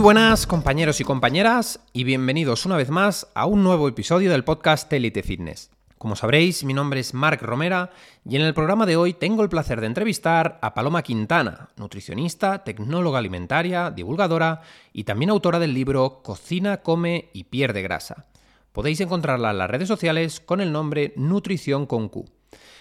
Muy 0.00 0.04
buenas 0.14 0.46
compañeros 0.46 0.98
y 1.02 1.04
compañeras 1.04 1.80
y 1.92 2.04
bienvenidos 2.04 2.64
una 2.64 2.78
vez 2.78 2.88
más 2.88 3.26
a 3.34 3.44
un 3.44 3.62
nuevo 3.62 3.86
episodio 3.86 4.30
del 4.30 4.44
podcast 4.44 4.90
Elite 4.90 5.22
Fitness. 5.22 5.70
Como 5.98 6.16
sabréis, 6.16 6.64
mi 6.64 6.72
nombre 6.72 7.00
es 7.00 7.12
Marc 7.12 7.42
Romera 7.42 7.90
y 8.24 8.36
en 8.36 8.40
el 8.40 8.54
programa 8.54 8.86
de 8.86 8.96
hoy 8.96 9.12
tengo 9.12 9.42
el 9.42 9.50
placer 9.50 9.78
de 9.82 9.88
entrevistar 9.88 10.58
a 10.62 10.72
Paloma 10.72 11.02
Quintana, 11.02 11.68
nutricionista, 11.76 12.64
tecnóloga 12.64 13.18
alimentaria, 13.18 13.90
divulgadora 13.90 14.62
y 14.94 15.04
también 15.04 15.28
autora 15.28 15.58
del 15.58 15.74
libro 15.74 16.22
Cocina, 16.22 16.78
come 16.78 17.28
y 17.34 17.44
pierde 17.44 17.82
grasa. 17.82 18.24
Podéis 18.72 19.02
encontrarla 19.02 19.50
en 19.50 19.58
las 19.58 19.68
redes 19.68 19.88
sociales 19.88 20.40
con 20.40 20.62
el 20.62 20.72
nombre 20.72 21.12
Nutrición 21.16 21.84
con 21.84 22.08
Q. 22.08 22.39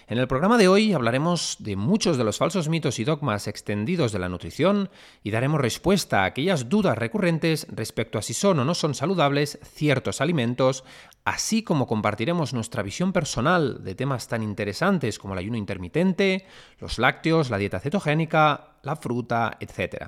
En 0.10 0.18
el 0.18 0.28
programa 0.28 0.58
de 0.58 0.68
hoy 0.68 0.94
hablaremos 0.94 1.58
de 1.60 1.76
muchos 1.76 2.18
de 2.18 2.24
los 2.24 2.40
falsos 2.40 2.68
mitos 2.68 2.98
y 2.98 3.04
dogmas 3.04 3.48
extendidos 3.48 4.12
de 4.12 4.18
la 4.18 4.28
nutrición 4.28 4.90
y 5.22 5.30
daremos 5.30 5.62
respuesta 5.62 6.24
a 6.24 6.26
aquellas 6.26 6.68
dudas 6.68 6.98
recurrentes 6.98 7.68
respecto 7.70 8.18
a 8.18 8.24
si 8.24 8.34
son 8.34 8.58
o 8.58 8.66
no 8.66 8.74
son 8.74 8.96
saludables 8.96 9.60
ciertos 9.62 10.20
alimentos, 10.20 10.84
así 11.26 11.62
como 11.62 11.86
compartiremos 11.86 12.56
nuestra 12.56 12.82
visión 12.82 13.14
personal 13.14 13.84
de 13.84 13.94
temas 13.94 14.28
tan 14.28 14.42
interesantes 14.42 15.20
como 15.20 15.36
el 15.36 15.42
ayuno 15.42 15.58
intermitente, 15.58 16.48
los 16.80 16.98
lácteos, 16.98 17.52
la 17.52 17.60
dieta 17.60 17.80
cetogénica, 17.80 18.78
la 18.82 18.96
fruta, 18.96 19.60
etc. 19.60 20.08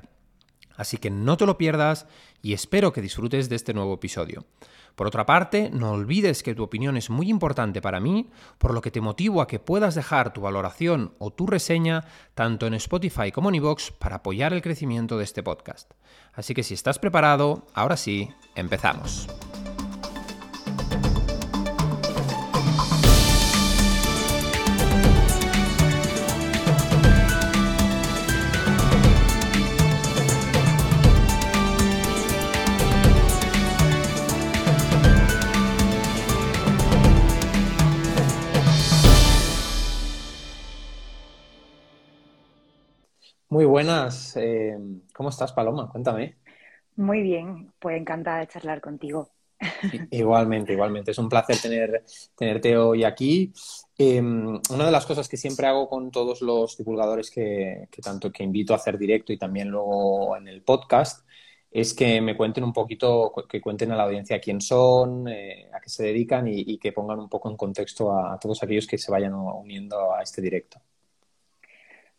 Así 0.77 0.97
que 0.97 1.11
no 1.11 1.37
te 1.37 1.45
lo 1.45 1.59
pierdas 1.59 2.07
y 2.41 2.53
espero 2.53 2.91
que 2.91 3.03
disfrutes 3.03 3.49
de 3.49 3.55
este 3.55 3.75
nuevo 3.75 3.93
episodio. 3.93 4.45
Por 4.95 5.07
otra 5.07 5.25
parte, 5.25 5.69
no 5.71 5.91
olvides 5.91 6.43
que 6.43 6.55
tu 6.55 6.63
opinión 6.63 6.97
es 6.97 7.09
muy 7.09 7.29
importante 7.29 7.81
para 7.81 7.99
mí, 7.99 8.29
por 8.57 8.73
lo 8.73 8.81
que 8.81 8.91
te 8.91 9.01
motivo 9.01 9.41
a 9.41 9.47
que 9.47 9.59
puedas 9.59 9.95
dejar 9.95 10.33
tu 10.33 10.41
valoración 10.41 11.13
o 11.19 11.31
tu 11.31 11.47
reseña 11.47 12.05
tanto 12.35 12.67
en 12.67 12.73
Spotify 12.75 13.31
como 13.31 13.49
en 13.49 13.55
iVoox 13.55 13.91
para 13.91 14.17
apoyar 14.17 14.53
el 14.53 14.61
crecimiento 14.61 15.17
de 15.17 15.23
este 15.23 15.43
podcast. 15.43 15.91
Así 16.33 16.53
que 16.53 16.63
si 16.63 16.73
estás 16.73 16.99
preparado, 16.99 17.67
ahora 17.73 17.97
sí, 17.97 18.29
empezamos. 18.55 19.27
Muy 43.51 43.65
buenas. 43.65 44.37
Eh, 44.37 44.77
¿Cómo 45.13 45.27
estás, 45.27 45.51
Paloma? 45.51 45.89
Cuéntame. 45.89 46.37
Muy 46.95 47.21
bien, 47.21 47.73
pues 47.79 47.99
encantada 47.99 48.39
de 48.39 48.47
charlar 48.47 48.79
contigo. 48.79 49.27
Igualmente, 50.09 50.71
igualmente. 50.71 51.11
Es 51.11 51.17
un 51.17 51.27
placer 51.27 51.57
tener, 51.61 52.05
tenerte 52.33 52.77
hoy 52.77 53.03
aquí. 53.03 53.51
Em, 53.97 54.57
una 54.69 54.85
de 54.85 54.91
las 54.91 55.05
cosas 55.05 55.27
que 55.27 55.35
siempre 55.35 55.67
hago 55.67 55.89
con 55.89 56.11
todos 56.11 56.41
los 56.41 56.77
divulgadores 56.77 57.29
que, 57.29 57.89
tanto 58.01 58.31
que 58.31 58.45
invito 58.45 58.71
a 58.71 58.77
hacer 58.77 58.97
directo 58.97 59.33
y 59.33 59.37
también 59.37 59.67
luego 59.67 60.37
en 60.37 60.47
el 60.47 60.61
podcast 60.61 61.27
es 61.69 61.93
que 61.93 62.21
me 62.21 62.37
cuenten 62.37 62.63
un 62.63 62.71
poquito, 62.71 63.33
que 63.49 63.59
cuenten 63.59 63.91
a 63.91 63.97
la 63.97 64.03
audiencia 64.03 64.39
quién 64.39 64.61
son, 64.61 65.27
eh, 65.27 65.69
a 65.73 65.81
qué 65.81 65.89
se 65.89 66.03
dedican 66.03 66.47
y, 66.47 66.77
que 66.77 66.93
pongan 66.93 67.19
un 67.19 67.27
poco 67.27 67.49
en 67.49 67.57
contexto 67.57 68.17
a 68.17 68.39
todos 68.39 68.63
aquellos 68.63 68.87
que 68.87 68.97
se 68.97 69.11
vayan 69.11 69.33
uniendo 69.33 70.13
a 70.13 70.21
este 70.21 70.41
directo. 70.41 70.81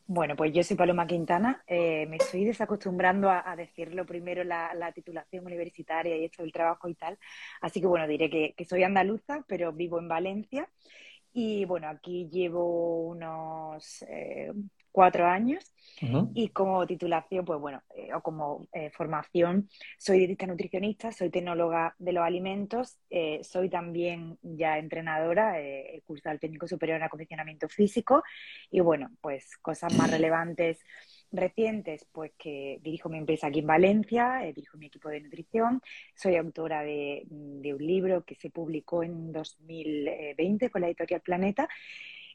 Bueno, 0.07 0.37
pues 0.37 0.53
yo 0.53 0.63
soy 0.63 0.77
Paloma 0.77 1.07
Quintana. 1.07 1.63
Eh, 1.67 2.07
me 2.07 2.17
estoy 2.17 2.45
desacostumbrando 2.45 3.31
a, 3.31 3.55
decirlo 3.57 4.05
primero 4.05 4.45
la, 4.45 4.93
titulación 4.95 5.47
universitaria 5.47 6.17
y 6.17 6.25
esto 6.25 6.43
del 6.43 6.53
trabajo 6.53 6.89
y 6.89 6.95
tal. 6.95 7.19
Así 7.61 7.81
que 7.81 7.87
bueno, 7.87 8.07
diré 8.07 8.29
que, 8.29 8.65
soy 8.65 8.83
andaluza, 8.83 9.45
pero 9.49 9.73
vivo 9.73 9.99
en 9.99 10.09
Valencia. 10.09 10.69
Y 11.33 11.65
bueno, 11.65 11.89
aquí 11.89 12.29
llevo 12.31 13.07
unos 13.09 14.03
eh, 14.09 14.53
cuatro 14.93 15.27
años 15.27 15.73
y 16.35 16.49
como 16.49 16.85
titulación, 16.87 17.45
pues 17.45 17.61
bueno, 17.61 17.83
eh, 17.95 18.13
o 18.13 18.21
como 18.23 18.67
eh, 18.73 18.91
formación, 18.91 19.69
soy 19.99 20.19
dietista 20.19 20.47
nutricionista, 20.47 21.13
soy 21.13 21.31
tecnóloga 21.31 21.95
de 21.99 22.13
los 22.13 22.25
alimentos, 22.25 22.99
eh, 23.09 23.41
soy 23.45 23.69
también 23.69 24.37
ya 24.43 24.79
entrenadora, 24.79 25.61
he 25.61 26.03
cursado 26.05 26.35
el 26.35 26.41
técnico 26.41 26.67
superior 26.67 26.97
en 26.97 27.05
acondicionamiento 27.05 27.69
físico 27.69 28.23
y 28.71 28.81
bueno, 28.81 29.11
pues 29.21 29.57
cosas 29.59 29.95
más 29.95 30.11
relevantes 30.11 30.81
recientes, 31.31 32.07
pues 32.13 32.33
que 32.37 32.79
dirijo 32.83 33.09
mi 33.09 33.19
empresa 33.19 33.47
aquí 33.47 33.61
en 33.61 33.67
Valencia, 33.67 34.41
dirijo 34.55 34.77
mi 34.79 34.87
equipo 34.87 35.09
de 35.09 35.21
nutrición, 35.21 35.81
soy 36.15 36.37
autora 36.37 36.83
de, 36.83 37.23
de, 37.27 37.75
un 37.75 37.87
libro 37.87 38.25
que 38.25 38.35
se 38.35 38.51
publicó 38.51 39.03
en 39.03 39.33
2020 39.33 40.69
con 40.71 40.83
la 40.83 40.89
editorial 40.89 41.21
Planeta 41.21 41.69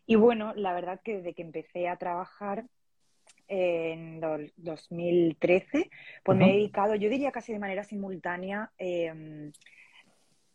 y 0.08 0.16
bueno, 0.16 0.54
la 0.56 0.74
verdad 0.74 1.02
que 1.04 1.18
desde 1.18 1.34
que 1.34 1.42
empecé 1.42 1.90
a 1.90 1.98
trabajar 1.98 2.66
en 3.50 4.22
2013, 4.56 5.90
pues 6.24 6.38
me 6.38 6.50
he 6.50 6.54
dedicado, 6.54 6.96
yo 6.96 7.10
diría 7.10 7.32
casi 7.32 7.52
de 7.52 7.60
manera 7.60 7.84
simultánea, 7.84 8.72
em, 8.78 9.52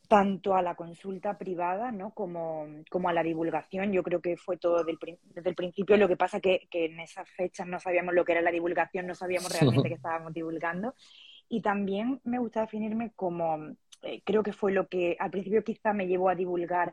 tanto 0.09 0.55
a 0.55 0.63
la 0.63 0.75
consulta 0.75 1.39
privada 1.39 1.91
¿no? 1.93 2.13
como, 2.13 2.67
como, 2.91 3.09
a 3.09 3.13
la 3.13 3.23
divulgación. 3.23 3.93
Yo 3.93 4.03
creo 4.03 4.21
que 4.21 4.37
fue 4.37 4.57
todo 4.59 4.85
desde 4.85 5.49
el 5.49 5.55
principio. 5.55 5.97
Lo 5.97 6.09
que 6.09 6.17
pasa 6.17 6.41
que, 6.41 6.67
que 6.71 6.87
en 6.87 7.01
esas 7.01 7.29
fechas 7.31 7.67
no 7.67 7.79
sabíamos 7.79 8.15
lo 8.15 8.25
que 8.25 8.33
era 8.33 8.43
la 8.43 8.51
divulgación, 8.51 9.07
no 9.07 9.15
sabíamos 9.15 9.53
realmente 9.53 9.89
que 9.89 9.95
estábamos 9.95 10.35
divulgando. 10.35 10.95
Y 11.49 11.63
también 11.63 12.21
me 12.25 12.39
gusta 12.39 12.63
definirme 12.63 13.13
como, 13.17 13.75
eh, 14.03 14.23
creo 14.25 14.43
que 14.43 14.53
fue 14.53 14.73
lo 14.73 14.89
que 14.89 15.17
al 15.19 15.31
principio 15.31 15.65
quizá 15.65 15.93
me 15.93 16.07
llevó 16.07 16.29
a 16.29 16.35
divulgar 16.35 16.93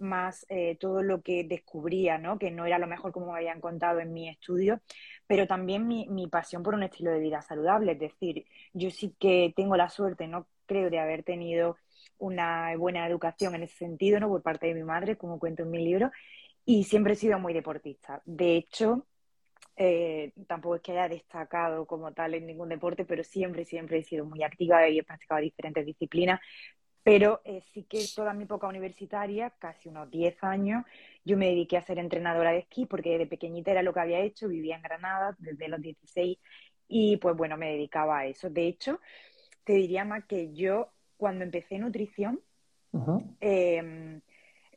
más 0.00 0.46
eh, 0.48 0.76
todo 0.76 1.02
lo 1.02 1.22
que 1.22 1.44
descubría, 1.44 2.18
¿no? 2.18 2.38
que 2.38 2.50
no 2.50 2.66
era 2.66 2.78
lo 2.78 2.86
mejor 2.86 3.12
como 3.12 3.32
me 3.32 3.38
habían 3.38 3.60
contado 3.60 4.00
en 4.00 4.12
mi 4.12 4.28
estudio, 4.28 4.80
pero 5.26 5.46
también 5.46 5.86
mi, 5.86 6.08
mi, 6.08 6.26
pasión 6.28 6.62
por 6.62 6.74
un 6.74 6.82
estilo 6.82 7.10
de 7.10 7.20
vida 7.20 7.42
saludable. 7.42 7.92
Es 7.92 8.00
decir, 8.00 8.46
yo 8.72 8.90
sí 8.90 9.14
que 9.18 9.52
tengo 9.56 9.76
la 9.76 9.90
suerte, 9.90 10.26
no 10.26 10.46
creo, 10.66 10.90
de 10.90 10.98
haber 10.98 11.22
tenido 11.22 11.76
una 12.18 12.76
buena 12.76 13.06
educación 13.06 13.54
en 13.54 13.64
ese 13.64 13.76
sentido, 13.76 14.20
¿no? 14.20 14.28
por 14.28 14.42
parte 14.42 14.66
de 14.66 14.74
mi 14.74 14.84
madre, 14.84 15.16
como 15.16 15.38
cuento 15.38 15.62
en 15.62 15.70
mi 15.70 15.84
libro, 15.84 16.10
y 16.64 16.84
siempre 16.84 17.14
he 17.14 17.16
sido 17.16 17.38
muy 17.38 17.52
deportista. 17.52 18.22
De 18.24 18.56
hecho, 18.56 19.06
eh, 19.76 20.32
tampoco 20.46 20.76
es 20.76 20.82
que 20.82 20.92
haya 20.92 21.08
destacado 21.08 21.86
como 21.86 22.12
tal 22.12 22.34
en 22.34 22.46
ningún 22.46 22.68
deporte, 22.68 23.04
pero 23.04 23.24
siempre, 23.24 23.64
siempre 23.64 23.98
he 23.98 24.02
sido 24.04 24.24
muy 24.24 24.42
activa 24.42 24.86
y 24.88 24.98
he 24.98 25.02
practicado 25.02 25.40
diferentes 25.40 25.86
disciplinas, 25.86 26.40
pero 27.02 27.40
eh, 27.44 27.62
sí 27.72 27.84
que 27.84 28.04
toda 28.14 28.34
mi 28.34 28.44
época 28.44 28.66
universitaria, 28.66 29.50
casi 29.58 29.88
unos 29.88 30.10
10 30.10 30.42
años, 30.42 30.84
yo 31.24 31.36
me 31.36 31.46
dediqué 31.46 31.76
a 31.76 31.82
ser 31.82 31.98
entrenadora 31.98 32.52
de 32.52 32.58
esquí 32.58 32.86
porque 32.86 33.16
de 33.16 33.26
pequeñita 33.26 33.70
era 33.70 33.82
lo 33.82 33.92
que 33.92 34.00
había 34.00 34.20
hecho, 34.20 34.48
vivía 34.48 34.76
en 34.76 34.82
Granada 34.82 35.36
desde 35.38 35.68
los 35.68 35.80
16 35.80 36.38
y 36.88 37.16
pues 37.16 37.36
bueno, 37.36 37.56
me 37.56 37.70
dedicaba 37.72 38.18
a 38.18 38.26
eso. 38.26 38.50
De 38.50 38.66
hecho, 38.66 39.00
te 39.64 39.74
diría 39.74 40.04
más 40.04 40.24
que 40.24 40.52
yo 40.52 40.88
cuando 41.16 41.44
empecé 41.44 41.78
nutrición, 41.78 42.40
em, 43.40 44.20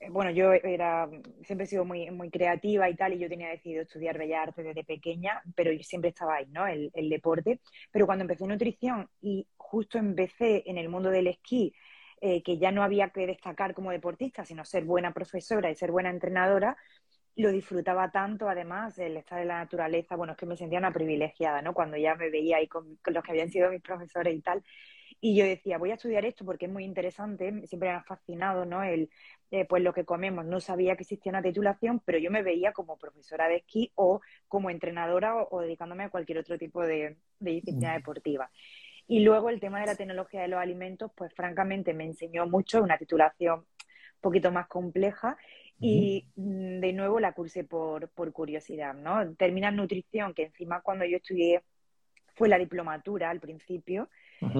bueno, 0.10 0.32
yo 0.32 0.52
era, 0.54 1.10
siempre 1.44 1.66
he 1.66 1.68
sido 1.68 1.86
muy, 1.86 2.12
muy 2.12 2.30
creativa 2.30 2.90
y 2.90 2.96
tal, 2.96 3.14
y 3.14 3.20
yo 3.20 3.30
tenía 3.30 3.50
decidido 3.50 3.82
estudiar 3.82 4.18
Bellas 4.18 4.48
Artes 4.48 4.66
desde 4.66 4.84
pequeña, 4.84 5.42
pero 5.56 5.72
yo 5.72 5.82
siempre 5.84 6.10
estaba 6.10 6.36
ahí, 6.36 6.48
¿no? 6.52 6.68
El, 6.68 6.92
el 6.94 7.10
deporte. 7.10 7.62
Pero 7.92 8.06
cuando 8.06 8.24
empecé 8.24 8.46
nutrición 8.46 9.10
y 9.22 9.48
justo 9.58 9.98
empecé 9.98 10.64
en 10.66 10.78
el 10.78 10.90
mundo 10.90 11.10
del 11.10 11.28
esquí, 11.28 11.74
eh, 12.26 12.42
que 12.42 12.58
ya 12.58 12.72
no 12.72 12.84
había 12.84 13.10
que 13.10 13.28
destacar 13.28 13.74
como 13.74 13.92
deportista, 13.92 14.46
sino 14.46 14.64
ser 14.64 14.86
buena 14.86 15.14
profesora 15.14 15.70
y 15.70 15.76
ser 15.76 15.92
buena 15.92 16.10
entrenadora, 16.10 16.78
lo 17.36 17.52
disfrutaba 17.52 18.12
tanto, 18.12 18.48
además, 18.48 18.98
el 18.98 19.18
estar 19.18 19.42
en 19.42 19.50
la 19.50 19.58
naturaleza, 19.58 20.16
bueno, 20.16 20.32
es 20.32 20.38
que 20.40 20.46
me 20.46 20.56
sentía 20.56 20.80
una 20.80 20.94
privilegiada, 20.94 21.62
¿no? 21.62 21.74
Cuando 21.74 21.98
ya 21.98 22.16
me 22.16 22.30
veía 22.30 22.58
ahí 22.58 22.70
con, 22.70 22.98
los 23.06 23.24
que 23.26 23.32
habían 23.32 23.50
sido 23.50 23.70
mis 23.70 23.82
profesores 23.82 24.34
y 24.38 24.40
tal. 24.40 24.64
Y 25.20 25.36
yo 25.36 25.44
decía, 25.44 25.78
voy 25.78 25.92
a 25.92 25.96
estudiar 25.96 26.24
esto 26.24 26.46
porque 26.46 26.68
es 26.68 26.72
muy 26.72 26.86
interesante, 26.86 27.68
siempre 27.68 27.90
me 27.90 27.96
ha 27.96 28.04
fascinado, 28.04 28.64
¿no? 28.64 28.84
El, 28.84 29.10
eh, 29.52 29.66
pues 29.66 29.84
lo 29.84 29.94
que 29.94 30.06
comemos, 30.06 30.46
no 30.46 30.62
sabía 30.62 30.96
que 30.96 31.04
existía 31.04 31.32
una 31.32 31.42
titulación, 31.42 32.02
pero 32.06 32.20
yo 32.20 32.32
me 32.32 32.42
veía 32.42 32.72
como 32.72 32.98
profesora 32.98 33.50
de 33.50 33.58
esquí 33.58 33.92
o 33.96 34.22
como 34.48 34.70
entrenadora 34.70 35.36
o, 35.36 35.60
dedicándome 35.60 36.06
a 36.06 36.10
cualquier 36.10 36.38
otro 36.38 36.58
tipo 36.58 36.84
de, 36.84 37.18
de 37.40 37.52
disciplina 37.52 38.00
mm. 38.00 38.04
Y 39.08 39.20
luego 39.22 39.50
el 39.50 39.60
tema 39.60 39.80
de 39.82 39.88
la 39.88 39.96
tecnología 39.96 40.42
de 40.42 40.48
los 40.48 40.60
alimentos, 40.60 41.12
pues 41.16 41.34
francamente 41.34 41.94
me 41.94 42.06
enseñó 42.06 42.48
mucho, 42.48 42.82
una 42.82 42.98
titulación 42.98 43.60
un 43.60 44.22
poquito 44.22 44.52
más 44.52 44.68
compleja. 44.68 45.38
Y 45.80 46.28
mm, 46.36 46.80
de 46.80 46.94
nuevo 46.94 47.20
la 47.20 47.34
cursé 47.34 47.64
por, 47.64 48.10
por 48.10 48.32
curiosidad, 48.32 48.94
¿no? 48.94 49.36
Terminé 49.36 49.68
en 49.68 49.76
nutrición, 49.76 50.34
que 50.34 50.44
encima 50.44 50.82
cuando 50.82 51.06
yo 51.06 51.18
estudié 51.18 51.62
fue 52.36 52.50
la 52.50 52.58
diplomatura 52.58 53.30
al 53.30 53.40
principio 53.40 54.10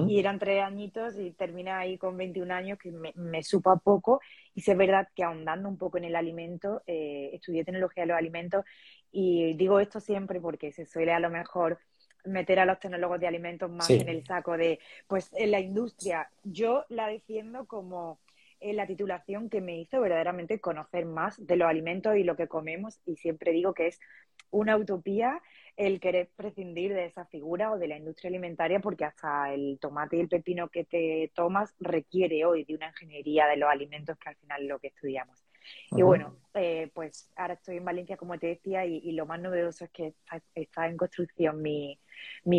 y 0.08 0.18
eran 0.18 0.38
tres 0.38 0.62
añitos 0.62 1.18
y 1.18 1.32
terminé 1.32 1.70
ahí 1.70 1.98
con 1.98 2.16
21 2.16 2.54
años 2.54 2.78
que 2.78 2.90
me, 2.90 3.12
me 3.16 3.42
supo 3.42 3.78
poco. 3.80 4.20
Y 4.54 4.62
sé 4.62 4.74
verdad 4.74 5.08
que 5.14 5.24
ahondando 5.24 5.68
un 5.68 5.76
poco 5.76 5.98
en 5.98 6.04
el 6.04 6.16
alimento, 6.16 6.82
eh, 6.86 7.30
estudié 7.34 7.64
tecnología 7.64 8.04
de 8.04 8.08
los 8.08 8.18
alimentos 8.18 8.64
y 9.12 9.54
digo 9.54 9.80
esto 9.80 10.00
siempre 10.00 10.40
porque 10.40 10.72
se 10.72 10.86
suele 10.86 11.12
a 11.12 11.20
lo 11.20 11.30
mejor 11.30 11.78
meter 12.24 12.58
a 12.58 12.66
los 12.66 12.80
tecnólogos 12.80 13.20
de 13.20 13.26
alimentos 13.26 13.70
más 13.70 13.90
en 13.90 14.08
el 14.08 14.24
saco 14.24 14.56
de, 14.56 14.78
pues 15.06 15.30
en 15.34 15.50
la 15.50 15.60
industria, 15.60 16.30
yo 16.42 16.84
la 16.88 17.08
defiendo 17.08 17.66
como 17.66 18.18
en 18.60 18.76
la 18.76 18.86
titulación 18.86 19.50
que 19.50 19.60
me 19.60 19.78
hizo 19.78 20.00
verdaderamente 20.00 20.58
conocer 20.58 21.04
más 21.04 21.44
de 21.46 21.56
los 21.56 21.68
alimentos 21.68 22.16
y 22.16 22.24
lo 22.24 22.34
que 22.34 22.48
comemos 22.48 22.98
y 23.04 23.16
siempre 23.16 23.52
digo 23.52 23.74
que 23.74 23.88
es 23.88 24.00
una 24.50 24.76
utopía 24.76 25.42
el 25.76 26.00
querer 26.00 26.30
prescindir 26.34 26.94
de 26.94 27.06
esa 27.06 27.26
figura 27.26 27.72
o 27.72 27.78
de 27.78 27.88
la 27.88 27.98
industria 27.98 28.28
alimentaria 28.28 28.80
porque 28.80 29.04
hasta 29.04 29.52
el 29.52 29.78
tomate 29.80 30.16
y 30.16 30.20
el 30.20 30.28
pepino 30.28 30.68
que 30.68 30.84
te 30.84 31.30
tomas 31.34 31.74
requiere 31.80 32.44
hoy 32.46 32.64
de 32.64 32.74
una 32.74 32.88
ingeniería 32.88 33.46
de 33.48 33.56
los 33.56 33.68
alimentos 33.68 34.16
que 34.18 34.30
al 34.30 34.36
final 34.36 34.62
es 34.62 34.68
lo 34.68 34.78
que 34.78 34.88
estudiamos. 34.88 35.44
Y 35.90 36.02
bueno, 36.02 36.36
eh, 36.54 36.90
pues 36.94 37.30
ahora 37.36 37.54
estoy 37.54 37.78
en 37.78 37.84
Valencia, 37.84 38.16
como 38.16 38.38
te 38.38 38.46
decía, 38.46 38.86
y, 38.86 39.12
lo 39.12 39.26
más 39.26 39.40
novedoso 39.40 39.84
es 39.84 39.90
que 39.90 40.14
está, 40.54 40.86
en 40.86 40.96
construcción 40.96 41.60
mi, 41.60 41.98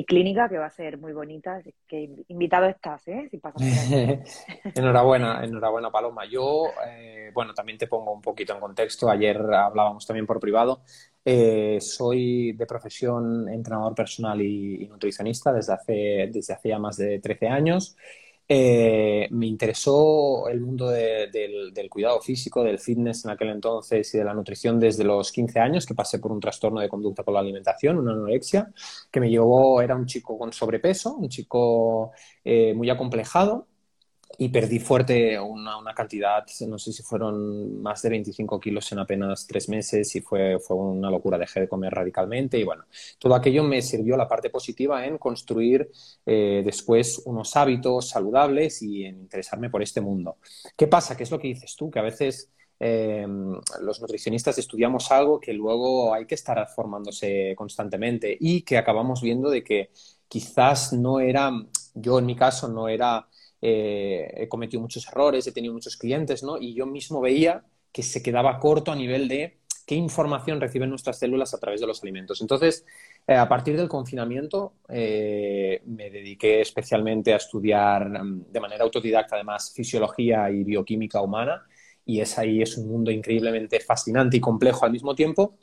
clínica, 0.06 0.50
que 0.50 0.58
va 0.58 0.66
a 0.66 0.70
ser 0.70 0.98
muy 0.98 1.14
bonita. 1.14 1.62
que 1.88 2.10
invitado 2.28 2.66
estás, 2.68 3.08
¿eh? 3.08 3.30
Si 3.32 3.42
enhorabuena, 4.76 5.44
enhorabuena, 5.44 5.92
Paloma. 5.92 6.26
Yo, 6.26 6.68
eh, 6.88 7.32
bueno, 7.34 7.54
también 7.54 7.78
te 7.78 7.88
pongo 7.88 8.12
un 8.12 8.22
poquito 8.22 8.54
en 8.54 8.60
contexto. 8.60 9.10
Ayer 9.10 9.38
hablábamos 9.38 10.06
también 10.06 10.26
por 10.26 10.40
privado. 10.40 10.82
Eh, 11.24 11.80
soy 11.82 12.52
de 12.52 12.66
profesión 12.68 13.50
entrenador 13.50 13.96
personal 13.96 14.40
y, 14.42 14.88
nutricionista 14.88 15.52
desde 15.52 15.74
hace, 15.74 16.30
desde 16.32 16.54
hace 16.54 16.70
ya 16.70 16.80
más 16.80 16.98
de 16.98 17.20
13 17.20 17.48
años. 17.48 17.98
Eh, 18.48 19.28
me 19.32 19.48
interesó 19.48 20.48
el 20.50 20.62
mundo 20.62 20.90
del, 20.90 21.74
cuidado 21.90 22.22
físico, 22.22 22.64
del 22.64 22.78
fitness 22.78 23.26
en 23.26 23.32
aquel 23.32 23.50
entonces 23.50 24.14
y 24.14 24.20
de 24.20 24.24
la 24.24 24.36
nutrición 24.36 24.80
desde 24.80 25.04
los 25.04 25.32
15 25.32 25.60
años, 25.60 25.86
que 25.86 25.96
pasé 25.96 26.20
por 26.20 26.32
un 26.32 26.40
trastorno 26.40 26.80
de 26.80 26.90
conducta 26.90 27.24
con 27.24 27.34
la 27.34 27.40
alimentación, 27.40 27.98
una 27.98 28.12
anorexia, 28.14 28.72
que 29.12 29.20
me 29.20 29.30
llevó, 29.30 29.82
era 29.82 29.96
un 29.96 30.06
chico 30.06 30.38
con 30.38 30.54
sobrepeso, 30.54 31.16
un 31.16 31.30
chico 31.30 32.12
eh, 32.44 32.74
muy 32.76 32.90
acomplejado, 32.90 33.68
y 34.38 34.50
perdí 34.50 34.80
fuerte 34.80 35.40
una, 35.40 35.78
una, 35.78 35.94
cantidad, 35.94 36.46
no 36.68 36.78
sé 36.78 36.92
si 36.92 37.04
fueron 37.04 37.82
más 37.82 38.02
de 38.02 38.10
25 38.10 38.60
kilos 38.60 38.92
en 38.92 39.00
apenas 39.00 39.48
tres 39.48 39.70
meses 39.70 40.16
y 40.16 40.22
fue, 40.22 40.60
fue 40.60 40.78
una 40.78 41.10
locura, 41.10 41.38
dejé 41.38 41.62
de 41.62 41.68
comer 41.68 41.94
radicalmente 41.94 42.58
y 42.58 42.64
bueno, 42.64 42.86
todo 43.20 43.36
aquello 43.36 43.64
me 43.64 43.82
sirvió 43.82 44.18
la 44.18 44.28
parte 44.28 44.50
positiva 44.50 45.06
en 45.06 45.18
construir 45.18 45.90
eh, 46.26 46.62
después 46.66 47.22
unos 47.26 47.56
hábitos 47.56 48.10
saludables 48.10 48.82
y 48.82 49.06
en 49.06 49.22
interesarme 49.22 49.70
por 49.70 49.82
este 49.82 50.02
mundo. 50.02 50.38
¿Qué 50.76 50.88
pasa? 50.88 51.16
¿Qué 51.16 51.24
es 51.24 51.32
lo 51.32 51.40
que 51.40 51.48
dices 51.48 51.76
tú? 51.76 51.90
Que 51.90 52.00
a 52.00 52.04
veces 52.04 52.52
eh, 52.80 53.26
los 53.82 54.02
nutricionistas 54.02 54.58
estudiamos 54.58 55.12
algo 55.12 55.40
que 55.40 55.54
luego 55.54 56.14
hay 56.14 56.26
que 56.26 56.36
estar 56.36 56.68
formándose 56.68 57.54
constantemente 57.56 58.36
y 58.40 58.64
que 58.64 58.78
acabamos 58.78 59.22
viendo 59.22 59.50
de 59.50 59.64
que 59.64 59.92
quizás 60.28 60.92
no 60.94 61.20
era, 61.20 61.52
yo 61.94 62.20
en 62.20 62.26
mi 62.26 62.36
caso 62.36 62.68
no 62.68 62.90
era 62.90 63.28
eh, 63.62 64.32
he 64.36 64.48
cometido 64.48 64.82
muchos 64.82 65.08
errores, 65.08 65.48
he 65.48 65.52
tenido 65.52 65.74
muchos 65.74 65.98
clientes, 65.98 66.44
¿no? 66.44 66.58
Y 66.58 66.74
yo 66.74 66.86
mismo 66.86 67.22
veía 67.22 67.64
que 67.92 68.04
se 68.04 68.22
quedaba 68.22 68.60
corto 68.60 68.92
a 68.92 68.96
nivel 68.96 69.28
de 69.28 69.58
qué 69.86 69.96
información 69.96 70.60
reciben 70.60 70.90
nuestras 70.90 71.20
células 71.20 71.54
a 71.54 71.60
través 71.60 71.80
de 71.80 71.88
los 71.88 72.02
alimentos. 72.02 72.42
Entonces, 72.42 72.86
eh, 73.28 73.36
a 73.36 73.48
partir 73.48 73.78
del 73.78 73.88
confinamiento, 73.88 74.74
eh, 74.90 75.82
me 75.86 76.10
dediqué 76.10 76.62
especialmente 76.62 77.34
a 77.34 77.38
estudiar 77.38 78.10
mm, 78.10 78.52
de 78.52 78.60
manera 78.60 78.84
autodidacta, 78.84 79.36
además, 79.36 79.72
fisiología 79.74 80.50
y 80.50 80.64
bioquímica 80.64 81.22
humana, 81.22 81.64
y 82.06 82.20
es 82.20 82.38
ahí, 82.38 82.62
es 82.62 82.78
un 82.78 82.88
mundo 82.88 83.12
increíblemente 83.12 83.80
fascinante 83.80 84.38
y 84.38 84.40
complejo 84.40 84.86
al 84.86 84.92
mismo 84.92 85.16
tiempo, 85.16 85.58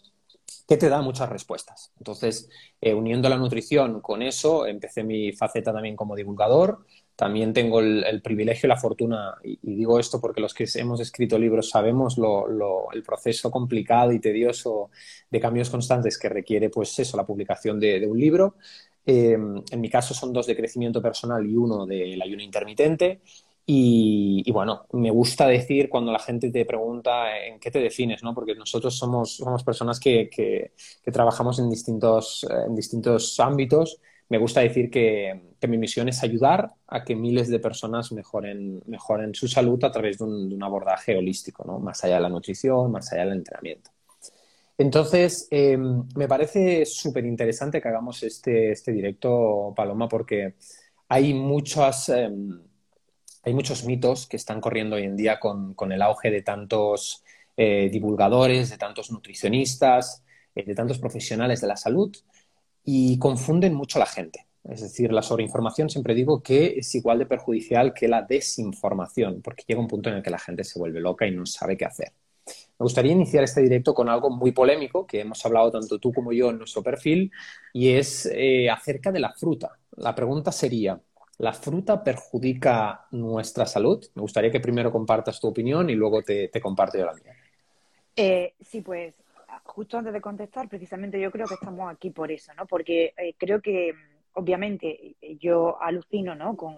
que 0.67 0.77
te 0.77 0.89
da 0.89 1.03
muchas 1.03 1.29
respuestas. 1.29 1.93
Entonces, 1.99 2.49
uniendo 2.81 3.29
la 3.29 3.37
nutrición 3.37 4.01
con 4.01 4.23
eso, 4.23 4.67
empecé 4.67 5.05
mi 5.05 5.33
faceta 5.33 5.73
también 5.73 5.97
como 5.97 6.17
divulgador, 6.17 6.85
también 7.17 7.53
tengo 7.53 7.81
el, 7.81 8.23
privilegio 8.23 8.67
y 8.67 8.71
la 8.71 8.77
fortuna, 8.77 9.35
y, 9.45 9.59
digo 9.63 9.99
esto 9.99 10.21
porque 10.21 10.41
los 10.41 10.55
que 10.55 10.67
hemos 10.75 11.01
escrito 11.01 11.39
libros 11.39 11.69
sabemos 11.69 12.17
el 12.19 13.03
proceso 13.03 13.51
complicado 13.51 14.13
y 14.13 14.21
tedioso 14.21 14.91
de 15.31 15.41
cambios 15.41 15.71
constantes 15.71 16.19
que 16.19 16.29
requiere, 16.29 16.71
pues 16.71 16.99
eso, 16.99 17.17
la 17.17 17.27
publicación 17.27 17.79
de, 17.79 18.07
un 18.07 18.19
libro. 18.19 18.57
Eh, 19.05 19.33
en 19.33 19.81
mi 19.81 19.91
caso 19.91 20.15
son 20.15 20.33
dos 20.33 20.47
de 20.47 20.57
crecimiento 20.57 21.03
personal 21.03 21.45
y 21.47 21.57
uno 21.57 21.87
del 21.87 22.21
ayuno 22.23 22.43
intermitente. 22.43 23.21
Y, 23.65 24.51
bueno, 24.51 24.87
me 24.93 25.11
gusta 25.11 25.47
decir 25.47 25.89
cuando 25.89 26.11
la 26.11 26.19
gente 26.19 26.51
te 26.51 26.65
pregunta 26.65 27.39
en 27.47 27.61
qué 27.61 27.71
te 27.71 27.79
defines, 27.79 28.23
¿no? 28.23 28.35
Porque 28.35 28.55
nosotros 28.57 28.97
somos, 28.97 29.37
somos 29.37 29.63
personas 29.63 30.01
que, 30.01 30.29
que, 30.29 30.73
que 31.03 31.13
trabajamos 31.13 31.61
en 31.61 31.71
distintos, 31.71 32.45
en 32.67 32.75
distintos 32.75 33.39
ámbitos 33.39 34.01
me 34.33 34.39
gusta 34.39 34.63
decir 34.63 34.91
que, 34.91 35.53
mi 35.69 35.77
misión 35.77 36.09
es 36.09 36.23
ayudar 36.23 36.73
a 36.87 37.05
que 37.05 37.15
miles 37.15 37.49
de 37.49 37.59
personas 37.59 38.13
mejoren, 38.13 38.81
su 39.35 39.47
salud 39.47 39.85
a 39.85 39.93
través 39.93 40.17
de 40.17 40.25
un, 40.25 40.63
abordaje 40.63 41.15
holístico, 41.15 41.65
¿no? 41.67 41.79
más 41.79 42.03
allá 42.03 42.15
de 42.15 42.23
la 42.23 42.31
nutrición, 42.31 42.91
más 42.91 43.13
allá 43.13 43.27
del 43.27 43.35
entrenamiento. 43.35 43.91
Entonces, 44.79 45.49
em, 45.51 46.09
me 46.17 46.27
parece 46.27 46.87
súper 46.87 47.27
interesante 47.27 47.83
que 47.83 47.89
hagamos 47.89 48.23
este, 48.23 48.73
este 48.73 48.91
directo, 48.91 49.75
Paloma, 49.77 50.09
porque 50.09 50.45
em, 50.45 50.55
hay 51.11 51.35
muchos 53.53 53.85
mitos 53.85 54.27
que 54.27 54.39
están 54.39 54.63
corriendo 54.63 54.97
hoy 54.97 55.05
en 55.05 55.15
día 55.15 55.39
con, 55.39 55.75
con 55.75 55.93
el 55.93 56.01
auge 56.01 56.31
de 56.31 56.41
tantos 56.41 57.23
eh, 57.59 57.91
divulgadores, 57.93 58.71
de 58.71 58.79
tantos 58.79 59.13
nutricionistas, 59.13 60.25
eh, 60.55 60.65
de 60.65 60.75
tantos 60.75 60.99
profesionales 60.99 61.61
de 61.61 61.67
la 61.67 61.77
salud 61.77 62.17
y 62.85 63.19
confunden 63.19 63.75
mucho 63.75 63.99
a 63.99 64.01
la 64.01 64.07
gente. 64.07 64.47
Es 64.65 64.81
decir, 64.81 65.13
la 65.13 65.23
sobreinformación 65.23 65.91
siempre 65.91 66.15
digo 66.15 66.43
que 66.43 66.79
es 66.79 66.95
igual 66.95 67.19
de 67.19 67.27
perjudicial 67.27 67.93
que 67.93 68.07
la 68.07 68.23
desinformación, 68.23 69.43
porque 69.43 69.65
llega 69.67 69.81
un 69.81 69.89
punto 69.89 70.09
en 70.09 70.17
el 70.17 70.23
que 70.23 70.31
la 70.31 70.39
gente 70.39 70.63
se 70.63 70.79
vuelve 70.79 71.01
loca 71.01 71.27
y 71.27 71.33
no 71.33 71.45
sabe 71.47 71.77
qué 71.77 71.85
hacer. 71.85 72.13
Me 72.47 72.85
gustaría 72.85 73.13
iniciar 73.13 73.45
este 73.45 73.63
directo 73.63 73.95
con 73.95 74.09
algo 74.09 74.31
muy 74.31 74.53
polémico 74.53 75.07
que 75.07 75.21
hemos 75.21 75.45
hablado 75.45 75.71
tanto 75.71 75.99
tú 75.99 76.13
como 76.13 76.33
yo 76.33 76.51
en 76.51 76.59
nuestro 76.59 76.83
perfil 76.83 77.31
y 77.73 77.91
es 77.91 78.27
eh, 78.33 78.71
acerca 78.71 79.13
de 79.13 79.21
la 79.21 79.33
fruta. 79.33 79.79
La 79.97 80.15
pregunta 80.15 80.51
sería, 80.51 81.01
¿la 81.39 81.53
fruta 81.53 82.03
perjudica 82.03 83.07
nuestra 83.13 83.67
salud? 83.67 84.05
Me 84.15 84.23
gustaría 84.23 84.51
que 84.51 84.61
primero 84.61 84.91
compartas 84.91 85.41
tu 85.41 85.49
opinión 85.49 85.91
y 85.91 85.95
luego 85.95 86.23
te, 86.23 86.51
comparto 86.61 86.99
yo 86.99 87.07
la 87.07 87.15
mía. 87.15 87.37
Eh, 88.17 88.55
sí, 88.61 88.81
pues 88.81 89.15
justo 89.73 89.97
antes 89.97 90.13
de 90.13 90.21
contestar, 90.21 90.69
precisamente 90.69 91.19
yo 91.19 91.31
creo 91.31 91.47
que 91.47 91.55
estamos 91.55 91.91
aquí 91.91 92.11
por 92.11 92.31
eso, 92.31 92.53
¿no? 92.55 92.67
Porque 92.67 93.15
eh, 93.17 93.35
creo 93.39 93.63
que, 93.63 93.95
obviamente, 94.35 95.17
eh, 95.21 95.39
yo 95.39 95.81
alucino, 95.81 96.35
¿no? 96.35 96.57
Con, 96.59 96.77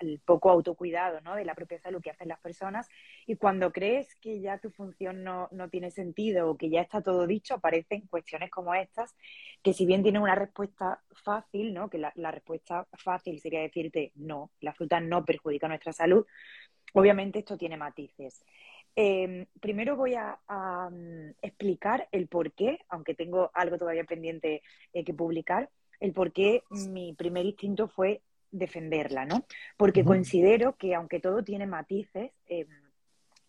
el 0.00 0.20
poco 0.24 0.50
autocuidado, 0.50 1.20
¿no? 1.20 1.34
De 1.34 1.44
la 1.44 1.56
propia 1.56 1.80
salud 1.80 2.00
que 2.00 2.10
hacen 2.10 2.28
las 2.28 2.38
personas 2.38 2.88
y 3.26 3.34
cuando 3.34 3.72
crees 3.72 4.14
que 4.16 4.40
ya 4.40 4.58
tu 4.58 4.70
función 4.70 5.24
no, 5.24 5.48
tiene 5.70 5.90
sentido 5.90 6.48
o 6.48 6.56
que 6.56 6.70
ya 6.70 6.80
está 6.82 7.02
todo 7.02 7.26
dicho, 7.26 7.54
aparecen 7.54 8.06
cuestiones 8.06 8.50
como 8.50 8.72
estas 8.72 9.16
que 9.62 9.72
si 9.72 9.84
bien 9.84 10.04
tienen 10.04 10.22
una 10.22 10.36
respuesta 10.36 11.00
fácil, 11.24 11.74
¿no? 11.74 11.90
Que 11.90 11.98
la, 11.98 12.12
la 12.14 12.30
respuesta 12.30 12.86
fácil 12.92 13.40
sería 13.40 13.62
decirte 13.62 14.12
no, 14.14 14.52
la 14.60 14.72
fruta 14.72 15.00
no 15.00 15.24
perjudica 15.24 15.66
nuestra 15.66 15.92
salud, 15.92 16.24
obviamente 16.92 17.40
esto 17.40 17.56
tiene 17.56 17.76
matices. 17.76 18.44
Em, 18.94 19.46
primero 19.60 19.96
voy 19.96 20.14
a, 20.14 20.38
mm, 20.90 21.30
explicar 21.40 22.08
el 22.12 22.28
por 22.28 22.52
qué, 22.52 22.78
aunque 22.88 23.14
tengo 23.14 23.50
algo 23.54 23.78
todavía 23.78 24.04
pendiente 24.04 24.62
eh, 24.92 25.04
que 25.04 25.14
publicar, 25.14 25.70
el 26.00 26.12
por 26.12 26.32
qué 26.32 26.62
mi 26.88 27.12
primer 27.14 27.46
instinto 27.46 27.88
fue 27.88 28.22
defenderla, 28.50 29.24
¿no? 29.24 29.46
Porque 29.76 30.04
considero 30.04 30.76
que 30.76 30.94
aunque 30.94 31.20
todo 31.20 31.42
tiene 31.42 31.66
matices, 31.66 32.32
em, 32.46 32.68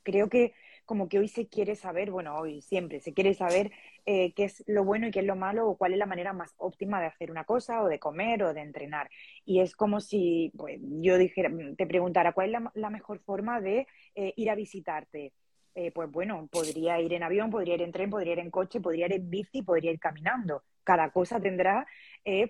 creo 0.04 0.30
que 0.30 0.54
como 0.86 1.10
que 1.10 1.20
hoy 1.20 1.28
se 1.28 1.48
quiere 1.48 1.76
saber, 1.76 2.12
bueno, 2.12 2.36
hoy 2.38 2.62
siempre 2.62 3.00
se 3.00 3.14
quiere 3.14 3.34
saber 3.34 3.72
eh, 4.06 4.34
qué 4.34 4.46
es 4.46 4.64
lo 4.68 4.84
bueno 4.84 5.08
y 5.08 5.12
qué 5.12 5.20
es 5.20 5.26
lo 5.26 5.36
malo 5.36 5.68
o 5.68 5.78
cuál 5.78 5.94
es 5.94 6.00
la 6.00 6.06
manera 6.06 6.34
más 6.34 6.54
óptima 6.58 7.00
de 7.00 7.08
hacer 7.08 7.32
una 7.32 7.46
cosa 7.46 7.82
o 7.82 7.88
de 7.88 8.00
comer 8.00 8.44
o 8.44 8.54
de 8.54 8.62
entrenar. 8.62 9.10
Y 9.46 9.62
es 9.62 9.76
como 9.76 10.02
si 10.02 10.52
pues, 10.58 10.80
yo 10.82 11.18
dijera, 11.18 11.50
te 11.78 11.88
preguntara 11.88 12.34
cuál 12.34 12.54
es 12.54 12.62
la, 12.74 12.90
mejor 12.90 13.20
forma 13.20 13.62
de 13.62 13.88
eh, 14.16 14.34
ir 14.36 14.50
a 14.50 14.56
visitarte. 14.56 15.34
Eh, 15.76 15.92
pues 15.92 16.12
bueno, 16.12 16.48
podría 16.52 17.00
ir 17.02 17.14
en 17.14 17.24
avión, 17.24 17.50
podría 17.50 17.74
ir 17.76 17.82
en 17.82 17.92
tren, 17.92 18.10
podría 18.10 18.34
ir 18.34 18.40
en 18.40 18.52
coche, 18.52 18.80
podría 18.80 19.08
ir 19.08 19.14
en 19.14 19.30
bici, 19.30 19.64
podría 19.64 19.92
ir 19.92 20.00
caminando. 20.00 20.64
Cada 20.84 21.10
cosa 21.12 21.40
tendrá 21.40 21.88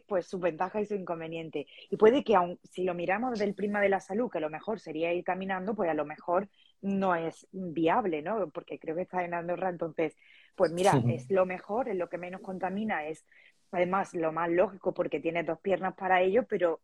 pues 0.07 0.27
su 0.27 0.39
ventaja 0.39 0.81
y 0.81 0.85
su 0.85 0.95
inconveniente. 0.95 1.67
Y 1.89 1.97
puede 1.97 2.23
que 2.23 2.35
aun 2.35 2.59
si 2.63 2.83
lo 2.83 2.93
miramos 2.93 3.31
desde 3.31 3.45
el 3.45 3.55
prima 3.55 3.79
de 3.79 3.89
la 3.89 4.01
salud, 4.01 4.29
que 4.29 4.39
lo 4.39 4.49
mejor 4.49 4.79
sería 4.79 5.13
ir 5.13 5.23
caminando, 5.23 5.75
pues 5.75 5.89
a 5.89 5.93
lo 5.93 6.05
mejor 6.05 6.49
no 6.83 7.15
es 7.15 7.47
viable, 7.51 8.21
¿no? 8.21 8.49
Porque 8.49 8.77
creo 8.77 8.95
que 8.95 9.03
está 9.03 9.23
en 9.23 9.33
Andorra, 9.33 9.69
entonces, 9.69 10.15
pues 10.55 10.71
mira, 10.71 11.01
es 11.07 11.31
lo 11.31 11.45
mejor, 11.45 11.87
es 11.87 11.95
lo 11.95 12.09
que 12.09 12.17
menos 12.17 12.41
contamina, 12.41 13.07
es 13.07 13.25
además 13.71 14.13
lo 14.13 14.31
más 14.31 14.49
lógico 14.49 14.93
porque 14.93 15.19
tiene 15.19 15.43
dos 15.43 15.59
piernas 15.59 15.95
para 15.95 16.21
ello, 16.21 16.43
pero 16.47 16.81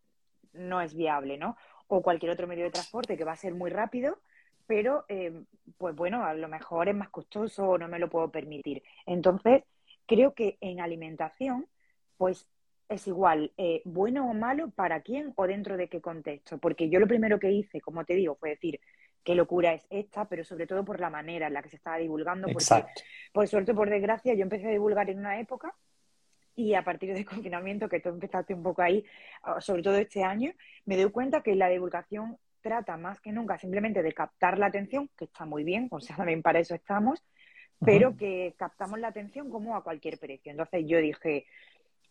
no 0.54 0.82
es 0.82 0.96
viable, 0.96 1.38
¿no? 1.38 1.58
O 1.88 2.02
cualquier 2.02 2.32
otro 2.32 2.48
medio 2.48 2.64
de 2.64 2.72
transporte 2.72 3.18
que 3.18 3.26
va 3.26 3.34
a 3.34 3.36
ser 3.36 3.54
muy 3.54 3.70
rápido, 3.70 4.20
pero 4.66 5.04
eh, 5.10 5.44
pues 5.78 5.94
bueno, 5.96 6.24
a 6.24 6.34
lo 6.34 6.48
mejor 6.48 6.88
es 6.88 6.96
más 6.96 7.10
costoso 7.10 7.68
o 7.68 7.78
no 7.78 7.90
me 7.90 8.00
lo 8.00 8.10
puedo 8.10 8.32
permitir. 8.32 8.82
Entonces, 9.06 9.64
creo 10.06 10.34
que 10.34 10.58
en 10.62 10.80
alimentación, 10.80 11.68
pues 12.18 12.48
es 12.88 13.06
igual 13.06 13.52
eh, 13.58 13.82
bueno 13.86 14.30
o 14.30 14.34
malo 14.34 14.72
para 14.72 15.02
quién 15.02 15.34
o 15.36 15.46
dentro 15.46 15.76
de 15.76 15.90
qué 15.90 16.00
contexto. 16.02 16.58
Porque 16.58 16.90
yo 16.90 17.00
lo 17.00 17.08
primero 17.08 17.38
que 17.38 17.52
hice, 17.52 17.82
como 17.82 18.06
te 18.06 18.16
digo, 18.16 18.36
fue 18.36 18.52
decir 18.52 18.80
qué 19.24 19.36
locura 19.36 19.74
es 19.74 19.86
esta, 19.90 20.26
pero 20.26 20.44
sobre 20.44 20.68
todo 20.68 20.84
por 20.84 21.00
la 21.00 21.10
manera 21.10 21.48
en 21.48 21.54
la 21.54 21.62
que 21.62 21.70
se 21.70 21.76
estaba 21.76 21.98
divulgando. 21.98 22.48
Porque, 22.48 22.86
por 23.32 23.48
suerte, 23.48 23.74
por 23.74 23.90
desgracia, 23.90 24.34
yo 24.34 24.44
empecé 24.44 24.68
a 24.68 24.72
divulgar 24.72 25.10
en 25.10 25.20
una 25.20 25.40
época 25.40 25.76
y 26.56 26.74
a 26.74 26.84
partir 26.84 27.14
del 27.14 27.26
confinamiento, 27.26 27.88
que 27.88 28.00
tú 28.00 28.10
empezaste 28.10 28.54
un 28.54 28.64
poco 28.64 28.82
ahí, 28.82 29.04
ah, 29.44 29.62
sobre 29.62 29.82
todo 29.82 29.96
este 29.96 30.24
año, 30.24 30.52
me 30.86 30.98
doy 30.98 31.12
cuenta 31.12 31.42
que 31.42 31.56
la 31.56 31.70
divulgación 31.70 32.38
trata 32.62 32.98
más 32.98 33.22
que 33.22 33.32
nunca 33.32 33.58
simplemente 33.58 34.04
de 34.04 34.14
captar 34.14 34.58
la 34.58 34.66
atención, 34.66 35.10
que 35.18 35.26
está 35.26 35.46
muy 35.46 35.64
bien, 35.64 35.88
o 35.92 36.00
sea, 36.00 36.16
también 36.18 36.42
para 36.42 36.60
eso 36.60 36.76
estamos, 36.76 37.24
pero 37.80 38.18
que 38.18 38.56
captamos 38.58 39.00
la 39.00 39.08
atención 39.08 39.50
como 39.50 39.78
a 39.78 39.84
cualquier 39.84 40.20
precio. 40.20 40.52
Entonces 40.52 40.84
yo 40.86 40.98
dije, 40.98 41.46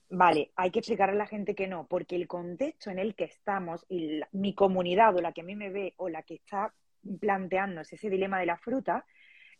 vale, 0.09 0.50
hay 0.57 0.71
que 0.71 0.79
explicarle 0.79 1.17
a 1.17 1.19
la 1.19 1.27
gente 1.27 1.55
que 1.55 1.69
no, 1.69 1.87
porque 1.87 2.17
el 2.17 2.27
contexto 2.27 2.91
en 2.91 2.99
el 2.99 3.15
que 3.15 3.25
estamos 3.25 3.85
y 3.91 4.21
mi 4.33 4.55
comunidad 4.55 5.15
o 5.15 5.21
la 5.21 5.33
que 5.33 5.43
a 5.43 5.45
mí 5.45 5.57
me 5.57 5.69
ve 5.69 5.93
o 5.99 6.09
la 6.09 6.23
que 6.23 6.37
está 6.37 6.73
planteándose 7.21 7.97
ese 7.97 8.11
dilema 8.11 8.40
de 8.40 8.47
la 8.47 8.57
fruta, 8.57 9.05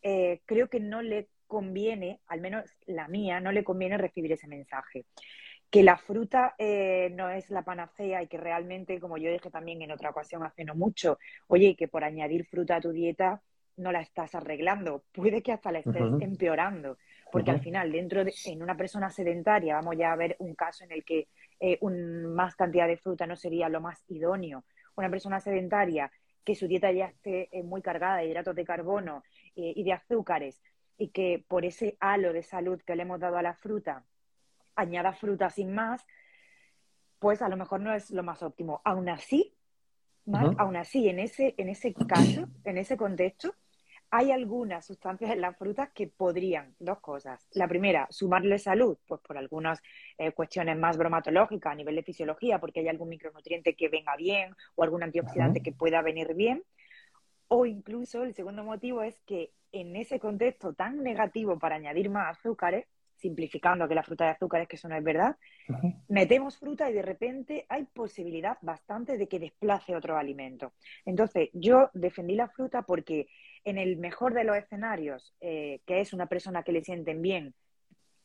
eh, 0.03 0.41
creo 0.47 0.69
que 0.69 0.81
no 0.81 1.03
le 1.03 1.29
conviene, 1.47 2.21
al 2.29 2.41
menos 2.41 2.77
la 2.87 3.09
mía, 3.09 3.41
no 3.41 3.53
le 3.53 3.65
conviene 3.65 3.99
recibir 3.99 4.33
ese 4.33 4.47
mensaje. 4.47 5.07
Que 5.71 5.83
la 5.83 5.97
fruta 5.97 6.55
eh, 6.59 7.11
no 7.15 7.29
es 7.29 7.51
la 7.51 7.63
panacea 7.63 8.23
y 8.23 8.27
que 8.27 8.39
realmente, 8.39 9.01
como 9.01 9.19
yo 9.19 9.31
dije 9.31 9.51
también 9.51 9.83
en 9.83 9.91
otra 9.91 10.11
ocasión 10.11 10.43
hace 10.45 10.65
no 10.65 10.75
mucho, 10.75 11.19
oye, 11.47 11.75
que 11.77 11.89
por 11.89 12.05
añadir 12.05 12.47
fruta 12.47 12.77
a 12.77 12.81
tu 12.81 12.91
dieta 12.91 13.43
no 13.77 13.93
la 13.93 14.01
estás 14.01 14.35
arreglando, 14.35 15.05
puede 15.13 15.43
que 15.43 15.53
hasta 15.53 15.73
la 15.73 15.79
estés 15.79 16.03
empeorando, 16.21 16.99
porque 17.31 17.51
al 17.51 17.61
final, 17.61 17.93
dentro 17.93 18.25
de 18.25 18.35
en 18.47 18.63
una 18.63 18.77
persona 18.77 19.11
sedentaria, 19.11 19.75
vamos 19.75 19.97
ya 19.97 20.13
a 20.13 20.17
ver 20.17 20.37
un 20.39 20.55
caso 20.55 20.85
en 20.85 20.93
el 20.93 21.05
que 21.05 21.29
eh, 21.61 21.79
un, 21.81 22.35
más 22.35 22.57
cantidad 22.57 22.87
de 22.87 22.97
fruta 22.97 23.27
no 23.27 23.37
sería 23.37 23.69
lo 23.69 23.81
más 23.81 24.03
idóneo. 24.09 24.65
Una 24.97 25.11
persona 25.11 25.39
sedentaria 25.39 26.11
que 26.45 26.55
su 26.55 26.67
dieta 26.67 26.91
ya 26.93 27.07
esté 27.07 27.49
eh, 27.53 27.63
muy 27.63 27.83
cargada 27.83 28.19
de 28.19 28.27
hidratos 28.27 28.55
de 28.55 28.65
carbono 28.65 29.23
eh, 29.57 29.73
y 29.77 29.85
de 29.85 29.93
azúcares 29.93 30.63
y 30.97 31.09
que 31.09 31.45
por 31.47 31.65
ese 31.65 31.97
halo 32.01 32.33
de 32.33 32.43
salud 32.43 32.81
que 32.83 32.97
le 32.97 33.03
hemos 33.03 33.21
dado 33.21 33.37
a 33.37 33.43
la 33.43 33.55
fruta 33.55 34.05
añada 34.79 35.13
fruta 35.13 35.51
sin 35.51 35.75
más, 35.75 36.07
pues 37.19 37.43
a 37.43 37.49
lo 37.49 37.57
mejor 37.57 37.81
no 37.81 37.93
es 37.93 38.11
lo 38.11 38.23
más 38.23 38.43
óptimo. 38.43 38.81
Aún 38.85 39.09
así, 39.09 39.55
aún 40.33 40.77
así, 40.77 41.09
en 41.09 41.19
ese, 41.19 41.55
en 41.57 41.69
ese 41.69 41.95
caso, 41.95 42.49
en 42.65 42.79
ese 42.79 42.97
contexto, 42.97 43.55
hay 44.11 44.31
algunas 44.31 44.87
sustancias 44.87 45.31
en 45.31 45.41
las 45.41 45.57
frutas 45.57 45.91
que 45.95 46.07
podrían, 46.07 46.75
dos 46.79 47.01
cosas. 47.01 47.47
La 47.53 47.69
primera, 47.69 48.07
sumarle 48.11 48.59
salud, 48.59 48.97
pues 49.07 49.21
por 49.21 49.37
algunas 49.37 49.83
eh, 50.17 50.33
cuestiones 50.33 50.79
más 50.79 50.97
bromatológicas 50.97 51.73
a 51.73 51.77
nivel 51.77 51.97
de 51.97 52.03
fisiología, 52.03 52.59
porque 52.59 52.81
hay 52.81 52.89
algún 52.89 53.11
micronutriente 53.11 53.75
que 53.75 53.89
venga 53.89 54.17
bien 54.17 54.55
o 54.77 54.83
algún 54.83 55.03
antioxidante 55.03 55.63
que 55.63 55.73
pueda 55.73 56.01
venir 56.01 56.35
bien. 56.35 56.65
O 57.49 57.67
incluso 57.67 58.25
el 58.25 58.35
segundo 58.35 58.65
motivo 58.65 59.03
es 59.03 59.21
que 59.21 59.53
en 59.73 59.97
ese 59.97 60.19
contexto 60.19 60.73
tan 60.73 61.03
negativo 61.03 61.59
para 61.59 61.77
añadir 61.77 62.09
más 62.09 62.39
azúcares, 62.39 62.87
simplificando 63.19 63.89
que 63.89 63.95
la 63.95 64.03
fruta 64.03 64.25
de 64.25 64.31
azúcares, 64.31 64.69
que 64.69 64.77
eso 64.77 64.89
no 64.89 64.97
es 64.97 65.03
verdad, 65.03 65.37
metemos 66.09 66.57
fruta 66.57 66.89
y 66.89 66.95
de 66.95 67.03
repente 67.03 67.67
hay 67.69 67.85
posibilidad 67.85 68.57
bastante 68.63 69.19
de 69.19 69.27
que 69.27 69.41
desplace 69.41 69.97
otro 69.97 70.17
alimento. 70.17 70.73
Entonces, 71.05 71.51
yo 71.53 71.91
defendí 71.95 72.37
la 72.37 72.49
fruta 72.49 72.83
porque 72.83 73.27
en 73.65 73.79
el 73.79 73.97
mejor 73.97 74.35
de 74.35 74.45
los 74.45 74.57
escenarios, 74.57 75.35
eh, 75.41 75.81
que 75.87 76.01
es 76.01 76.13
una 76.13 76.27
persona 76.27 76.63
que 76.63 76.73
le 76.73 76.83
sienten 76.83 77.23
bien, 77.23 77.55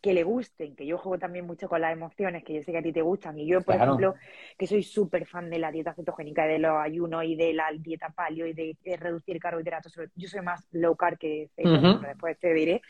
que 0.03 0.13
le 0.13 0.23
gusten, 0.23 0.75
que 0.75 0.85
yo 0.85 0.97
juego 0.97 1.17
también 1.17 1.45
mucho 1.45 1.69
con 1.69 1.79
las 1.79 1.93
emociones, 1.93 2.43
que 2.43 2.53
yo 2.53 2.61
sé 2.61 2.73
que 2.73 2.79
a 2.79 2.83
ti 2.83 2.91
te 2.91 3.01
gustan, 3.01 3.39
y 3.39 3.47
yo, 3.47 3.61
por 3.61 3.75
ejemplo, 3.75 4.15
que 4.57 4.67
soy 4.67 4.83
súper 4.83 5.25
fan 5.25 5.49
de 5.49 5.59
la 5.59 5.71
dieta 5.71 5.93
cetogénica, 5.93 6.45
de 6.45 6.59
los 6.59 6.77
ayunos 6.77 7.23
y 7.23 7.37
de 7.37 7.53
la 7.53 7.71
dieta 7.71 8.09
paleo 8.09 8.45
y 8.45 8.53
de, 8.53 8.77
reducir 8.97 9.39
carbohidratos, 9.39 9.97
yo 10.15 10.27
soy 10.27 10.41
más 10.41 10.67
low 10.71 10.97
carb 10.97 11.17
que 11.17 11.49
después 11.55 12.37
te 12.37 12.53
diré. 12.53 12.81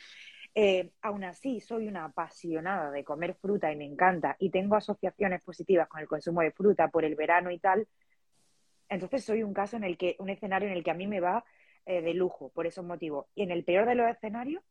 Eh, 0.55 0.91
aún 1.03 1.23
así, 1.23 1.59
soy 1.59 1.87
una 1.87 2.05
apasionada 2.05 2.89
de 2.89 3.03
comer 3.03 3.35
fruta 3.35 3.71
y 3.71 3.75
me 3.75 3.85
encanta, 3.85 4.35
y 4.39 4.49
tengo 4.49 4.75
asociaciones 4.75 5.43
positivas 5.43 5.87
con 5.87 6.01
el 6.01 6.07
consumo 6.07 6.41
de 6.41 6.51
fruta 6.51 6.87
por 6.87 7.05
el 7.05 7.13
verano 7.13 7.51
y 7.51 7.59
tal. 7.59 7.87
Entonces 8.89 9.23
soy 9.23 9.43
un 9.43 9.53
caso 9.53 9.77
en 9.77 9.83
el 9.83 9.97
que, 9.97 10.15
un 10.17 10.29
escenario 10.29 10.67
en 10.67 10.73
el 10.73 10.83
que 10.83 10.89
a 10.91 10.95
mí 10.95 11.05
me 11.05 11.19
va 11.19 11.45
eh, 11.85 12.01
de 12.01 12.13
lujo, 12.13 12.49
por 12.49 12.67
esos 12.67 12.85
motivos. 12.85 13.25
Y 13.35 13.43
en 13.43 13.51
el 13.51 13.63
peor 13.63 13.85
de 13.85 13.95
los 13.95 14.09
escenarios, 14.09 14.63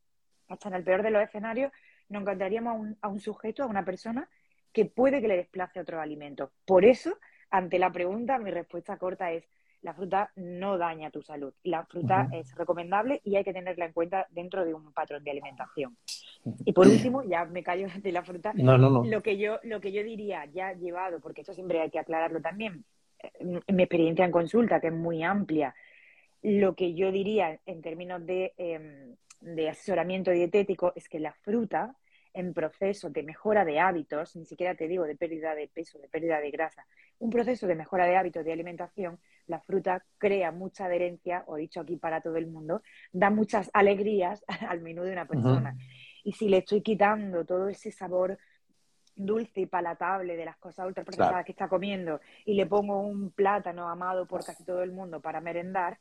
hasta 0.49 0.69
en 0.69 0.75
el 0.75 0.85
peor 0.85 1.03
de 1.03 1.11
los 1.11 1.23
escenarios, 1.23 1.73
nos 2.09 2.23
encontraríamos 2.23 2.97
a 3.01 3.09
un, 3.09 3.21
sujeto, 3.21 3.63
a 3.63 3.67
una 3.67 3.85
persona 3.85 4.29
que 4.73 4.87
puede 4.87 5.21
que 5.21 5.29
le 5.29 5.37
desplace 5.37 5.81
otro 5.81 6.01
alimento. 6.01 6.53
Por 6.65 6.85
eso, 6.85 7.19
ante 7.51 7.79
la 7.79 7.91
pregunta, 7.91 8.39
mi 8.39 8.51
respuesta 8.51 8.97
corta 8.97 9.33
es, 9.33 9.45
la 9.83 9.95
fruta 9.95 10.31
no 10.37 10.79
daña 10.79 11.11
tu 11.11 11.23
salud. 11.23 11.53
La 11.65 11.85
fruta 11.85 12.29
es 12.33 12.55
recomendable 12.55 13.21
y 13.25 13.35
hay 13.35 13.43
que 13.43 13.53
tenerla 13.53 13.87
en 13.87 13.93
cuenta 13.93 14.29
dentro 14.31 14.65
de 14.65 14.73
un 14.73 14.93
patrón 14.93 15.25
de 15.25 15.33
alimentación. 15.33 15.97
Y 16.65 16.73
por 16.73 16.87
último, 16.87 17.23
ya 17.25 17.45
me 17.45 17.63
callo 17.63 17.89
de 18.03 18.13
la 18.13 18.23
fruta, 18.23 18.53
Lo, 18.55 19.23
que 19.23 19.37
yo, 19.39 19.59
lo 19.65 19.81
que 19.81 19.93
yo 19.93 20.03
diría, 20.05 20.45
ya 20.47 20.73
llevado, 20.73 21.21
porque 21.21 21.41
esto 21.41 21.53
siempre 21.53 21.81
hay 21.81 21.91
que 21.91 21.99
aclararlo 21.99 22.41
también, 22.41 22.85
en 23.19 23.57
eh, 23.57 23.73
mi 23.73 23.83
experiencia 23.83 24.25
en 24.25 24.31
consulta, 24.31 24.81
que 24.81 24.89
es 24.89 24.93
muy 24.93 25.23
amplia, 25.23 25.75
lo 26.43 26.75
que 26.75 26.95
yo 26.95 27.13
diría 27.13 27.61
en 27.67 27.83
términos 27.83 28.23
em, 28.27 29.17
de, 29.41 29.69
asesoramiento 29.69 30.31
dietético 30.31 30.93
es 30.97 31.09
que 31.09 31.21
la 31.21 31.33
fruta 31.33 31.97
en 32.35 32.55
proceso 32.55 33.11
de 33.11 33.23
mejora 33.23 33.65
de 33.65 33.79
hábitos, 33.79 34.35
ni 34.37 34.47
siquiera 34.47 34.75
te 34.75 34.89
digo 34.89 35.05
de 35.05 35.15
pérdida 35.15 35.55
de 35.55 35.69
peso, 35.69 35.99
de 35.99 36.09
pérdida 36.09 36.41
de 36.41 36.51
grasa, 36.51 36.87
un 37.19 37.31
proceso 37.31 37.67
de 37.67 37.75
mejora 37.75 38.07
de 38.07 38.17
hábitos 38.17 38.45
de 38.45 38.53
alimentación, 38.53 39.21
la 39.47 39.61
fruta 39.61 40.05
crea 40.19 40.51
mucha 40.51 40.87
adherencia, 40.87 41.45
o 41.47 41.57
dicho 41.57 41.81
aquí 41.81 41.97
para 41.97 42.21
todo 42.23 42.37
el 42.37 42.47
mundo, 42.47 42.83
da 43.13 43.29
muchas 43.29 43.71
alegrías 43.75 44.45
al 44.69 44.81
menú 44.81 45.03
de 45.03 45.13
una 45.13 45.27
persona. 45.27 45.77
Y 46.25 46.33
si 46.33 46.49
le 46.49 46.59
estoy 46.59 46.81
quitando 46.81 47.45
todo 47.45 47.69
ese 47.69 47.91
sabor 47.91 48.39
dulce 49.15 49.61
y 49.61 49.67
palatable 49.67 50.37
de 50.37 50.45
las 50.47 50.57
cosas 50.57 50.87
ultraprocesadas 50.87 51.45
que 51.45 51.53
está 51.53 51.69
comiendo 51.69 52.21
y 52.47 52.55
le 52.55 52.65
pongo 52.65 53.01
un 53.01 53.31
plátano 53.31 53.89
amado 53.89 54.27
por 54.27 54.43
casi 54.45 54.65
todo 54.65 54.83
el 54.83 54.91
mundo 54.91 55.21
para 55.21 55.41
merendar, 55.43 55.99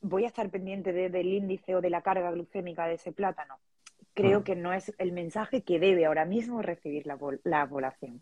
voy 0.00 0.24
a 0.24 0.28
estar 0.28 0.48
pendiente 0.50 0.92
del 0.92 1.26
índice 1.32 1.74
o 1.74 1.80
de 1.80 1.90
la 1.90 2.02
carga 2.02 2.30
glucémica 2.30 2.86
de 2.86 2.94
ese 2.94 3.12
plátano. 3.12 3.56
Creo 4.14 4.42
que 4.42 4.56
no 4.56 4.72
es 4.72 4.92
el 4.98 5.12
mensaje 5.12 5.62
que 5.62 5.78
debe 5.78 6.06
ahora 6.06 6.24
mismo 6.24 6.60
recibir 6.60 7.06
la, 7.06 7.16
población. 7.68 8.20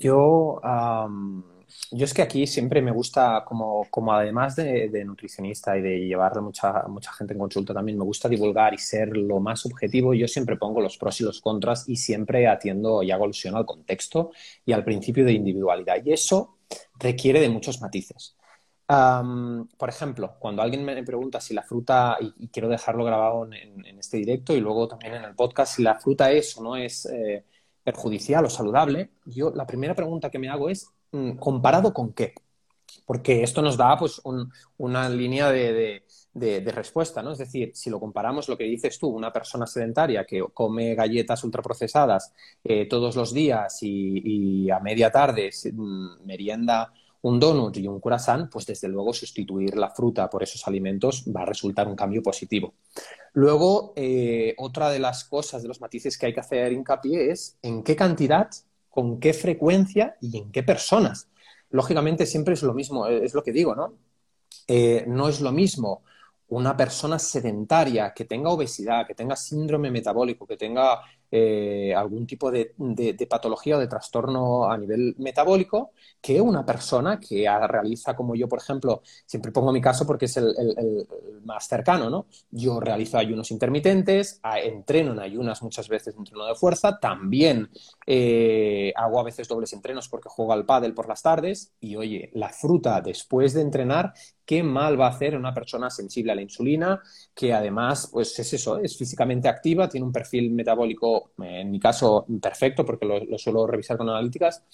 Yo, 0.00 0.60
yo 1.92 2.04
es 2.04 2.12
que 2.12 2.22
aquí 2.22 2.46
siempre 2.48 2.82
me 2.82 2.90
gusta, 2.90 3.44
como, 3.44 3.86
como 3.88 4.12
además 4.12 4.56
de, 4.56 5.04
nutricionista 5.04 5.78
y 5.78 5.82
de 5.82 6.00
llevar 6.00 6.40
mucha, 6.40 6.82
mucha 6.88 7.12
gente 7.12 7.34
en 7.34 7.38
consulta 7.38 7.72
también, 7.72 7.98
me 7.98 8.04
gusta 8.04 8.28
divulgar 8.28 8.74
y 8.74 8.78
ser 8.78 9.16
lo 9.16 9.38
más 9.38 9.64
objetivo. 9.64 10.12
Yo 10.12 10.26
siempre 10.26 10.56
pongo 10.56 10.80
los 10.80 10.98
pros 10.98 11.20
y 11.20 11.24
los 11.24 11.40
contras 11.40 11.88
y 11.88 11.94
siempre 11.94 12.48
atiendo 12.48 13.04
y 13.04 13.12
hago 13.12 13.24
alusión 13.24 13.54
al 13.54 13.66
contexto 13.66 14.32
y 14.66 14.72
al 14.72 14.82
principio 14.82 15.24
de 15.24 15.32
individualidad. 15.32 16.04
Y 16.04 16.12
eso 16.12 16.56
requiere 16.98 17.38
de 17.40 17.48
muchos 17.48 17.80
matices 17.80 18.36
por 19.76 19.88
ejemplo, 19.88 20.34
cuando 20.38 20.62
alguien 20.62 20.84
me 20.84 21.02
pregunta 21.04 21.40
si 21.40 21.54
la 21.54 21.62
fruta, 21.62 22.16
y, 22.20 22.48
quiero 22.48 22.68
dejarlo 22.68 23.04
grabado 23.04 23.48
en, 23.52 23.98
este 23.98 24.16
directo 24.16 24.54
y 24.54 24.60
luego 24.60 24.88
también 24.88 25.14
en 25.14 25.24
el 25.24 25.34
podcast, 25.34 25.76
si 25.76 25.82
la 25.82 25.98
fruta 26.00 26.32
es 26.32 26.56
o 26.56 26.62
no 26.62 26.76
es 26.76 27.06
eh, 27.06 27.44
perjudicial 27.84 28.44
o 28.44 28.50
saludable, 28.50 29.10
yo 29.26 29.52
la 29.54 29.66
primera 29.66 29.94
pregunta 29.94 30.30
que 30.30 30.38
me 30.38 30.48
hago 30.48 30.68
es, 30.68 30.90
mm, 31.12 31.32
¿comparado 31.36 31.94
con 31.94 32.12
qué? 32.12 32.34
Porque 33.06 33.42
esto 33.42 33.62
nos 33.62 33.76
da 33.76 33.96
pues 33.96 34.20
una 34.76 35.08
línea 35.08 35.50
de, 35.50 36.02
respuesta, 36.72 37.22
¿no? 37.22 37.32
Es 37.32 37.38
decir, 37.38 37.72
si 37.74 37.90
lo 37.90 38.00
comparamos 38.00 38.48
lo 38.48 38.56
que 38.56 38.64
dices 38.64 38.98
tú, 38.98 39.08
una 39.08 39.32
persona 39.32 39.66
sedentaria 39.66 40.24
que 40.24 40.42
come 40.52 40.94
galletas 40.94 41.44
ultraprocesadas 41.44 42.32
eh, 42.64 42.86
todos 42.86 43.14
los 43.16 43.32
días 43.32 43.82
y, 43.82 44.64
y, 44.64 44.70
a 44.70 44.80
media 44.80 45.10
tarde 45.10 45.50
mm, 45.72 46.24
merienda 46.24 46.92
un 47.22 47.38
donut 47.38 47.76
y 47.76 47.86
un 47.86 48.00
croissant, 48.00 48.50
pues 48.50 48.66
desde 48.66 48.88
luego 48.88 49.12
sustituir 49.12 49.76
la 49.76 49.90
fruta 49.90 50.28
por 50.30 50.42
esos 50.42 50.66
alimentos 50.66 51.24
va 51.34 51.42
a 51.42 51.46
resultar 51.46 51.86
un 51.86 51.96
cambio 51.96 52.22
positivo. 52.22 52.74
Luego, 53.34 53.92
eh, 53.96 54.54
otra 54.58 54.90
de 54.90 54.98
las 54.98 55.24
cosas, 55.24 55.62
de 55.62 55.68
los 55.68 55.80
matices 55.80 56.16
que 56.16 56.26
hay 56.26 56.34
que 56.34 56.40
hacer 56.40 56.72
hincapié 56.72 57.30
es 57.30 57.58
en 57.62 57.82
qué 57.82 57.94
cantidad, 57.94 58.48
con 58.88 59.20
qué 59.20 59.32
frecuencia 59.32 60.16
y 60.20 60.38
en 60.38 60.50
qué 60.50 60.62
personas. 60.62 61.28
Lógicamente 61.70 62.26
siempre 62.26 62.54
es 62.54 62.62
lo 62.62 62.74
mismo, 62.74 63.06
eh, 63.06 63.24
es 63.24 63.34
lo 63.34 63.42
que 63.42 63.52
digo, 63.52 63.74
¿no? 63.74 63.94
Eh, 64.66 65.04
no 65.06 65.28
es 65.28 65.40
lo 65.40 65.52
mismo 65.52 66.02
una 66.48 66.76
persona 66.76 67.18
sedentaria 67.18 68.12
que 68.12 68.24
tenga 68.24 68.50
obesidad, 68.50 69.06
que 69.06 69.14
tenga 69.14 69.36
síndrome 69.36 69.90
metabólico, 69.90 70.46
que 70.46 70.56
tenga 70.56 71.00
eh, 71.30 71.94
algún 71.94 72.26
tipo 72.26 72.50
de, 72.50 72.74
patología 73.28 73.76
o 73.76 73.80
de 73.80 73.86
trastorno 73.86 74.70
a 74.70 74.76
nivel 74.76 75.14
metabólico 75.18 75.92
que 76.20 76.40
una 76.40 76.64
persona 76.66 77.20
que 77.20 77.46
realiza, 77.68 78.16
como 78.16 78.34
yo, 78.34 78.48
por 78.48 78.58
ejemplo, 78.58 79.02
siempre 79.26 79.52
pongo 79.52 79.72
mi 79.72 79.80
caso 79.80 80.06
porque 80.06 80.26
es 80.26 80.36
el, 80.36 81.06
más 81.44 81.66
cercano, 81.66 82.10
¿no? 82.10 82.26
Yo 82.50 82.80
realizo 82.80 83.18
ayunos 83.18 83.50
intermitentes, 83.50 84.40
entreno 84.62 85.12
en 85.12 85.20
ayunas 85.20 85.62
muchas 85.62 85.88
veces, 85.88 86.14
entreno 86.16 86.46
de 86.46 86.54
fuerza, 86.54 86.98
también 86.98 87.70
eh, 88.06 88.92
hago 88.96 89.20
a 89.20 89.24
veces 89.24 89.48
dobles 89.48 89.72
entrenos 89.72 90.08
porque 90.08 90.28
juego 90.28 90.52
al 90.52 90.66
pádel 90.66 90.94
por 90.94 91.08
las 91.08 91.22
tardes 91.22 91.72
y, 91.80 91.96
oye, 91.96 92.30
la 92.34 92.50
fruta 92.50 93.00
después 93.00 93.54
de 93.54 93.62
entrenar 93.62 94.12
qué 94.50 94.64
mal 94.64 95.00
va 95.00 95.06
a 95.06 95.10
hacer 95.10 95.36
una 95.36 95.54
persona 95.54 95.90
sensible 95.90 96.32
a 96.32 96.34
la 96.34 96.42
insulina, 96.42 97.00
que 97.36 97.52
además, 97.52 98.08
pues 98.10 98.36
es 98.36 98.52
eso, 98.52 98.78
es 98.78 98.98
físicamente 98.98 99.48
activa, 99.48 99.88
tiene 99.88 100.04
un 100.04 100.12
perfil 100.12 100.50
metabólico, 100.50 101.19
en 101.42 101.70
mi 101.70 101.80
caso, 101.80 102.26
perfecto, 102.40 102.84
porque 102.84 103.06
lo, 103.06 103.38
suelo 103.38 103.66
revisar 103.66 103.96
con 103.96 104.08
analíticas. 104.08 104.64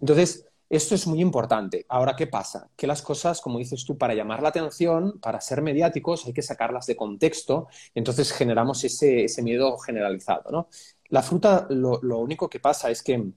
Entonces, 0.00 0.46
esto 0.68 0.94
es 0.94 1.06
muy 1.06 1.20
importante. 1.20 1.84
Ahora, 1.88 2.14
¿qué 2.14 2.26
pasa? 2.26 2.70
Que 2.76 2.86
las 2.86 3.02
cosas, 3.02 3.40
como 3.40 3.58
dices 3.58 3.84
tú, 3.84 3.98
para 3.98 4.14
llamar 4.14 4.42
la 4.42 4.50
atención, 4.50 5.18
para 5.20 5.40
ser 5.40 5.62
mediáticos, 5.62 6.26
hay 6.26 6.32
que 6.32 6.42
sacarlas 6.42 6.86
de 6.86 6.96
contexto 6.96 7.68
entonces 7.94 8.32
generamos 8.32 8.84
ese, 8.84 9.42
miedo 9.42 9.76
generalizado. 9.78 10.50
¿no? 10.50 10.68
La 11.08 11.22
fruta, 11.22 11.66
lo 11.70 12.18
único 12.18 12.48
que 12.48 12.60
pasa 12.60 12.90
es 12.90 13.02
que 13.02 13.32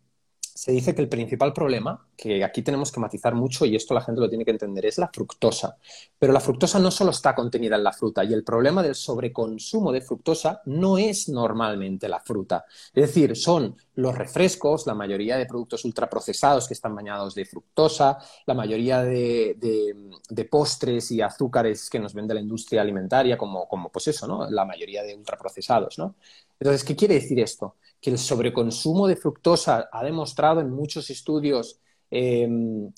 se 0.63 0.71
dice 0.71 0.95
que 0.95 1.01
el 1.01 1.09
principal 1.09 1.51
problema, 1.51 2.07
que 2.15 2.41
aquí 2.41 2.61
tenemos 2.61 2.89
que 2.89 3.01
matizar 3.01 3.35
mucho 3.35 3.65
y 3.65 3.75
esto 3.75 3.93
la 3.93 3.99
gente 3.99 4.21
lo 4.21 4.29
tiene 4.29 4.45
que 4.45 4.51
entender, 4.51 4.85
es 4.85 4.97
la 4.97 5.09
fructosa. 5.09 5.75
Pero 6.17 6.31
la 6.31 6.39
fructosa 6.39 6.79
no 6.79 6.89
solo 6.89 7.11
está 7.11 7.35
contenida 7.35 7.75
en 7.75 7.83
la 7.83 7.91
fruta 7.91 8.23
y 8.23 8.31
el 8.31 8.45
problema 8.45 8.81
del 8.81 8.95
sobreconsumo 8.95 9.91
de 9.91 9.99
fructosa 9.99 10.61
no 10.67 10.97
es 10.97 11.27
normalmente 11.27 12.07
la 12.07 12.21
fruta. 12.21 12.63
Es 12.93 13.07
decir, 13.07 13.35
son 13.35 13.75
los 13.95 14.17
refrescos, 14.17 14.87
la 14.87 14.95
mayoría 14.95 15.35
de 15.35 15.45
productos 15.45 15.83
ultraprocesados 15.83 16.65
que 16.65 16.75
están 16.75 16.95
bañados 16.95 17.35
de 17.35 17.43
fructosa, 17.43 18.17
la 18.45 18.53
mayoría 18.53 19.03
de, 19.03 20.47
postres 20.49 21.11
y 21.11 21.21
azúcares 21.21 21.89
que 21.89 21.99
nos 21.99 22.13
vende 22.13 22.33
la 22.33 22.39
industria 22.39 22.81
alimentaria, 22.81 23.37
como, 23.37 23.67
como 23.67 23.91
pues 23.91 24.07
eso, 24.07 24.27
¿no? 24.27 24.49
La 24.49 24.63
mayoría 24.63 25.03
de 25.03 25.13
ultraprocesados, 25.13 25.99
¿no? 25.99 26.15
Entonces, 26.59 26.83
¿qué 26.83 26.95
quiere 26.95 27.15
decir 27.15 27.39
esto? 27.39 27.75
que 28.03 28.09
el 28.09 28.17
sobreconsumo 28.17 29.07
de 29.07 29.15
fructosa 29.15 29.87
ha 29.89 30.03
demostrado 30.03 30.59
en 30.59 30.69
muchos 30.69 31.09
estudios 31.09 31.79
eh, 32.11 32.45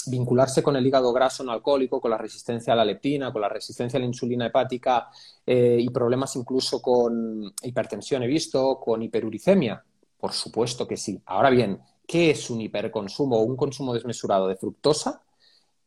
vincularse 0.07 0.63
con 0.63 0.75
el 0.75 0.85
hígado 0.85 1.13
graso 1.13 1.43
no 1.43 1.51
alcohólico, 1.51 2.01
con 2.01 2.09
la 2.09 2.17
resistencia 2.17 2.73
a 2.73 2.75
la 2.75 2.83
leptina, 2.83 3.31
con 3.31 3.43
la 3.43 3.47
resistencia 3.47 3.97
a 3.97 3.99
la 3.99 4.07
insulina 4.07 4.47
hepática 4.47 5.07
eh, 5.45 5.77
y 5.79 5.87
problemas 5.89 6.35
incluso 6.35 6.81
con 6.81 7.53
hipertensión, 7.61 8.23
he 8.23 8.27
visto, 8.27 8.79
con 8.79 9.03
hiperuricemia. 9.03 9.81
Por 10.17 10.33
supuesto 10.33 10.87
que 10.87 10.97
sí. 10.97 11.21
Ahora 11.27 11.51
bien, 11.51 11.79
¿qué 12.07 12.31
es 12.31 12.49
un 12.49 12.61
hiperconsumo 12.61 13.37
o 13.37 13.43
un 13.43 13.55
consumo 13.55 13.93
desmesurado 13.93 14.47
de 14.47 14.55
fructosa? 14.55 15.21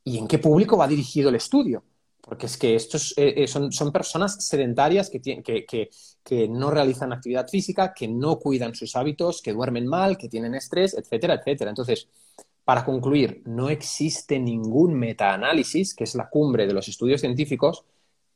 ¿Y 0.04 0.16
en 0.16 0.28
qué 0.28 0.38
público 0.38 0.76
va 0.76 0.86
dirigido 0.86 1.28
el 1.28 1.34
estudio? 1.34 1.82
Porque 2.20 2.46
es 2.46 2.56
que 2.56 2.76
estos 2.76 3.14
eh, 3.16 3.34
eh, 3.36 3.48
son, 3.48 3.90
personas 3.90 4.46
sedentarias 4.46 5.10
que, 5.10 5.20
que, 5.20 5.90
no 6.48 6.70
realizan 6.70 7.12
actividad 7.12 7.48
física, 7.48 7.94
que 7.94 8.06
no 8.06 8.38
cuidan 8.38 8.74
sus 8.74 8.96
hábitos, 8.96 9.40
que 9.40 9.52
duermen 9.52 9.86
mal, 9.86 10.18
que 10.18 10.28
tienen 10.28 10.54
estrés, 10.54 10.94
etcétera, 10.94 11.34
etcétera. 11.34 11.70
Entonces, 11.70 12.08
para 12.64 12.84
concluir, 12.84 13.42
no 13.46 13.70
existe 13.70 14.38
ningún 14.38 14.94
metaanálisis, 14.94 15.94
que 15.94 16.04
es 16.04 16.14
la 16.14 16.28
cumbre 16.28 16.66
de 16.66 16.74
los 16.74 16.86
estudios 16.86 17.20
científicos, 17.20 17.84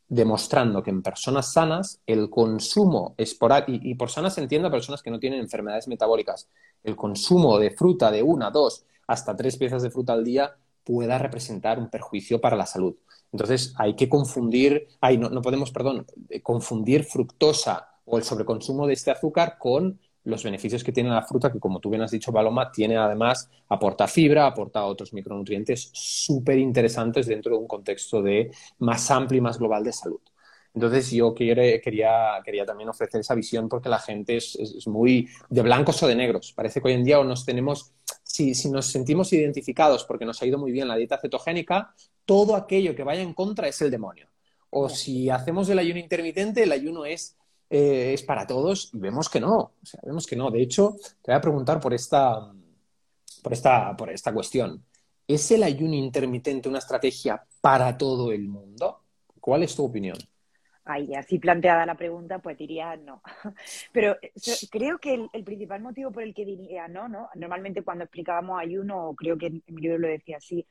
demostrando 0.09 0.83
que 0.83 0.91
en 0.91 1.03
personas 1.03 1.53
sanas 1.53 2.01
el 2.07 2.31
consumo 2.31 3.15
esporádico, 3.19 3.73
y, 3.73 3.91
y 3.91 3.95
por 3.95 4.11
sanas 4.11 4.35
se 4.35 4.43
entiende 4.43 4.69
a 4.69 4.71
personas 4.71 5.03
que 5.03 5.11
no 5.11 5.19
tienen 5.19 5.41
enfermedades 5.41 5.89
metabólicas, 5.89 6.49
el 6.83 6.97
consumo 6.97 7.59
de 7.59 7.71
fruta 7.71 8.11
de 8.11 8.23
una, 8.23 8.51
dos, 8.51 8.85
hasta 9.07 9.37
tres 9.37 9.57
piezas 9.57 9.83
de 9.83 9.91
fruta 9.91 10.13
al 10.13 10.25
día 10.25 10.55
pueda 10.85 11.19
representar 11.19 11.79
un 11.79 11.91
perjuicio 11.91 12.41
para 12.41 12.57
la 12.57 12.67
salud. 12.67 12.97
Entonces, 13.33 13.75
hay 13.79 13.97
que 13.97 14.09
confundir, 14.09 14.89
no, 15.19 15.43
podemos, 15.43 15.71
perdón, 15.71 16.07
eh, 16.29 16.43
confundir 16.43 17.05
fructosa 17.05 17.89
o 18.05 18.19
el 18.19 18.25
sobreconsumo 18.25 18.87
de 18.87 18.93
este 18.93 19.11
azúcar 19.11 19.57
con 19.59 19.99
los 20.25 20.45
beneficios 20.45 20.85
que 20.85 20.93
tiene 20.93 21.11
la 21.11 21.23
fruta, 21.23 21.51
que 21.51 21.59
como 21.59 21.81
tú 21.81 21.91
bien 21.91 22.03
has 22.03 22.11
dicho, 22.11 22.33
Paloma, 22.33 22.71
tiene 22.71 22.97
además, 22.97 23.51
aporta 23.69 24.07
fibra, 24.07 24.47
aporta 24.47 24.85
otros 24.85 25.13
micronutrientes 25.13 25.91
súper 25.93 26.59
interesantes 26.59 27.27
dentro 27.27 27.53
de 27.53 27.59
un 27.59 27.67
contexto 27.67 28.23
de 28.23 28.51
más 28.79 29.11
amplio 29.11 29.39
y 29.39 29.41
más 29.41 29.59
global 29.59 29.83
de 29.83 29.93
salud. 29.93 30.21
Entonces 30.75 31.11
yo 31.11 31.35
quería, 31.35 32.41
quería 32.45 32.65
también 32.65 32.89
ofrecer 32.89 33.21
esa 33.21 33.35
visión 33.35 33.69
porque 33.69 33.89
la 33.89 33.99
gente 33.99 34.37
es, 34.37 34.57
es, 34.57 34.87
muy 34.87 35.29
de 35.51 35.61
blancos 35.63 36.03
o 36.03 36.07
de 36.07 36.15
negros. 36.15 36.53
Parece 36.55 36.81
que 36.81 36.89
hoy 36.89 36.95
en 36.95 37.05
día 37.05 37.23
nos 37.25 37.45
tenemos, 37.45 37.93
si, 38.23 38.55
si 38.55 38.71
nos 38.71 38.87
sentimos 38.87 39.33
identificados 39.33 40.05
porque 40.05 40.25
nos 40.25 40.41
ha 40.41 40.47
ido 40.47 40.59
muy 40.59 40.73
bien 40.73 40.89
la 40.89 40.97
dieta 40.97 41.19
cetogénica, 41.19 41.95
todo 42.25 42.57
aquello 42.57 42.95
que 42.95 43.05
vaya 43.05 43.23
en 43.23 43.35
contra 43.35 43.69
es 43.69 43.81
el 43.83 43.91
demonio. 43.91 44.29
O 44.71 44.89
si 44.89 45.29
hacemos 45.29 45.69
el 45.69 45.79
ayuno 45.79 46.01
intermitente, 46.01 46.63
el 46.63 46.73
ayuno 46.73 47.05
es, 47.05 47.37
eh, 47.69 48.13
es 48.15 48.23
para 48.23 48.47
todos 48.47 48.91
y 48.95 48.99
vemos 48.99 49.29
que 49.29 49.41
no. 49.41 49.55
O 49.55 49.73
sea, 49.83 50.01
vemos 50.03 50.27
que 50.27 50.37
no. 50.37 50.51
De 50.51 50.63
hecho, 50.63 50.97
te 51.23 51.31
voy 51.31 51.37
a 51.37 51.41
preguntar 51.41 51.81
por 51.81 51.93
esta, 51.93 52.53
por 53.43 53.53
esta, 53.53 53.97
por 53.97 54.11
esta 54.11 54.33
cuestión. 54.33 54.85
¿Es 55.27 55.51
el 55.51 55.63
ayuno 55.63 55.95
intermitente 55.95 56.69
una 56.69 56.79
estrategia 56.79 57.43
para 57.61 57.97
todo 57.97 58.33
el 58.33 58.49
mundo? 58.49 59.01
¿Cuál 59.41 59.63
es 59.63 59.75
tu 59.75 59.85
opinión? 59.85 60.19
Ay, 60.85 61.15
así 61.15 61.39
planteada 61.39 61.87
la 61.87 61.95
pregunta, 61.95 62.41
pues 62.41 62.59
diría 62.59 62.97
no. 62.97 63.23
Pero 63.93 64.17
eh, 64.21 64.33
creo 64.71 64.99
que 64.99 65.29
el, 65.33 65.45
principal 65.45 65.81
motivo 65.81 66.11
por 66.11 66.25
el 66.25 66.35
que 66.35 66.45
diría 66.45 66.89
no, 66.89 67.09
¿no? 67.09 67.29
Normalmente 67.37 67.83
cuando 67.83 68.05
explicábamos 68.05 68.61
ayuno, 68.61 69.15
creo 69.17 69.39
que 69.39 69.47
en 69.47 69.63
mi 69.69 69.83
libro 69.83 69.99
lo 69.99 70.09
decía 70.09 70.39
así, 70.39 70.67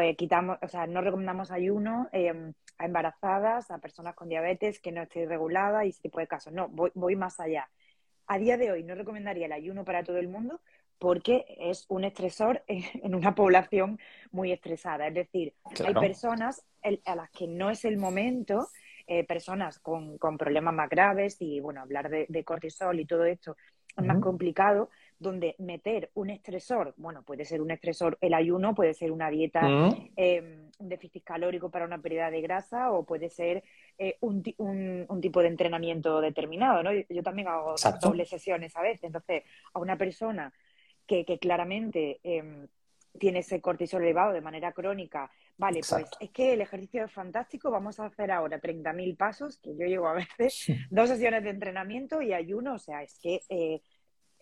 eh, 0.00 0.16
quitamos, 0.16 0.58
o 0.62 0.68
sea, 0.68 0.86
no 0.86 1.00
recomendamos 1.00 1.50
ayuno 1.50 2.08
em, 2.12 2.52
a 2.78 2.86
embarazadas, 2.86 3.70
a 3.70 3.78
personas 3.78 4.14
con 4.14 4.28
diabetes 4.28 4.80
que 4.80 4.92
no 4.92 5.02
esté 5.02 5.26
regulada 5.26 5.84
y 5.84 5.90
ese 5.90 6.02
tipo 6.02 6.18
de 6.20 6.26
casos. 6.26 6.52
No, 6.52 6.68
voy, 6.68 7.16
más 7.16 7.40
allá. 7.40 7.68
A 8.26 8.38
día 8.38 8.56
de 8.56 8.72
hoy 8.72 8.84
no 8.84 8.94
recomendaría 8.94 9.46
el 9.46 9.52
ayuno 9.52 9.84
para 9.84 10.02
todo 10.02 10.18
el 10.18 10.28
mundo 10.28 10.60
porque 10.98 11.44
es 11.58 11.84
un 11.88 12.04
estresor 12.04 12.62
en 12.68 13.14
una 13.14 13.34
población 13.34 13.98
muy 14.30 14.52
estresada. 14.52 15.08
Es 15.08 15.14
decir, 15.14 15.54
hay 15.84 15.94
personas 15.94 16.64
a 17.04 17.16
las 17.16 17.30
que 17.30 17.46
no 17.46 17.70
es 17.70 17.84
el 17.84 17.98
momento, 17.98 18.68
eh, 19.06 19.24
personas 19.24 19.78
con, 19.80 20.18
problemas 20.38 20.74
más 20.74 20.88
graves 20.88 21.36
y, 21.40 21.60
bueno, 21.60 21.82
hablar 21.82 22.08
de, 22.08 22.44
cortisol 22.44 22.98
y 23.00 23.04
todo 23.04 23.24
esto 23.24 23.56
es 23.96 24.04
más 24.04 24.20
complicado, 24.20 24.88
donde 25.22 25.54
meter 25.58 26.10
un 26.14 26.30
estresor, 26.30 26.94
bueno, 26.96 27.22
puede 27.22 27.44
ser 27.44 27.62
un 27.62 27.70
estresor 27.70 28.18
el 28.20 28.34
ayuno, 28.34 28.74
puede 28.74 28.92
ser 28.94 29.12
una 29.12 29.30
dieta, 29.30 29.62
mm. 29.62 30.10
em, 30.16 30.70
un 30.78 30.88
déficit 30.88 31.24
calórico 31.24 31.70
para 31.70 31.84
una 31.84 31.98
pérdida 31.98 32.30
de 32.30 32.40
grasa 32.40 32.90
o 32.90 33.04
puede 33.04 33.30
ser 33.30 33.62
eh, 33.98 34.16
un, 34.20 34.42
un, 35.08 35.20
tipo 35.20 35.40
de 35.40 35.48
entrenamiento 35.48 36.20
determinado, 36.20 36.82
¿no? 36.82 36.90
Yo, 36.92 37.22
también 37.22 37.48
hago 37.48 37.74
dobles 38.00 38.28
sesiones 38.28 38.76
a 38.76 38.82
veces, 38.82 39.04
entonces 39.04 39.44
a 39.72 39.78
una 39.78 39.96
persona 39.96 40.52
que, 41.06 41.24
que 41.24 41.38
claramente 41.38 42.20
em, 42.22 42.66
tiene 43.18 43.40
ese 43.40 43.60
cortisol 43.60 44.02
elevado 44.02 44.32
de 44.32 44.40
manera 44.40 44.72
crónica, 44.72 45.30
vale, 45.56 45.80
pues 45.88 46.06
es 46.20 46.30
que 46.30 46.54
el 46.54 46.60
ejercicio 46.60 47.04
es 47.04 47.12
fantástico, 47.12 47.70
vamos 47.70 48.00
a 48.00 48.06
hacer 48.06 48.30
ahora 48.30 48.60
30.000 48.60 49.16
pasos, 49.16 49.58
que 49.58 49.76
yo 49.76 49.86
llego 49.86 50.08
a 50.08 50.14
veces, 50.14 50.66
dos 50.90 51.08
sesiones 51.08 51.44
de 51.44 51.50
entrenamiento 51.50 52.22
y 52.22 52.32
ayuno, 52.32 52.74
o 52.74 52.78
sea, 52.78 53.02
es 53.02 53.18
que... 53.20 53.42
Eh, 53.48 53.82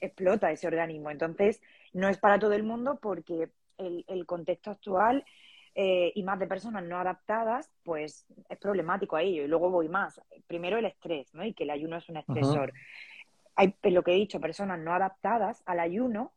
explota 0.00 0.50
ese 0.50 0.66
organismo. 0.66 1.10
Entonces, 1.10 1.60
no 1.92 2.08
es 2.08 2.18
para 2.18 2.38
todo 2.38 2.52
el 2.52 2.62
mundo 2.62 2.98
porque 3.00 3.50
el, 3.78 4.26
contexto 4.26 4.70
actual 4.70 5.24
eh, 5.74 6.12
y 6.14 6.22
más 6.22 6.38
de 6.38 6.46
personas 6.46 6.84
no 6.84 6.98
adaptadas, 6.98 7.70
pues 7.84 8.26
es 8.48 8.58
problemático 8.58 9.16
a 9.16 9.22
ello. 9.22 9.44
Y 9.44 9.48
luego 9.48 9.70
voy 9.70 9.88
más. 9.88 10.20
Primero 10.46 10.78
el 10.78 10.86
estrés, 10.86 11.32
¿no? 11.34 11.44
Y 11.44 11.54
que 11.54 11.64
el 11.64 11.70
ayuno 11.70 11.96
es 11.96 12.08
un 12.08 12.18
estresor. 12.18 12.72
Hay, 13.56 13.74
lo 13.84 14.02
que 14.02 14.12
he 14.12 14.16
dicho, 14.16 14.40
personas 14.40 14.78
no 14.78 14.94
adaptadas 14.94 15.62
al 15.66 15.80
ayuno 15.80 16.32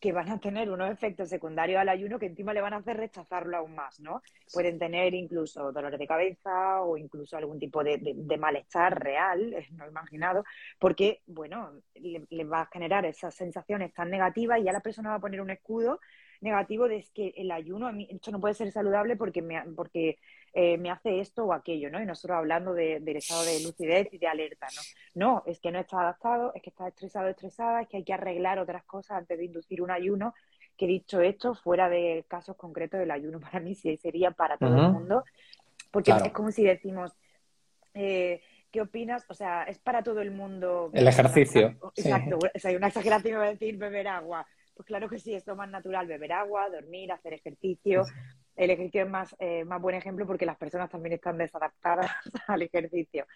que 0.00 0.12
van 0.12 0.30
a 0.30 0.40
tener 0.40 0.70
unos 0.70 0.90
efectos 0.90 1.28
secundarios 1.28 1.80
al 1.80 1.90
ayuno 1.90 2.18
que 2.18 2.26
encima 2.26 2.54
le 2.54 2.62
van 2.62 2.72
a 2.72 2.78
hacer 2.78 2.96
rechazarlo 2.96 3.58
aún 3.58 3.74
más, 3.74 4.00
¿no? 4.00 4.22
Pueden 4.52 4.78
tener 4.78 5.14
incluso 5.14 5.72
dolores 5.72 5.98
de 5.98 6.06
cabeza 6.06 6.80
o 6.80 6.96
incluso 6.96 7.36
algún 7.36 7.58
tipo 7.58 7.84
de, 7.84 8.16
malestar 8.38 9.02
real, 9.02 9.54
no 9.72 9.86
imaginado, 9.86 10.44
porque, 10.78 11.20
bueno, 11.26 11.72
le, 11.94 12.44
va 12.44 12.62
a 12.62 12.70
generar 12.72 13.04
esas 13.04 13.34
sensaciones 13.34 13.92
tan 13.92 14.10
negativas 14.10 14.58
y 14.58 14.64
ya 14.64 14.72
la 14.72 14.80
persona 14.80 15.10
va 15.10 15.16
a 15.16 15.20
poner 15.20 15.42
un 15.42 15.50
escudo 15.50 16.00
negativo 16.40 16.88
de 16.88 17.04
que 17.14 17.34
el 17.36 17.50
ayuno, 17.50 17.86
a 17.86 17.92
mí, 17.92 18.08
esto 18.10 18.30
no 18.30 18.40
puede 18.40 18.54
ser 18.54 18.72
saludable 18.72 19.16
porque 19.16 19.42
me, 19.42 19.62
porque 19.76 20.18
eh, 20.52 20.78
me 20.78 20.90
hace 20.90 21.20
esto 21.20 21.44
o 21.44 21.52
aquello, 21.52 21.90
¿no? 21.90 22.02
Y 22.02 22.06
nosotros 22.06 22.38
hablando 22.38 22.72
del 22.72 23.16
estado 23.16 23.44
de 23.44 23.62
lucidez 23.62 24.08
y 24.12 24.18
de 24.18 24.26
alerta, 24.26 24.66
¿no? 24.74 24.82
No, 25.14 25.42
es 25.46 25.60
que 25.60 25.70
no 25.70 25.78
está 25.78 26.00
adaptado, 26.00 26.52
es 26.54 26.62
que 26.62 26.70
está 26.70 26.88
estresado, 26.88 27.28
estresada, 27.28 27.82
es 27.82 27.88
que 27.88 27.98
hay 27.98 28.04
que 28.04 28.14
arreglar 28.14 28.58
otras 28.58 28.84
cosas 28.84 29.18
antes 29.18 29.38
de 29.38 29.44
inducir 29.44 29.82
un 29.82 29.90
ayuno, 29.90 30.34
que 30.76 30.86
dicho 30.86 31.20
esto, 31.20 31.54
fuera 31.54 31.90
de 31.90 32.24
casos 32.26 32.56
concretos 32.56 32.98
del 33.00 33.10
ayuno 33.10 33.38
para 33.40 33.60
mí 33.60 33.74
sí 33.74 33.96
sería 33.98 34.30
para 34.30 34.56
todo 34.56 34.74
el 34.74 34.92
mundo, 34.92 35.24
porque 35.90 36.12
es 36.12 36.32
como 36.32 36.50
si 36.50 36.64
decimos, 36.64 37.12
eh, 37.94 38.40
¿qué 38.70 38.80
opinas? 38.80 39.26
O 39.28 39.34
sea, 39.34 39.64
es 39.64 39.78
para 39.78 40.02
todo 40.02 40.20
el 40.20 40.30
mundo. 40.30 40.90
El 40.94 41.06
ejercicio. 41.06 41.76
Exacto, 41.96 42.38
o 42.38 42.58
sea, 42.58 42.70
hay 42.70 42.76
una 42.76 42.88
exageración 42.88 43.40
va 43.40 43.44
a 43.44 43.50
decir 43.50 43.76
beber 43.76 44.08
agua. 44.08 44.46
Pues 44.80 44.86
claro 44.86 45.10
que 45.10 45.18
sí, 45.18 45.34
es 45.34 45.46
lo 45.46 45.56
más 45.56 45.68
natural, 45.68 46.06
beber 46.06 46.32
agua, 46.32 46.70
dormir, 46.70 47.12
hacer 47.12 47.34
ejercicio. 47.34 48.06
El 48.56 48.70
ejercicio 48.70 49.02
es 49.02 49.10
más, 49.10 49.36
eh, 49.38 49.62
más 49.66 49.78
buen 49.78 49.94
ejemplo 49.94 50.26
porque 50.26 50.46
las 50.46 50.56
personas 50.56 50.88
también 50.88 51.12
están 51.12 51.36
desadaptadas 51.36 52.10
al 52.48 52.62
ejercicio. 52.62 53.26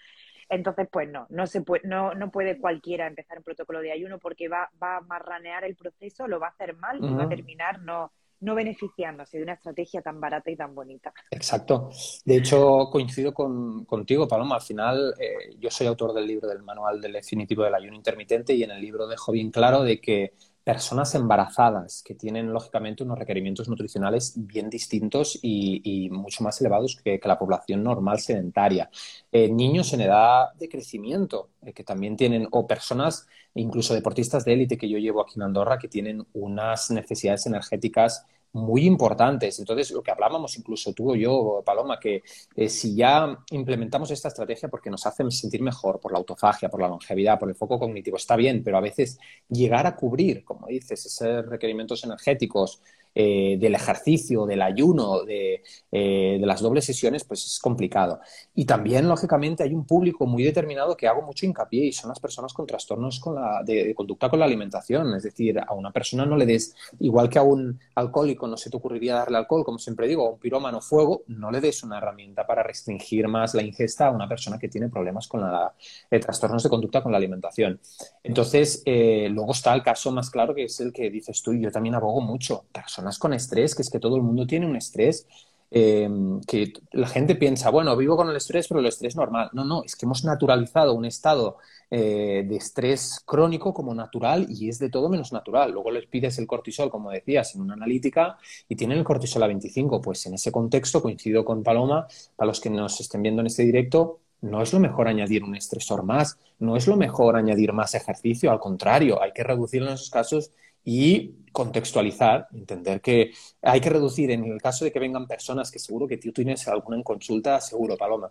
Entonces, 0.49 0.89
pues 0.91 1.07
no, 1.11 1.27
no 1.29 1.47
se 1.47 1.61
puede, 1.61 1.87
no, 1.87 2.15
no 2.15 2.31
puede 2.31 2.57
cualquiera 2.57 3.07
empezar 3.07 3.37
un 3.37 3.45
protocolo 3.45 3.83
de 3.83 3.93
ayuno 3.93 4.19
porque 4.19 4.49
va, 4.49 4.71
va 4.83 4.97
a 4.97 5.01
marranear 5.03 5.65
el 5.65 5.77
proceso, 5.77 6.27
lo 6.27 6.41
va 6.41 6.47
a 6.47 6.51
hacer 6.51 6.75
mal 6.77 6.97
y 7.05 7.13
va 7.13 7.25
a 7.25 7.29
terminar 7.29 7.79
no, 7.83 8.11
no 8.41 8.55
beneficiándose 8.55 9.37
de 9.37 9.43
una 9.43 9.53
estrategia 9.53 10.01
tan 10.01 10.19
barata 10.19 10.51
y 10.51 10.57
tan 10.57 10.75
bonita. 10.75 11.13
Exacto. 11.31 11.91
De 12.25 12.39
hecho, 12.39 12.89
coincido 12.91 13.35
con, 13.35 13.85
contigo, 13.85 14.27
Paloma. 14.27 14.55
Al 14.55 14.63
final, 14.63 15.15
eh, 15.21 15.57
yo 15.59 15.71
soy 15.71 15.89
autor 15.89 16.15
del 16.15 16.27
libro 16.27 16.49
del 16.49 16.63
Manual 16.63 17.03
del 17.03 17.13
Definitivo 17.13 17.65
del 17.65 17.75
Ayuno 17.75 17.97
Intermitente 17.97 18.55
y 18.55 18.63
en 18.63 18.71
el 18.71 18.81
libro 18.81 19.07
dejo 19.07 19.31
bien 19.31 19.51
claro 19.51 19.83
de 19.83 20.01
que 20.01 20.33
personas 20.65 21.15
embarazadas 21.15 22.03
que 22.03 22.15
tienen 22.15 22.51
lógicamente 22.51 23.03
unos 23.03 23.19
requerimientos 23.19 23.69
nutricionales 23.69 24.33
bien 24.35 24.71
distintos 24.71 25.39
y, 25.43 26.09
mucho 26.11 26.43
más 26.43 26.59
elevados 26.61 26.97
que, 26.97 27.21
la 27.23 27.39
población 27.39 27.83
normal 27.83 28.19
sedentaria. 28.19 28.91
Eh, 29.31 29.51
niños 29.51 29.93
en 29.93 30.01
edad 30.01 30.53
de 30.55 30.69
crecimiento 30.69 31.51
eh, 31.63 31.73
que 31.73 31.85
también 31.85 32.17
tienen, 32.17 32.49
o 32.51 32.67
personas, 32.67 33.27
incluso 33.55 33.95
deportistas 33.95 34.45
de 34.45 34.55
élite 34.55 34.79
que 34.79 34.89
yo 34.89 34.99
llevo 34.99 35.21
aquí 35.21 35.35
en 35.37 35.43
Andorra, 35.43 35.79
que 35.79 35.89
tienen 35.89 36.27
unas 36.33 36.91
necesidades 36.91 37.47
energéticas 37.47 38.25
muy 38.55 38.87
importantes. 38.87 39.59
Entonces, 39.59 39.91
lo 39.91 40.03
que 40.03 40.13
hablábamos 40.13 40.57
incluso 40.57 40.93
tú 40.93 41.13
o 41.13 41.17
yo, 41.17 41.63
Paloma, 41.65 41.99
que 41.99 42.23
eh, 42.55 42.69
si 42.69 42.95
ya 42.95 43.37
implementamos 43.51 44.11
esta 44.11 44.29
estrategia 44.29 44.69
porque 44.69 44.91
nos 44.91 45.05
hace 45.07 45.29
sentir 45.31 45.61
mejor 45.61 46.01
por 46.01 46.13
la 46.13 46.19
autofagia, 46.19 46.69
por 46.69 46.81
la 46.81 46.89
longevidad, 46.89 47.39
por 47.39 47.49
el 47.49 47.57
foco 47.57 47.79
cognitivo, 47.79 48.17
está 48.17 48.37
bien, 48.37 48.63
pero 48.63 48.79
a 48.79 48.81
veces 48.81 49.19
llegar 49.49 49.87
a 49.87 49.97
cubrir, 49.97 50.45
como 50.45 50.69
dices, 50.69 51.05
esos 51.05 51.47
requerimientos 51.47 52.05
energéticos, 52.05 52.81
eh, 53.17 53.57
del 53.61 53.77
ejercicio, 53.77 54.45
del 54.45 54.61
ayuno, 54.61 55.23
de, 55.23 55.63
eh, 55.93 56.37
de, 56.41 56.47
las 56.47 56.61
dobles 56.61 56.85
sesiones, 56.85 57.23
pues 57.23 57.47
es 57.47 57.61
complicado. 57.61 58.19
Y 58.57 58.65
también, 58.65 59.09
lógicamente, 59.09 59.63
hay 59.63 59.73
un 59.73 59.87
público 59.87 60.27
muy 60.27 60.43
determinado 60.43 60.97
que 60.97 61.07
hago 61.07 61.23
mucho 61.23 61.47
hincapié 61.47 61.87
y 61.87 61.93
son 61.93 62.09
las 62.09 62.19
personas 62.19 62.53
con 62.53 62.67
trastornos 62.67 63.23
de, 63.65 63.95
conducta 63.95 64.29
con 64.29 64.41
la 64.41 64.47
alimentación. 64.47 65.15
Es 65.15 65.23
decir, 65.23 65.61
a 65.61 65.75
una 65.75 65.93
persona 65.93 66.27
no 66.27 66.37
le 66.37 66.45
des, 66.45 66.75
igual 66.99 67.29
que 67.29 67.39
a 67.39 67.43
un 67.43 67.79
alcohólico 67.95 68.49
no 68.49 68.57
se 68.57 68.69
te 68.69 68.77
ocurriría 68.77 69.15
darle 69.15 69.39
alcohol, 69.39 69.65
como 69.65 69.79
siempre 69.79 70.09
digo, 70.09 70.27
a 70.27 70.31
un 70.31 70.41
pirómano 70.41 70.81
fuego, 70.81 71.23
no 71.29 71.53
le 71.53 71.61
des 71.61 71.85
una 71.85 71.99
herramienta 71.99 72.45
para 72.45 72.65
restringir 72.65 73.29
más 73.29 73.55
la 73.55 73.63
ingesta 73.63 74.09
a 74.09 74.11
una 74.11 74.29
persona 74.29 74.59
que 74.59 74.69
tiene 74.69 74.89
problemas 74.89 75.29
con 75.29 75.41
la, 75.41 75.73
eh, 76.11 76.19
trastornos 76.19 76.65
de 76.65 76.69
conducta 76.69 77.01
con 77.01 77.13
la 77.13 77.19
alimentación. 77.19 77.79
Entonces, 78.25 78.83
luego 78.85 79.53
está 79.53 79.73
el 79.73 79.85
caso 79.85 80.11
más 80.11 80.31
claro 80.31 80.53
que 80.53 80.65
es 80.65 80.81
el 80.81 80.93
que 80.93 81.11
dices 81.11 81.41
tú 81.43 81.53
y 81.53 81.61
yo 81.61 81.71
también 81.71 81.95
abogo 81.95 82.21
mucho. 82.21 82.65
Personas 83.05 83.19
con 83.19 83.35
estrés, 83.35 83.75
que 83.75 83.83
es 83.83 83.91
que 83.91 84.01
todo 84.01 84.17
el 84.17 84.23
mundo 84.23 84.47
tiene 84.47 84.65
un 84.67 84.77
estrés. 84.77 85.27
Eh, 85.71 86.09
que 86.47 86.73
la 86.93 87.09
gente 87.09 87.35
piensa, 87.35 87.69
bueno, 87.69 87.97
vivo 87.97 88.17
con 88.17 88.31
el 88.31 88.37
estrés, 88.37 88.67
pero 88.69 88.81
el 88.81 88.87
estrés 88.87 89.15
normal. 89.15 89.51
No, 89.53 89.65
no, 89.65 89.83
es 89.85 89.95
que 89.95 90.07
hemos 90.07 90.25
naturalizado 90.25 90.95
un 90.95 91.05
estado 91.05 91.59
eh, 91.91 92.47
de 92.49 92.57
estrés 92.57 93.21
crónico 93.27 93.75
como 93.75 93.93
natural 93.95 94.47
y 94.49 94.71
es 94.71 94.79
de 94.79 94.89
todo 94.89 95.11
menos 95.11 95.33
natural. 95.33 95.73
Luego 95.73 95.91
les 95.91 96.07
pides 96.07 96.39
el 96.39 96.47
cortisol, 96.47 96.91
como 96.91 97.11
decías, 97.11 97.55
en 97.55 97.61
una 97.61 97.75
analítica 97.75 98.39
y 98.69 98.77
tienen 98.77 98.99
el 98.99 99.05
cortisol 99.05 99.43
a 99.43 99.49
25. 99.49 100.01
Pues 100.01 100.25
en 100.25 100.35
ese 100.35 100.51
contexto, 100.51 101.03
coincido 101.03 101.45
con 101.45 101.63
Paloma, 101.63 102.07
para 102.37 102.47
los 102.47 102.61
que 102.61 102.71
nos 102.71 103.01
estén 103.01 103.21
viendo 103.21 103.41
en 103.41 103.49
este 103.49 103.65
directo, 103.65 104.21
no 104.41 104.63
es 104.63 104.73
lo 104.73 104.81
mejor 104.81 105.09
añadir 105.09 105.43
un 105.43 105.57
estresor 105.57 106.05
más, 106.05 106.39
no 106.59 106.77
es 106.77 106.87
lo 106.87 106.97
mejor 106.97 107.37
añadir 107.37 107.73
más 107.73 107.95
ejercicio, 107.95 108.51
al 108.51 108.61
contrario, 108.61 109.21
hay 109.21 109.33
que 109.33 109.43
reducirlo 109.43 109.89
en 109.89 109.95
esos 109.95 110.11
casos 110.11 110.51
y 110.85 111.35
contextualizar, 111.53 112.49
entender 112.53 113.01
que 113.01 113.33
hay 113.63 113.81
que 113.81 113.91
reducir. 113.91 114.31
En 114.31 114.45
el 114.45 114.61
caso 114.61 114.85
de 114.85 114.93
que 114.93 114.99
vengan 114.99 115.27
personas 115.27 115.71
que 115.71 115.79
seguro 115.79 116.07
que 116.07 116.19
tú 116.19 116.33
tienes 116.33 116.67
alguna 116.69 116.97
en 116.97 117.03
consulta, 117.03 117.61
seguro, 117.61 117.97
Paloma, 117.97 118.31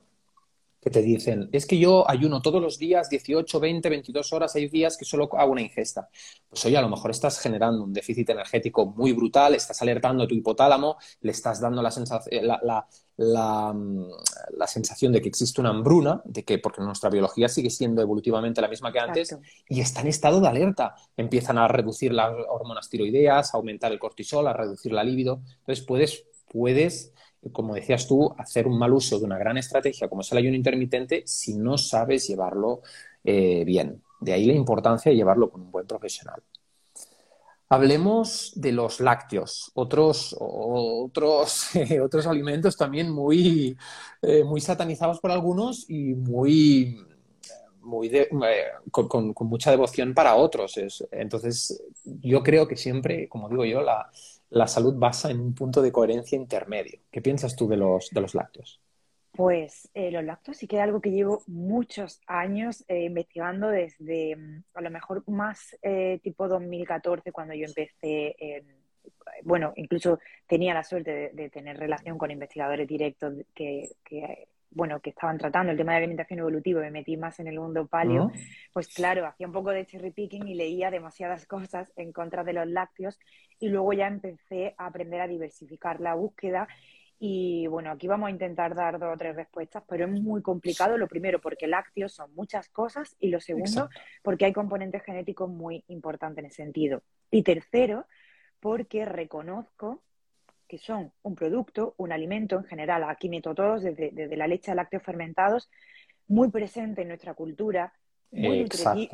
que 0.84 0.89
te 0.89 1.02
dicen, 1.02 1.50
es 1.52 1.65
que 1.65 1.78
yo 1.78 2.10
ayuno 2.10 2.41
todos 2.41 2.62
los 2.62 2.78
días 2.78 3.10
18, 3.10 3.60
20, 3.60 3.89
22 3.89 4.34
horas, 4.34 4.56
hay 4.56 4.67
días 4.67 4.98
que 4.98 5.06
solo 5.06 5.30
hago 5.38 5.52
una 5.52 5.62
ingesta. 5.62 6.10
Pues 6.50 6.65
oye, 6.65 6.78
a 6.78 6.82
lo 6.82 6.89
mejor 6.89 7.12
estás 7.12 7.39
generando 7.39 7.84
un 7.84 7.93
déficit 7.93 8.30
energético 8.30 8.86
muy 8.86 9.13
brutal, 9.13 9.56
estás 9.56 9.82
alertando 9.82 10.24
a 10.24 10.28
tu 10.28 10.36
hipotálamo, 10.36 10.98
le 11.22 11.32
estás 11.32 11.62
dando 11.62 11.82
la, 11.82 11.91
sensación, 11.91 12.46
la, 12.46 12.88
Mm, 13.15 14.06
la, 14.58 14.65
sensación 14.67 15.12
de 15.12 15.22
que 15.22 15.30
existe 15.30 15.62
una 15.62 15.69
hambruna, 15.69 16.22
de 16.26 16.43
que 16.43 16.58
porque 16.58 16.82
nuestra 16.82 17.12
biología 17.12 17.48
sigue 17.48 17.69
siendo 17.69 18.02
evolutivamente 18.02 18.60
la 18.60 18.67
misma 18.67 18.91
que 18.91 19.00
antes, 19.00 19.38
y 19.69 19.82
está 19.82 20.02
en 20.02 20.08
estado 20.08 20.41
de 20.41 20.48
alerta. 20.48 20.96
Empiezan 21.15 21.58
a 21.60 21.67
reducir 21.67 22.13
las 22.13 22.34
hormonas 22.50 22.89
tiroideas, 22.89 23.54
a 23.54 23.58
aumentar 23.58 23.91
el 23.91 24.00
cortisol, 24.00 24.48
a 24.48 24.54
reducir 24.54 24.93
la 24.93 25.04
libido. 25.04 25.41
Entonces 25.60 25.86
puedes, 25.86 26.26
puedes, 26.50 27.12
como 27.51 27.75
decías 27.75 28.08
tú, 28.08 28.34
hacer 28.38 28.67
un 28.67 28.77
mal 28.77 28.93
uso 28.93 29.19
de 29.19 29.25
una 29.25 29.38
gran 29.38 29.58
estrategia 29.58 30.08
como 30.08 30.21
es 30.21 30.32
el 30.32 30.38
ayuno 30.38 30.56
intermitente 30.56 31.23
si 31.25 31.56
no 31.56 31.77
sabes 31.77 32.27
llevarlo 32.27 32.82
eh, 33.23 33.63
bien. 33.65 34.01
De 34.19 34.34
ahí 34.34 34.45
la 34.45 34.53
importancia 34.53 35.12
de 35.12 35.17
llevarlo 35.17 35.49
con 35.49 35.62
un 35.62 35.71
buen 35.71 35.86
profesional. 35.86 36.41
Hablemos 37.69 38.53
de 38.56 38.71
los 38.71 38.99
lácteos, 38.99 39.71
otros, 39.73 40.36
otros, 40.39 41.69
otros 42.03 42.27
alimentos 42.27 42.77
también 42.77 43.10
muy, 43.10 43.75
eh, 44.21 44.43
muy 44.43 44.62
satanizados 44.62 45.19
por 45.19 45.32
algunos 45.32 45.89
y 45.89 46.13
muy, 46.13 47.03
muy 47.82 48.08
eh, 48.13 48.29
con, 48.91 49.34
mucha 49.39 49.71
devoción 49.71 50.13
para 50.13 50.36
otros. 50.36 50.79
entonces, 51.12 51.84
yo 52.03 52.43
creo 52.43 52.67
que 52.67 52.77
siempre, 52.77 53.27
como 53.27 53.49
digo 53.49 53.65
yo, 53.65 53.82
la, 53.82 54.10
la, 54.53 54.67
salud 54.67 54.95
basa 54.95 55.31
en 55.31 55.39
un 55.39 55.53
punto 55.53 55.81
de 55.81 55.91
coherencia 55.91 56.35
intermedio. 56.35 56.99
¿Qué 57.11 57.21
piensas 57.21 57.55
tú 57.55 57.67
de 57.67 57.77
los, 57.77 58.09
de 58.11 58.21
los 58.21 58.35
lácteos? 58.35 58.81
Pues 59.31 59.89
eh, 59.93 60.11
los 60.11 60.23
lácteos 60.23 60.57
sí 60.57 60.67
que 60.67 60.77
es 60.77 60.83
algo 60.83 61.01
que 61.01 61.11
llevo 61.11 61.41
muchos 61.47 62.21
años 62.27 62.85
eh, 62.87 63.05
investigando 63.05 63.69
desde 63.69 64.35
mm, 64.35 64.63
a 64.75 64.81
lo 64.81 64.91
mejor 64.91 65.23
más 65.27 65.75
eh, 65.81 66.19
tipo 66.21 66.47
2014 66.47 67.31
cuando 67.31 67.55
yo 67.55 67.65
empecé, 67.65 68.35
bueno, 69.43 69.73
incluso 69.75 70.19
tenía 70.47 70.73
la 70.73 70.83
suerte 70.83 71.31
de, 71.33 71.49
tener 71.49 71.77
relación 71.77 72.17
con 72.17 72.31
investigadores 72.31 72.87
directos 72.87 73.33
que, 73.53 73.89
bueno, 74.75 74.99
que 74.99 75.12
estaban 75.12 75.38
tratando 75.38 75.71
el 75.71 75.77
tema 75.77 75.93
de 75.93 75.99
alimentación 75.99 76.39
evolutiva 76.39 76.81
me 76.81 76.91
metí 76.91 77.17
más 77.17 77.39
en 77.39 77.47
el 77.47 77.59
mundo 77.59 77.88
paleo, 77.88 78.31
pues 78.73 78.88
claro, 78.88 79.25
hacía 79.25 79.47
un 79.47 79.53
poco 79.53 79.71
de 79.71 79.86
cherry 79.86 80.12
picking 80.12 80.47
y 80.47 80.55
leía 80.55 80.91
demasiadas 80.91 81.45
cosas 81.47 81.91
en 81.95 82.12
contra 82.12 82.43
de 82.43 82.53
los 82.53 82.67
lácteos 82.67 83.19
y 83.59 83.69
luego 83.69 83.93
ya 83.93 84.07
empecé 84.07 84.75
a 84.77 84.88
aprender 84.88 85.21
a 85.21 85.27
diversificar 85.27 85.99
la 85.99 86.15
búsqueda 86.15 86.67
y 87.25 87.67
bueno, 87.67 87.89
aquí 87.89 88.05
vamos 88.05 88.27
a 88.27 88.31
intentar 88.31 88.75
dar 88.75 88.99
dos 88.99 89.13
o 89.13 89.17
tres 89.17 89.33
respuestas, 89.33 89.81
pero 89.88 90.05
es 90.05 90.12
muy 90.12 90.41
complicado. 90.41 90.97
Lo 90.97 91.07
primero, 91.07 91.39
porque 91.39 91.67
lácteos 91.67 92.12
son 92.12 92.36
muchas 92.36 92.67
cosas. 92.67 93.15
Y 93.17 93.29
lo 93.29 93.39
segundo, 93.39 93.89
porque 94.21 94.43
hay 94.43 94.51
componentes 94.51 95.03
genéticos 95.03 95.49
muy 95.49 95.86
importantes 95.88 96.39
en 96.39 96.47
ese 96.47 96.63
sentido. 96.63 97.01
Y 97.31 97.43
tercero, 97.43 98.07
porque 98.59 99.05
reconozco 99.05 100.03
que 100.73 100.79
son 100.79 101.12
un 101.21 101.36
producto, 101.36 101.93
un 101.97 102.12
alimento 102.12 102.57
en 102.57 102.63
general, 102.63 103.03
aquí 103.03 103.29
meto 103.29 103.53
todos, 103.53 103.83
desde, 103.83 104.36
la 104.36 104.47
leche 104.47 104.71
a 104.71 104.75
lácteos 104.75 105.03
fermentados, 105.03 105.69
muy 106.27 106.49
presente 106.49 107.03
en 107.03 107.09
nuestra 107.09 107.36
cultura, 107.36 107.93
muy 108.31 108.67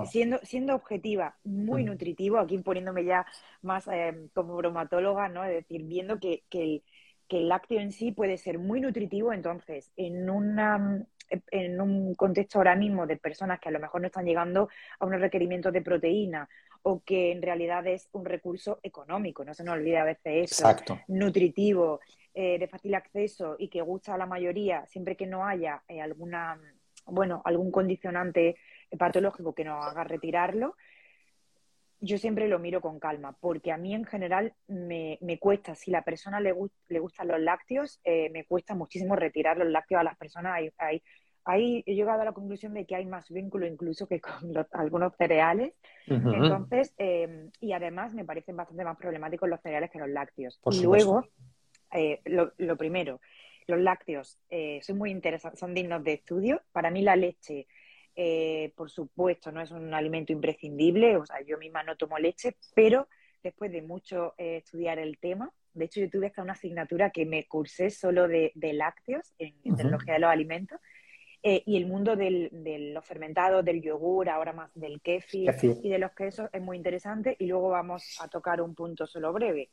siendo, 0.10 0.40
siendo 0.42 0.74
objetiva, 0.74 1.36
muy 1.44 1.84
nutritivo, 1.84 2.38
aquí 2.38 2.60
poniéndome 2.60 3.04
ya 3.04 3.26
más 3.62 3.90
eh, 3.92 4.30
como 4.34 4.56
bromatóloga, 4.56 5.28
¿no? 5.28 5.44
Es 5.44 5.52
decir, 5.52 5.84
viendo 5.84 6.18
que, 6.18 6.44
que 6.50 6.64
el 6.64 6.84
que 7.28 7.40
el 7.40 7.50
lácteo 7.50 7.80
en 7.80 7.92
sí 7.92 8.12
puede 8.12 8.38
ser 8.38 8.58
muy 8.58 8.80
nutritivo, 8.82 9.34
entonces 9.34 9.92
en, 9.98 10.30
una, 10.30 11.06
en 11.52 11.80
un 11.80 12.16
contexto 12.16 12.58
ahora 12.58 12.76
mismo 12.76 13.06
de 13.06 13.18
personas 13.18 13.60
que 13.60 13.70
a 13.70 13.72
lo 13.72 13.80
mejor 13.80 14.02
no 14.02 14.08
están 14.08 14.26
llegando 14.26 14.70
a 14.98 15.06
unos 15.06 15.22
requerimientos 15.22 15.72
de 15.72 15.82
proteína 15.82 16.50
o 16.84 17.04
que 17.04 17.32
en 17.32 17.42
realidad 17.42 17.86
es 17.88 18.10
un 18.14 18.26
recurso 18.26 18.80
económico, 18.84 19.44
no 19.44 19.54
se 19.54 19.64
nos 19.64 19.76
olvide 19.76 19.98
a 19.98 20.06
veces 20.06 20.52
eso, 20.52 20.68
nutritivo, 21.08 22.00
eh, 22.34 22.58
de 22.58 22.68
fácil 22.68 22.96
acceso 22.96 23.56
y 23.60 23.70
que 23.70 23.82
gusta 23.82 24.14
a 24.14 24.18
la 24.18 24.26
mayoría, 24.26 24.86
siempre 24.88 25.16
que 25.16 25.28
no 25.28 25.46
haya 25.46 25.84
eh, 25.88 26.02
alguna, 26.02 26.60
bueno, 27.06 27.42
algún 27.44 27.72
condicionante 27.72 28.56
patológico 28.98 29.54
que 29.54 29.66
nos 29.66 29.86
haga 29.86 30.04
retirarlo, 30.04 30.76
yo 32.02 32.18
siempre 32.18 32.48
lo 32.48 32.60
miro 32.60 32.82
con 32.82 33.00
calma, 33.00 33.36
porque 33.40 33.72
a 33.72 33.78
mí 33.78 33.94
en 33.94 34.06
general 34.06 34.54
me, 34.68 35.18
me 35.22 35.38
cuesta, 35.38 35.76
si 35.76 35.92
la 35.92 36.04
persona 36.04 36.40
le, 36.40 36.54
le 36.88 37.00
gustan 37.00 37.28
los 37.28 37.40
lácteos, 37.42 38.00
eh, 38.04 38.30
me 38.30 38.46
cuesta 38.46 38.74
muchísimo 38.74 39.16
retirar 39.16 39.58
los 39.58 39.68
lácteos 39.68 40.00
a 40.00 40.06
las 40.06 40.18
personas. 40.18 40.54
Hay, 40.56 40.72
hay, 40.78 41.04
hay, 41.46 41.84
he 41.86 41.96
llegado 41.96 42.22
a 42.22 42.26
la 42.26 42.34
conclusión 42.34 42.74
de 42.74 42.86
que 42.86 42.96
hay 42.96 43.06
más 43.06 43.30
vínculo 43.30 43.66
incluso 43.66 44.08
que 44.08 44.20
con 44.22 44.54
algunos 44.72 45.16
cereales. 45.16 45.74
Entonces, 46.08 46.94
em, 46.98 47.52
y 47.60 47.72
además 47.72 48.14
me 48.14 48.26
parecen 48.26 48.56
bastante 48.56 48.84
más 48.84 48.98
problemáticos 48.98 49.50
los 49.50 49.62
cereales 49.62 49.92
que 49.92 50.00
los 50.00 50.10
lácteos. 50.10 50.60
y 50.72 50.84
luego, 50.84 51.26
eh, 51.92 52.22
lo, 52.26 52.54
lo, 52.58 52.78
primero, 52.78 53.20
los 53.68 53.80
lácteos 53.80 54.40
eh, 54.50 54.80
son 54.82 54.98
muy 54.98 55.12
interesantes, 55.12 55.60
son 55.60 55.74
dignos 55.74 56.04
de 56.04 56.14
estudio. 56.14 56.62
Para 56.72 56.92
mí 56.92 57.02
la 57.02 57.16
leche 57.16 57.68
Eh, 58.22 58.74
por 58.76 58.90
supuesto, 58.90 59.50
no 59.52 59.62
es 59.62 59.72
un 59.72 59.94
alimento 59.94 60.34
imprescindible, 60.34 61.16
o 61.16 61.26
sea, 61.26 61.42
yo 61.42 61.58
misma 61.58 61.84
no 61.84 61.96
tomo 61.96 62.18
leche, 62.18 62.58
pero 62.76 63.08
después 63.42 63.72
de 63.72 63.82
mucho 63.82 64.34
estudiar 64.38 65.00
el 65.00 65.18
tema, 65.20 65.54
de 65.74 65.86
hecho 65.86 66.02
yo 66.02 66.10
tuve 66.10 66.28
hasta 66.28 66.42
una 66.42 66.54
asignatura 66.54 67.12
que 67.12 67.26
me 67.26 67.48
cursé 67.48 67.90
solo 67.90 68.28
de, 68.28 68.52
lácteos 68.74 69.34
en, 69.38 69.54
tecnología 69.62 70.16
de 70.16 70.20
los 70.20 70.30
alimentos, 70.30 70.80
eh, 71.42 71.64
y 71.66 71.78
el 71.78 71.88
mundo 71.88 72.16
de 72.16 72.50
los 72.94 73.06
fermentados, 73.06 73.64
del 73.64 73.82
yogur, 73.82 74.30
ahora 74.30 74.54
más 74.54 74.72
del 74.76 75.02
kefir, 75.02 75.54
y 75.62 75.90
de 75.90 76.00
los 76.00 76.12
quesos 76.12 76.50
es 76.52 76.62
muy 76.62 76.78
interesante. 76.78 77.36
Y 77.40 77.48
luego 77.48 77.70
vamos 77.70 78.18
a 78.20 78.28
tocar 78.28 78.62
un 78.62 78.76
punto 78.76 79.08
solo 79.08 79.32
breve, 79.34 79.70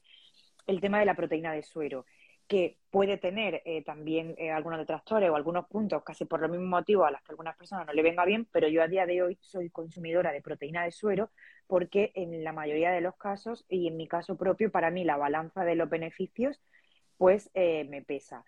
el 0.66 0.80
tema 0.80 1.00
de 1.00 1.06
la 1.06 1.14
proteína 1.14 1.52
de 1.52 1.62
suero 1.62 2.04
que 2.46 2.78
puede 2.90 3.16
tener 3.16 3.62
eh, 3.64 3.82
también 3.82 4.34
eh, 4.38 4.50
algunos 4.50 4.78
detractores 4.78 5.28
o 5.30 5.36
algunos 5.36 5.66
puntos 5.66 6.02
casi 6.04 6.24
por 6.24 6.40
los 6.40 6.50
mismos 6.50 6.68
motivos 6.68 7.06
a 7.08 7.10
las 7.10 7.22
que 7.22 7.32
a 7.32 7.32
algunas 7.32 7.56
personas 7.56 7.86
no 7.86 7.92
le 7.92 8.02
venga 8.02 8.24
bien, 8.24 8.46
pero 8.52 8.68
yo 8.68 8.82
a 8.82 8.88
día 8.88 9.06
de 9.06 9.22
hoy 9.22 9.38
soy 9.40 9.68
consumidora 9.70 10.32
de 10.32 10.42
proteína 10.42 10.84
de 10.84 10.92
suero 10.92 11.30
porque 11.66 12.12
en 12.14 12.44
la 12.44 12.52
mayoría 12.52 12.92
de 12.92 13.00
los 13.00 13.16
casos 13.16 13.64
y 13.68 13.88
en 13.88 13.96
mi 13.96 14.06
caso 14.06 14.36
propio, 14.36 14.70
para 14.70 14.90
mí 14.90 15.02
la 15.02 15.16
balanza 15.16 15.64
de 15.64 15.74
los 15.74 15.90
beneficios 15.90 16.60
pues 17.18 17.50
eh, 17.54 17.84
me 17.84 18.02
pesa. 18.02 18.44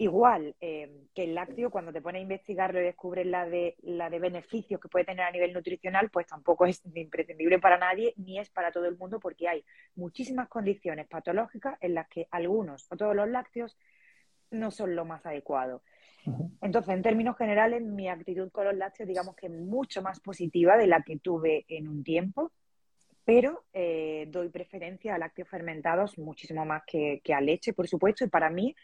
Igual 0.00 0.56
eh, 0.62 1.08
que 1.14 1.24
el 1.24 1.34
lácteo, 1.34 1.68
cuando 1.68 1.92
te 1.92 2.00
pones 2.00 2.20
a 2.20 2.22
investigarlo 2.22 2.80
y 2.80 2.84
descubres 2.84 3.26
la 3.26 3.44
de, 3.44 3.76
la 3.82 4.08
de 4.08 4.18
beneficios 4.18 4.80
que 4.80 4.88
puede 4.88 5.04
tener 5.04 5.26
a 5.26 5.30
nivel 5.30 5.52
nutricional, 5.52 6.08
pues 6.08 6.26
tampoco 6.26 6.64
es 6.64 6.80
imprescindible 6.94 7.58
para 7.58 7.76
nadie 7.76 8.14
ni 8.16 8.38
es 8.38 8.48
para 8.48 8.72
todo 8.72 8.86
el 8.86 8.96
mundo 8.96 9.20
porque 9.20 9.46
hay 9.46 9.62
muchísimas 9.96 10.48
condiciones 10.48 11.06
patológicas 11.06 11.76
en 11.82 11.92
las 11.92 12.08
que 12.08 12.26
algunos 12.30 12.86
o 12.90 12.96
todos 12.96 13.14
los 13.14 13.28
lácteos 13.28 13.76
no 14.50 14.70
son 14.70 14.96
lo 14.96 15.04
más 15.04 15.26
adecuado. 15.26 15.82
Entonces, 16.62 16.94
en 16.94 17.02
términos 17.02 17.36
generales, 17.36 17.82
mi 17.82 18.08
actitud 18.08 18.50
con 18.50 18.64
los 18.64 18.76
lácteos, 18.76 19.06
digamos 19.06 19.36
que 19.36 19.48
es 19.48 19.52
mucho 19.52 20.00
más 20.00 20.18
positiva 20.20 20.78
de 20.78 20.86
la 20.86 21.02
que 21.02 21.18
tuve 21.18 21.66
en 21.68 21.88
un 21.88 22.02
tiempo, 22.02 22.52
pero 23.22 23.66
eh, 23.74 24.26
doy 24.30 24.48
preferencia 24.48 25.14
a 25.14 25.18
lácteos 25.18 25.50
fermentados 25.50 26.16
muchísimo 26.16 26.64
más 26.64 26.84
que, 26.86 27.20
que 27.22 27.34
a 27.34 27.40
leche, 27.42 27.74
por 27.74 27.86
supuesto, 27.86 28.24
y 28.24 28.28
para 28.28 28.48
mí 28.48 28.74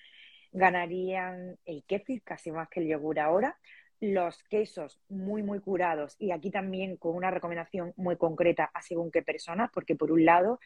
ganarían 0.56 1.58
el 1.66 1.84
kefir 1.84 2.22
casi 2.22 2.50
más 2.50 2.68
que 2.68 2.80
el 2.80 2.88
yogur 2.88 3.20
ahora, 3.20 3.58
los 4.00 4.42
quesos 4.44 4.98
muy, 5.08 5.42
muy 5.42 5.60
curados 5.60 6.16
y 6.18 6.30
aquí 6.30 6.50
también 6.50 6.96
con 6.96 7.14
una 7.14 7.30
recomendación 7.30 7.92
muy 7.96 8.16
concreta 8.16 8.70
a 8.72 8.80
según 8.82 9.10
qué 9.10 9.22
personas, 9.22 9.70
porque 9.72 9.96
por 9.96 10.10
un 10.10 10.24
lado 10.24 10.58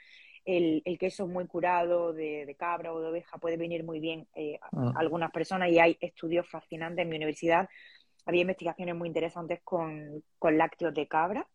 el, 0.45 0.83
queso 0.99 1.27
muy 1.27 1.47
curado 1.47 2.13
de, 2.13 2.55
cabra 2.59 2.93
o 2.93 3.01
de 3.01 3.09
oveja 3.09 3.39
puede 3.39 3.57
venir 3.57 3.85
muy 3.85 3.99
bien 3.99 4.27
eh, 4.35 4.59
a 4.63 4.69
ah. 4.73 4.93
algunas 4.97 5.33
personas 5.33 5.71
y 5.71 5.81
hay 5.81 5.97
estudios 6.01 6.49
fascinantes 6.49 7.03
en 7.03 7.09
mi 7.09 7.17
universidad. 7.17 7.69
Había 8.27 8.43
investigaciones 8.43 8.95
muy 8.95 9.09
interesantes 9.09 9.61
con, 9.65 10.23
con 10.39 10.57
lácteos 10.57 10.95
de 10.95 11.09
cabra 11.09 11.47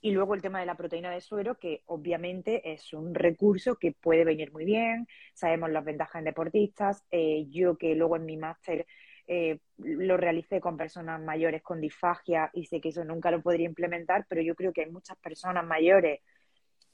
y 0.00 0.12
luego 0.12 0.34
el 0.34 0.42
tema 0.42 0.60
de 0.60 0.66
la 0.66 0.76
proteína 0.76 1.10
de 1.10 1.20
suero, 1.20 1.56
que 1.56 1.82
obviamente 1.86 2.72
es 2.72 2.92
un 2.92 3.14
recurso 3.14 3.76
que 3.76 3.92
puede 3.92 4.24
venir 4.24 4.52
muy 4.52 4.64
bien, 4.64 5.08
sabemos 5.34 5.70
las 5.70 5.84
ventajas 5.84 6.20
en 6.20 6.24
deportistas. 6.26 7.04
Eh, 7.10 7.46
yo 7.48 7.76
que 7.76 7.94
luego 7.94 8.16
en 8.16 8.24
mi 8.24 8.36
máster 8.36 8.86
eh, 9.26 9.58
lo 9.76 10.16
realicé 10.16 10.60
con 10.60 10.76
personas 10.76 11.20
mayores 11.20 11.62
con 11.62 11.80
disfagia 11.80 12.50
y 12.54 12.66
sé 12.66 12.80
que 12.80 12.90
eso 12.90 13.04
nunca 13.04 13.30
lo 13.30 13.42
podría 13.42 13.66
implementar, 13.66 14.24
pero 14.28 14.40
yo 14.40 14.54
creo 14.54 14.72
que 14.72 14.82
hay 14.82 14.90
muchas 14.90 15.18
personas 15.18 15.66
mayores 15.66 16.20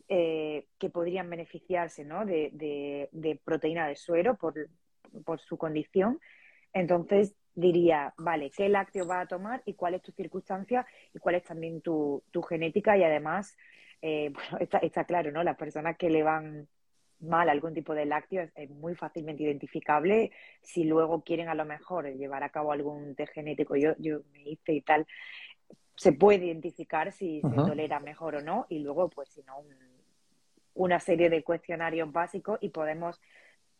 eh, 0.09 0.67
que 0.79 0.91
podrían 0.91 1.31
beneficiarse 1.31 2.05
¿no? 2.05 2.27
de, 2.27 2.51
de, 3.13 3.41
proteína 3.45 3.87
de 3.87 3.97
suero 3.97 4.37
por, 4.37 4.55
por 5.25 5.41
su 5.41 5.57
condición. 5.57 6.21
Entonces, 6.73 7.37
diría, 7.55 8.13
vale, 8.19 8.51
¿qué 8.51 8.69
lácteo 8.69 9.07
vas 9.07 9.25
a 9.25 9.29
tomar 9.29 9.63
y 9.65 9.75
cuál 9.75 9.95
es 9.95 10.03
tu 10.03 10.13
circunstancia 10.13 10.87
y 11.13 11.19
cuál 11.19 11.37
es 11.37 11.45
también 11.45 11.81
tu, 11.81 12.23
tu 12.31 12.43
genética? 12.43 12.97
Y 12.97 13.05
además, 13.05 13.57
eh, 14.03 14.31
bueno, 14.35 14.59
está, 14.61 14.79
está, 14.79 15.05
claro, 15.05 15.31
¿no? 15.31 15.43
Las 15.43 15.57
personas 15.57 15.97
que 15.97 16.11
le 16.11 16.23
van 16.23 16.69
mal 17.21 17.49
algún 17.49 17.75
tipo 17.75 17.95
de 17.95 18.07
lácteo 18.07 18.49
es, 18.55 18.71
muy 18.71 18.95
fácilmente 18.95 19.43
identificable. 19.43 20.31
Si 20.63 20.85
luego 20.85 21.23
quieren 21.23 21.49
a 21.49 21.55
lo 21.55 21.65
mejor 21.65 22.13
llevar 22.15 22.43
a 22.43 22.51
cabo 22.51 22.73
algún 22.73 23.15
test 23.15 23.33
genético, 23.33 23.77
yo, 23.77 23.95
yo 23.99 24.21
me 24.33 24.43
hice 24.43 24.73
y 24.75 24.83
tal, 24.83 25.07
se 25.97 26.13
puede 26.13 26.47
identificar 26.47 27.13
si 27.13 27.41
se 27.41 27.57
tolera 27.57 28.01
mejor 28.01 28.37
o 28.37 28.43
no 28.43 28.67
y 28.69 28.81
luego, 28.81 29.09
pues, 29.09 29.29
si 29.29 29.43
no, 29.45 29.63
una 30.75 30.99
serie 30.99 31.31
de 31.31 31.45
cuestionarios 31.45 32.11
básicos 32.13 32.59
y 32.61 32.71
podemos 32.71 33.21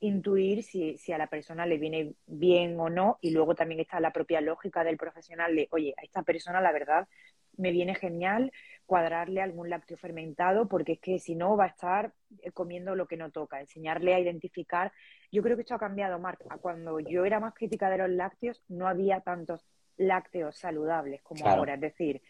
intuir 0.07 0.63
si, 0.63 0.97
si, 0.99 1.13
a 1.13 1.19
la 1.19 1.29
persona 1.29 1.67
le 1.67 1.79
viene 1.79 2.15
bien 2.27 2.79
o 2.79 2.91
no 2.91 3.19
y 3.21 3.31
luego 3.31 3.55
también 3.55 3.81
está 3.81 4.01
la 4.01 4.13
propia 4.13 4.41
lógica 4.41 4.85
del 4.85 4.97
profesional 4.97 5.55
de, 5.55 5.69
oye, 5.71 5.95
a 5.97 6.03
esta 6.03 6.23
persona 6.23 6.61
la 6.61 6.73
verdad 6.73 7.09
me 7.57 7.71
viene 7.71 7.95
genial 7.95 8.53
cuadrarle 8.87 9.41
algún 9.41 9.71
lácteo 9.71 9.97
fermentado 9.97 10.69
porque 10.69 10.93
es 10.93 11.01
que 11.01 11.19
si 11.19 11.35
no 11.35 11.57
va 11.57 11.65
a 11.65 11.69
estar 11.69 12.13
eh, 12.43 12.51
comiendo 12.51 12.95
lo 12.95 13.07
que 13.07 13.17
no 13.17 13.31
toca, 13.31 13.61
enseñarle 13.61 14.15
a 14.15 14.21
identificar. 14.21 14.93
Yo 15.33 15.43
creo 15.43 15.57
que 15.57 15.63
esto 15.63 15.75
ha 15.75 15.79
cambiado, 15.79 16.19
Marc. 16.19 16.45
Cuando 16.61 17.01
yo 17.01 17.25
era 17.25 17.41
más 17.41 17.55
crítica 17.55 17.89
de 17.91 17.99
los 17.99 18.11
lácteos 18.11 18.63
no 18.69 18.87
había 18.87 19.21
tantos 19.21 19.65
lácteos 19.97 20.57
saludables 20.57 21.23
como 21.23 21.47
ahora. 21.47 21.75
Es 21.75 21.81
decir, 21.81 22.23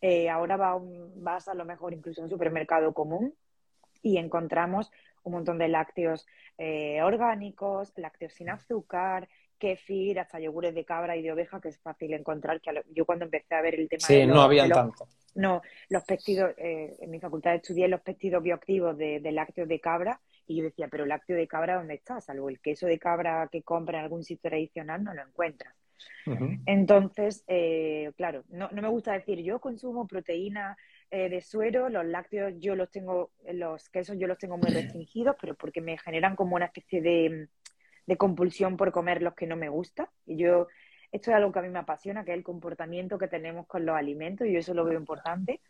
eh, 0.00 0.28
ahora 0.28 0.56
va 0.56 0.78
vas 1.16 1.48
a 1.48 1.54
lo 1.54 1.64
mejor 1.64 1.94
incluso 1.94 2.20
a 2.20 2.24
un 2.24 2.30
supermercado 2.30 2.92
común 2.92 3.34
y 4.02 4.18
encontramos 4.18 4.90
un 5.24 5.32
montón 5.32 5.58
de 5.58 5.68
lácteos 5.68 6.26
eh, 6.56 7.02
orgánicos, 7.02 7.92
lácteos 7.96 8.32
sin 8.32 8.50
azúcar, 8.50 9.28
kefir, 9.58 10.20
hasta 10.20 10.38
yogures 10.38 10.74
de 10.74 10.84
cabra 10.84 11.16
y 11.16 11.22
de 11.22 11.32
oveja, 11.32 11.60
que 11.60 11.68
es 11.68 11.78
fácil 11.78 12.12
encontrar. 12.12 12.60
que 12.60 12.70
Yo 12.94 13.04
cuando 13.04 13.24
empecé 13.24 13.54
a 13.54 13.62
ver 13.62 13.74
el 13.74 13.88
tema 13.88 14.06
sí, 14.06 14.26
no 14.26 14.42
habían 14.42 14.70
tanto. 14.70 15.08
No, 15.34 15.62
los 15.88 16.04
pestidos, 16.04 16.54
eh, 16.58 16.94
en 17.00 17.10
mi 17.10 17.18
facultad 17.18 17.54
estudié 17.56 17.88
los 17.88 18.00
pestidos 18.00 18.42
bioactivos 18.42 18.96
de, 18.96 19.20
lácteos 19.32 19.68
de 19.68 19.80
cabra 19.80 20.20
y 20.46 20.56
yo 20.56 20.64
decía, 20.64 20.88
pero 20.88 21.06
lácteo 21.06 21.36
de 21.36 21.48
cabra, 21.48 21.76
¿dónde 21.76 21.94
está? 21.94 22.20
Salvo 22.20 22.48
el 22.48 22.60
queso 22.60 22.86
de 22.86 22.98
cabra 22.98 23.48
que 23.50 23.62
compra 23.62 23.98
en 23.98 24.04
algún 24.04 24.22
sitio 24.22 24.50
tradicional, 24.50 25.02
no 25.02 25.12
lo 25.12 25.22
encuentras. 25.22 25.74
Entonces, 26.66 27.44
eh, 27.46 28.12
claro, 28.16 28.44
no, 28.50 28.68
no 28.70 28.82
me 28.82 28.88
gusta 28.88 29.12
decir 29.12 29.42
yo 29.42 29.58
consumo 29.58 30.06
proteína 30.06 30.76
eh, 31.14 31.28
de 31.28 31.40
suero, 31.40 31.88
los 31.88 32.04
lácteos 32.04 32.54
yo 32.58 32.74
los 32.74 32.90
tengo, 32.90 33.30
los 33.52 33.88
quesos 33.88 34.16
yo 34.18 34.26
los 34.26 34.36
tengo 34.36 34.58
muy 34.58 34.68
restringidos, 34.72 35.36
pero 35.40 35.54
porque 35.54 35.80
me 35.80 35.96
generan 35.96 36.34
como 36.34 36.56
una 36.56 36.64
especie 36.64 37.00
de, 37.00 38.16
compulsión 38.18 38.76
por 38.76 38.90
comer 38.90 39.22
los 39.22 39.34
que 39.34 39.46
no 39.46 39.54
me 39.54 39.68
gusta. 39.68 40.10
Y 40.26 40.38
yo, 40.38 40.66
esto 41.12 41.30
es 41.30 41.36
algo 41.36 41.52
que 41.52 41.60
a 41.60 41.62
mí 41.62 41.68
me 41.68 41.78
apasiona, 41.78 42.24
que 42.24 42.32
es 42.32 42.36
el 42.36 42.42
comportamiento 42.42 43.16
que 43.16 43.28
tenemos 43.28 43.68
con 43.68 43.86
los 43.86 43.94
alimentos, 43.94 44.48
y 44.48 44.54
yo 44.54 44.58
eso 44.58 44.74
lo 44.74 44.84
veo 44.84 44.98
importante. 44.98 45.60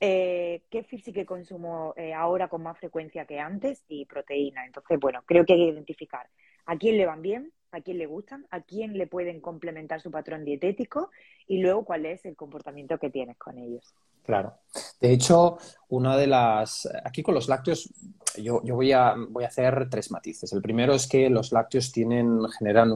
Eh, 0.00 0.62
kefir 0.70 1.02
sí 1.02 1.12
que 1.12 1.26
consumo 1.26 1.92
eh, 1.98 2.14
ahora 2.14 2.48
con 2.48 2.62
más 2.62 2.78
frecuencia 2.78 3.26
que 3.26 3.38
antes 3.38 3.84
y 3.86 4.06
proteína. 4.06 4.64
Entonces, 4.64 4.98
bueno, 4.98 5.22
creo 5.26 5.44
que 5.44 5.52
hay 5.52 5.58
que 5.58 5.72
identificar 5.72 6.26
a 6.64 6.78
quién 6.78 6.96
le 6.96 7.04
van 7.04 7.20
bien, 7.20 7.52
a 7.72 7.80
quién 7.80 7.98
le 7.98 8.06
gustan, 8.06 8.46
a 8.50 8.60
quién 8.62 8.96
le 8.96 9.06
pueden 9.06 9.40
complementar 9.40 10.00
su 10.00 10.10
patrón 10.10 10.44
dietético 10.44 11.10
y 11.46 11.58
luego 11.58 11.84
cuál 11.84 12.06
es 12.06 12.24
el 12.24 12.36
comportamiento 12.36 12.98
que 12.98 13.10
tienes 13.10 13.36
con 13.38 13.58
ellos. 13.58 13.94
Claro. 14.24 14.54
De 15.00 15.12
hecho, 15.12 15.58
una 15.88 16.16
de 16.16 16.26
las. 16.26 16.88
Aquí 17.04 17.22
con 17.22 17.34
los 17.34 17.48
lácteos, 17.48 17.92
yo, 18.36 18.60
voy, 18.62 18.92
a, 18.92 19.14
voy 19.16 19.44
a 19.44 19.48
hacer 19.48 19.88
tres 19.90 20.10
matices. 20.10 20.52
El 20.52 20.62
primero 20.62 20.94
es 20.94 21.06
que 21.06 21.30
los 21.30 21.52
lácteos 21.52 21.92
tienen, 21.92 22.40
generan 22.58 22.92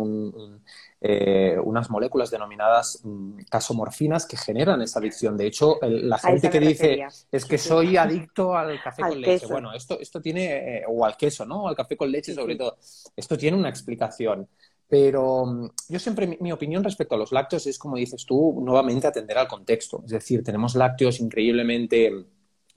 eh, 1.01 1.57
unas 1.63 1.91
moléculas 1.91 2.31
denominadas 2.31 3.01
mm, 3.03 3.41
casomorfinas 3.51 4.27
que 4.27 4.37
generan 4.37 4.83
esa 4.83 4.99
adicción. 4.99 5.37
De 5.37 5.47
hecho, 5.47 5.79
la 5.83 6.19
gente 6.19 6.51
que 6.51 6.61
dice 6.61 7.07
es 7.31 7.45
que 7.45 7.59
soy 7.59 7.97
adicto 7.97 8.57
al 8.57 8.83
café 8.83 9.03
con 9.03 9.21
leche. 9.21 9.47
Bueno, 9.47 9.73
esto, 9.73 9.99
esto 10.01 10.21
tiene. 10.21 10.79
Eh, 10.79 10.85
o 10.89 11.05
al 11.05 11.17
queso, 11.17 11.45
¿no? 11.45 11.69
Al 11.69 11.77
café 11.77 11.97
con 11.97 12.11
leche, 12.11 12.35
sobre 12.35 12.57
todo. 12.57 12.79
Esto 13.17 13.37
tiene 13.37 13.57
una 13.57 13.69
explicación. 13.69 14.49
Pero 14.89 15.47
mm, 15.47 15.71
yo 15.89 15.99
siempre, 15.99 16.39
mi, 16.41 16.53
opinión 16.53 16.85
respecto 16.85 17.15
a 17.15 17.19
los 17.19 17.33
lácteos 17.33 17.67
es, 17.67 17.79
como 17.79 17.97
dices 17.97 18.25
tú, 18.27 18.61
nuevamente 18.63 19.07
atender 19.07 19.39
al 19.39 19.49
contexto. 19.49 20.03
Es 20.05 20.11
decir, 20.11 20.43
tenemos 20.43 20.75
lácteos 20.75 21.21
increíblemente 21.21 22.13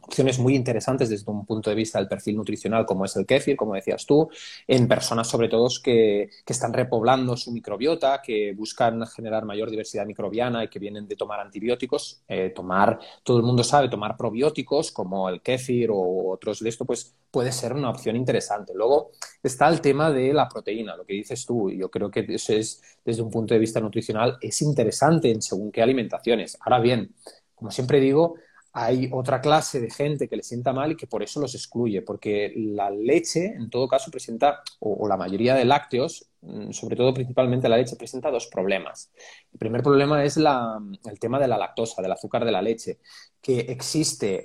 opciones 0.07 0.39
muy 0.39 0.55
interesantes 0.55 1.09
desde 1.09 1.29
un 1.29 1.45
punto 1.45 1.69
de 1.69 1.75
vista 1.75 1.99
del 1.99 2.07
perfil 2.07 2.37
nutricional, 2.37 2.85
como 2.85 3.03
es 3.03 3.15
el 3.17 3.25
kéfir, 3.25 3.57
como 3.57 3.75
decías 3.75 4.05
tú, 4.05 4.29
en 4.65 4.87
personas 4.87 5.27
sobre 5.27 5.49
todo 5.49 5.67
que, 5.83 6.29
están 6.47 6.73
repoblando 6.73 7.35
su 7.35 7.51
microbiota, 7.51 8.21
que 8.21 8.53
buscan 8.53 9.05
generar 9.05 9.45
mayor 9.45 9.69
diversidad 9.69 10.05
microbiana 10.05 10.63
y 10.63 10.69
que 10.69 10.79
vienen 10.79 11.07
de 11.07 11.15
tomar 11.15 11.39
antibióticos. 11.41 12.21
Eh, 12.27 12.51
tomar, 12.55 12.99
todo 13.21 13.37
el 13.37 13.43
mundo 13.43 13.63
sabe, 13.63 13.89
tomar 13.89 14.15
probióticos 14.15 14.91
como 14.91 15.29
el 15.29 15.41
kéfir 15.41 15.91
o 15.91 16.31
otros 16.31 16.61
de 16.61 16.69
esto, 16.69 16.85
pues 16.85 17.13
puede 17.29 17.51
ser 17.51 17.73
una 17.73 17.89
opción 17.89 18.15
interesante. 18.15 18.73
Luego 18.73 19.11
está 19.43 19.67
el 19.67 19.81
tema 19.81 20.09
de 20.11 20.33
la 20.33 20.47
proteína, 20.47 20.95
lo 20.95 21.05
que 21.05 21.13
dices 21.13 21.45
tú, 21.45 21.69
y 21.69 21.77
yo 21.77 21.91
creo 21.91 22.09
que 22.09 22.25
eso 22.29 22.53
es, 22.53 22.81
desde 23.03 23.21
un 23.21 23.29
punto 23.29 23.53
de 23.53 23.59
vista 23.59 23.79
nutricional, 23.81 24.37
es 24.41 24.61
interesante 24.61 25.29
en 25.29 25.41
según 25.41 25.71
qué 25.71 25.81
alimentaciones. 25.81 26.57
Ahora 26.61 26.79
bien, 26.79 27.13
como 27.53 27.71
siempre 27.71 27.99
digo, 27.99 28.35
hay 28.79 29.09
otra 29.11 29.41
clase 29.41 29.81
de 29.81 29.89
gente 29.89 30.27
que 30.27 30.35
le 30.35 30.43
sienta 30.43 30.71
mal 30.71 30.91
y 30.91 30.95
que 30.95 31.07
por 31.07 31.23
eso 31.23 31.39
los 31.39 31.55
excluye, 31.55 32.03
porque 32.03 32.53
la 32.55 32.91
leche, 32.91 33.47
en 33.47 33.71
todo 33.71 33.87
caso, 33.87 34.11
presenta, 34.11 34.61
o, 34.79 35.07
la 35.07 35.17
mayoría 35.17 35.55
de 35.55 35.65
lácteos, 35.65 36.29
mm, 36.41 36.69
sobre 36.71 36.95
todo 36.95 37.11
principalmente 37.11 37.67
la 37.67 37.77
leche, 37.77 37.95
presenta 37.95 38.29
dos 38.29 38.45
problemas. 38.45 39.11
El 39.51 39.57
primer 39.57 39.81
problema 39.81 40.23
es 40.23 40.37
el 40.37 41.19
tema 41.19 41.39
de 41.39 41.47
la 41.47 41.57
lactosa, 41.57 42.03
del 42.03 42.11
azúcar 42.11 42.45
de 42.45 42.51
la 42.51 42.61
leche, 42.61 42.99
que 43.41 43.61
existe, 43.61 44.43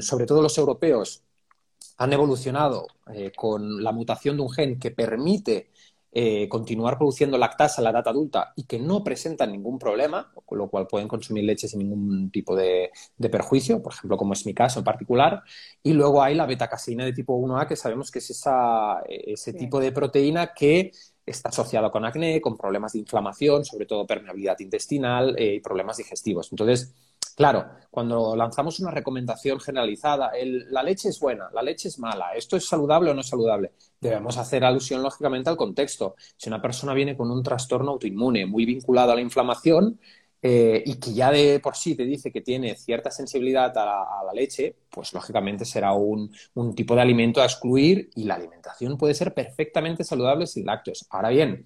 sobre 0.00 0.26
todo 0.26 0.42
los 0.42 0.58
europeos, 0.58 1.24
han 1.96 2.12
evolucionado 2.12 2.86
eh, 3.14 3.32
con 3.34 3.82
la 3.82 3.92
mutación 3.92 4.36
de 4.36 4.42
un 4.42 4.50
gen 4.50 4.78
que 4.78 4.90
permite 4.90 5.70
eh, 6.12 6.48
continuar 6.48 6.98
produciendo 6.98 7.38
lactasa 7.38 7.80
en 7.80 7.84
la 7.84 7.90
edad 7.90 8.08
adulta 8.08 8.52
y 8.56 8.64
que 8.64 8.78
no 8.78 9.04
presentan 9.04 9.52
ningún 9.52 9.78
problema, 9.78 10.32
con 10.44 10.58
lo 10.58 10.68
cual 10.68 10.86
pueden 10.88 11.06
consumir 11.06 11.44
leche 11.44 11.68
sin 11.68 11.78
ningún 11.80 12.30
tipo 12.30 12.56
de, 12.56 12.90
perjuicio, 13.30 13.80
por 13.82 13.92
ejemplo, 13.92 14.16
como 14.16 14.32
es 14.32 14.44
mi 14.44 14.52
caso 14.52 14.80
en 14.80 14.84
particular. 14.84 15.42
Y 15.82 15.92
luego 15.92 16.22
hay 16.22 16.34
la 16.34 16.46
beta-caseína 16.46 17.04
de 17.04 17.12
tipo 17.12 17.38
1A, 17.38 17.68
que 17.68 17.76
sabemos 17.76 18.10
que 18.10 18.18
es 18.18 18.30
esa, 18.30 19.02
ese 19.08 19.52
tipo 19.52 19.78
de 19.78 19.92
proteína 19.92 20.52
que 20.52 20.92
está 21.24 21.50
asociada 21.50 21.90
con 21.90 22.04
acné, 22.04 22.40
con 22.40 22.56
problemas 22.56 22.92
de 22.92 23.00
inflamación, 23.00 23.64
sobre 23.64 23.86
todo 23.86 24.06
permeabilidad 24.06 24.58
intestinal 24.60 25.36
eh, 25.38 25.54
y 25.54 25.60
problemas 25.60 25.96
digestivos. 25.96 26.48
Entonces, 26.50 26.92
Claro, 27.40 27.70
cuando 27.90 28.36
lanzamos 28.36 28.80
una 28.80 28.90
recomendación 28.90 29.58
generalizada, 29.60 30.30
la 30.68 30.82
leche 30.82 31.08
es 31.08 31.18
buena, 31.18 31.48
la 31.54 31.62
leche 31.62 31.88
es 31.88 31.98
mala, 31.98 32.34
esto 32.34 32.54
es 32.54 32.68
saludable 32.68 33.10
o 33.10 33.14
no 33.14 33.22
saludable, 33.22 33.72
debemos 33.98 34.36
hacer 34.36 34.62
alusión 34.62 35.02
lógicamente 35.02 35.48
al 35.48 35.56
contexto. 35.56 36.16
Si 36.36 36.50
una 36.50 36.60
persona 36.60 36.92
viene 36.92 37.16
con 37.16 37.30
un 37.30 37.42
trastorno 37.42 37.92
autoinmune 37.92 38.44
muy 38.44 38.66
vinculado 38.66 39.12
a 39.12 39.14
la 39.14 39.22
inflamación 39.22 39.98
eh, 40.42 40.82
y 40.84 40.96
que 40.96 41.14
ya 41.14 41.30
de 41.30 41.60
por 41.60 41.76
sí 41.76 41.94
te 41.94 42.04
dice 42.04 42.30
que 42.30 42.42
tiene 42.42 42.76
cierta 42.76 43.10
sensibilidad 43.10 43.72
a 43.78 44.22
la, 44.22 44.34
leche, 44.34 44.76
pues 44.90 45.14
lógicamente 45.14 45.64
será 45.64 45.94
un, 45.94 46.30
tipo 46.76 46.94
de 46.94 47.00
alimento 47.00 47.40
a 47.40 47.46
excluir 47.46 48.10
y 48.16 48.24
la 48.24 48.34
alimentación 48.34 48.98
puede 48.98 49.14
ser 49.14 49.32
perfectamente 49.32 50.04
saludable 50.04 50.46
sin 50.46 50.66
lácteos. 50.66 51.06
Ahora 51.08 51.30
bien, 51.30 51.64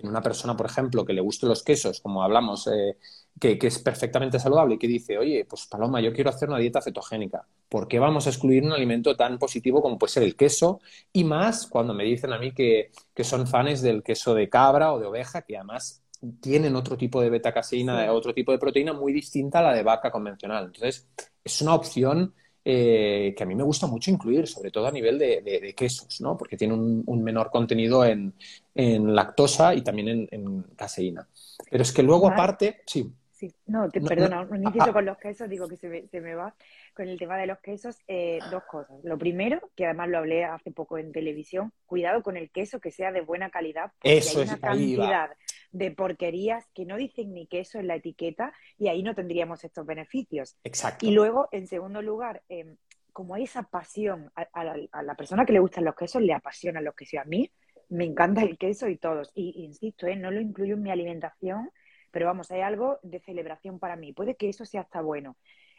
en 0.00 0.08
una 0.08 0.22
persona, 0.22 0.56
por 0.56 0.66
ejemplo, 0.66 1.04
que 1.04 1.12
le 1.12 1.20
gusten 1.20 1.48
los 1.48 1.62
quesos, 1.62 2.00
como 2.00 2.22
hablamos, 2.22 2.66
eh, 2.68 2.96
que, 3.38 3.58
es 3.60 3.78
perfectamente 3.78 4.38
saludable 4.38 4.74
y 4.74 4.78
que 4.78 4.88
dice, 4.88 5.18
oye, 5.18 5.44
pues 5.44 5.66
Paloma, 5.66 6.00
yo 6.00 6.12
quiero 6.12 6.30
hacer 6.30 6.48
una 6.48 6.58
dieta 6.58 6.80
cetogénica. 6.80 7.46
¿Por 7.68 7.88
qué 7.88 7.98
vamos 7.98 8.26
a 8.26 8.30
excluir 8.30 8.64
un 8.64 8.72
alimento 8.72 9.16
tan 9.16 9.38
positivo 9.38 9.82
como 9.82 9.98
puede 9.98 10.12
ser 10.12 10.22
el 10.22 10.36
queso? 10.36 10.80
Y 11.12 11.24
más 11.24 11.66
cuando 11.66 11.94
me 11.94 12.04
dicen 12.04 12.32
a 12.32 12.38
mí 12.38 12.52
que, 12.52 12.90
son 13.22 13.46
fans 13.46 13.82
del 13.82 14.02
queso 14.02 14.34
de 14.34 14.48
cabra 14.48 14.92
o 14.92 14.98
de 14.98 15.06
oveja, 15.06 15.42
que 15.42 15.56
además 15.56 16.02
tienen 16.40 16.74
otro 16.74 16.96
tipo 16.96 17.20
de 17.20 17.30
beta-caseína, 17.30 18.12
otro 18.12 18.34
tipo 18.34 18.52
de 18.52 18.58
proteína 18.58 18.92
muy 18.92 19.12
distinta 19.12 19.60
a 19.60 19.62
la 19.62 19.72
de 19.72 19.82
vaca 19.82 20.10
convencional. 20.10 20.66
Entonces, 20.66 21.06
es 21.44 21.62
una 21.62 21.74
opción 21.74 22.34
eh, 22.70 23.32
que 23.34 23.42
a 23.44 23.46
mí 23.46 23.54
me 23.54 23.62
gusta 23.62 23.86
mucho 23.86 24.10
incluir, 24.10 24.46
sobre 24.46 24.70
todo 24.70 24.86
a 24.86 24.90
nivel 24.90 25.18
de, 25.18 25.74
quesos, 25.74 26.20
¿no? 26.20 26.36
Porque 26.36 26.58
tiene 26.58 26.74
un, 26.74 27.24
menor 27.24 27.50
contenido 27.50 28.04
en, 28.04 28.34
lactosa 28.74 29.74
y 29.74 29.80
también 29.80 30.28
en, 30.30 30.62
caseína. 30.76 31.26
Pero 31.70 31.82
es 31.82 31.92
que 31.92 32.02
luego, 32.02 32.28
aparte, 32.28 32.82
sí. 32.84 33.10
Sí, 33.32 33.50
no, 33.68 33.88
te, 33.88 34.02
perdona, 34.02 34.42
un 34.42 34.64
inciso 34.64 34.92
con 34.92 35.06
los 35.06 35.16
quesos, 35.16 35.48
digo 35.48 35.66
que 35.66 35.78
se 35.78 35.88
me, 35.88 36.08
se 36.08 36.20
me, 36.20 36.34
va 36.34 36.54
con 36.92 37.08
el 37.08 37.18
tema 37.18 37.38
de 37.38 37.46
los 37.46 37.58
quesos. 37.60 37.96
Eh, 38.06 38.38
dos 38.50 38.64
cosas. 38.64 38.98
Lo 39.02 39.16
primero, 39.16 39.70
que 39.74 39.86
además 39.86 40.10
lo 40.10 40.18
hablé 40.18 40.44
hace 40.44 40.70
poco 40.70 40.98
en 40.98 41.10
televisión, 41.10 41.72
cuidado 41.86 42.22
con 42.22 42.36
el 42.36 42.50
queso 42.50 42.80
que 42.80 42.90
sea 42.90 43.12
de 43.12 43.22
buena 43.22 43.48
calidad. 43.48 43.92
Eso 44.02 44.40
hay 44.40 44.48
una 44.48 44.58
cantidad 44.58 45.30
de 45.70 45.90
porquerías 45.90 46.66
que 46.74 46.84
no 46.84 46.96
dicen 46.96 47.34
ni 47.34 47.46
queso 47.46 47.78
en 47.78 47.86
la 47.88 47.96
etiqueta 47.96 48.52
y 48.78 48.88
ahí 48.88 49.02
no 49.02 49.14
tendríamos 49.14 49.64
estos 49.64 49.84
beneficios. 49.84 50.56
Exacto. 50.64 51.06
Y 51.06 51.10
luego, 51.10 51.48
en 51.52 51.66
segundo 51.66 52.00
lugar, 52.02 52.42
em, 52.48 52.76
como 53.12 53.34
hay 53.34 53.44
esa 53.44 53.64
pasión, 53.64 54.30
a, 54.34 55.02
la, 55.02 55.14
persona 55.14 55.44
que 55.44 55.52
le 55.52 55.58
gustan 55.58 55.84
los 55.84 55.94
quesos 55.94 56.22
le 56.22 56.32
apasionan 56.32 56.84
los 56.84 56.94
quesos. 56.94 57.20
A 57.20 57.24
mí 57.24 57.50
me 57.88 58.04
encanta 58.04 58.42
el 58.42 58.56
queso 58.56 58.88
y 58.88 58.96
todos. 58.96 59.30
Y 59.34 59.64
insisto, 59.64 60.06
¿eh? 60.06 60.16
no 60.16 60.30
lo 60.30 60.40
incluyo 60.40 60.74
en 60.74 60.82
mi 60.82 60.90
alimentación 60.90 61.70
pero 62.10 62.26
vamos, 62.26 62.50
hay 62.50 62.62
algo 62.62 62.98
de 63.02 63.20
celebración 63.20 63.78
para 63.78 63.96
mí. 63.96 64.12
Puede 64.12 64.36
que 64.36 64.48
eso 64.48 64.64
sea 64.64 64.82
hasta 64.82 65.00
bueno. 65.00 65.36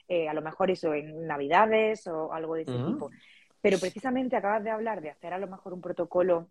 Eh, 0.08 0.28
a 0.28 0.34
lo 0.34 0.42
mejor 0.42 0.72
eso 0.72 0.94
en 0.94 1.28
Navidades 1.28 2.08
o 2.08 2.34
algo 2.34 2.56
de 2.56 2.64
ese 2.64 2.78
tipo. 2.78 3.10
Pero 3.62 3.78
precisamente 3.80 4.36
acabas 4.36 4.64
de 4.64 4.70
hablar 4.70 5.02
de 5.02 5.10
hacer 5.10 5.34
a 5.34 5.38
lo 5.38 5.48
mejor 5.48 5.74
un 5.74 5.82
protocolo 5.82 6.50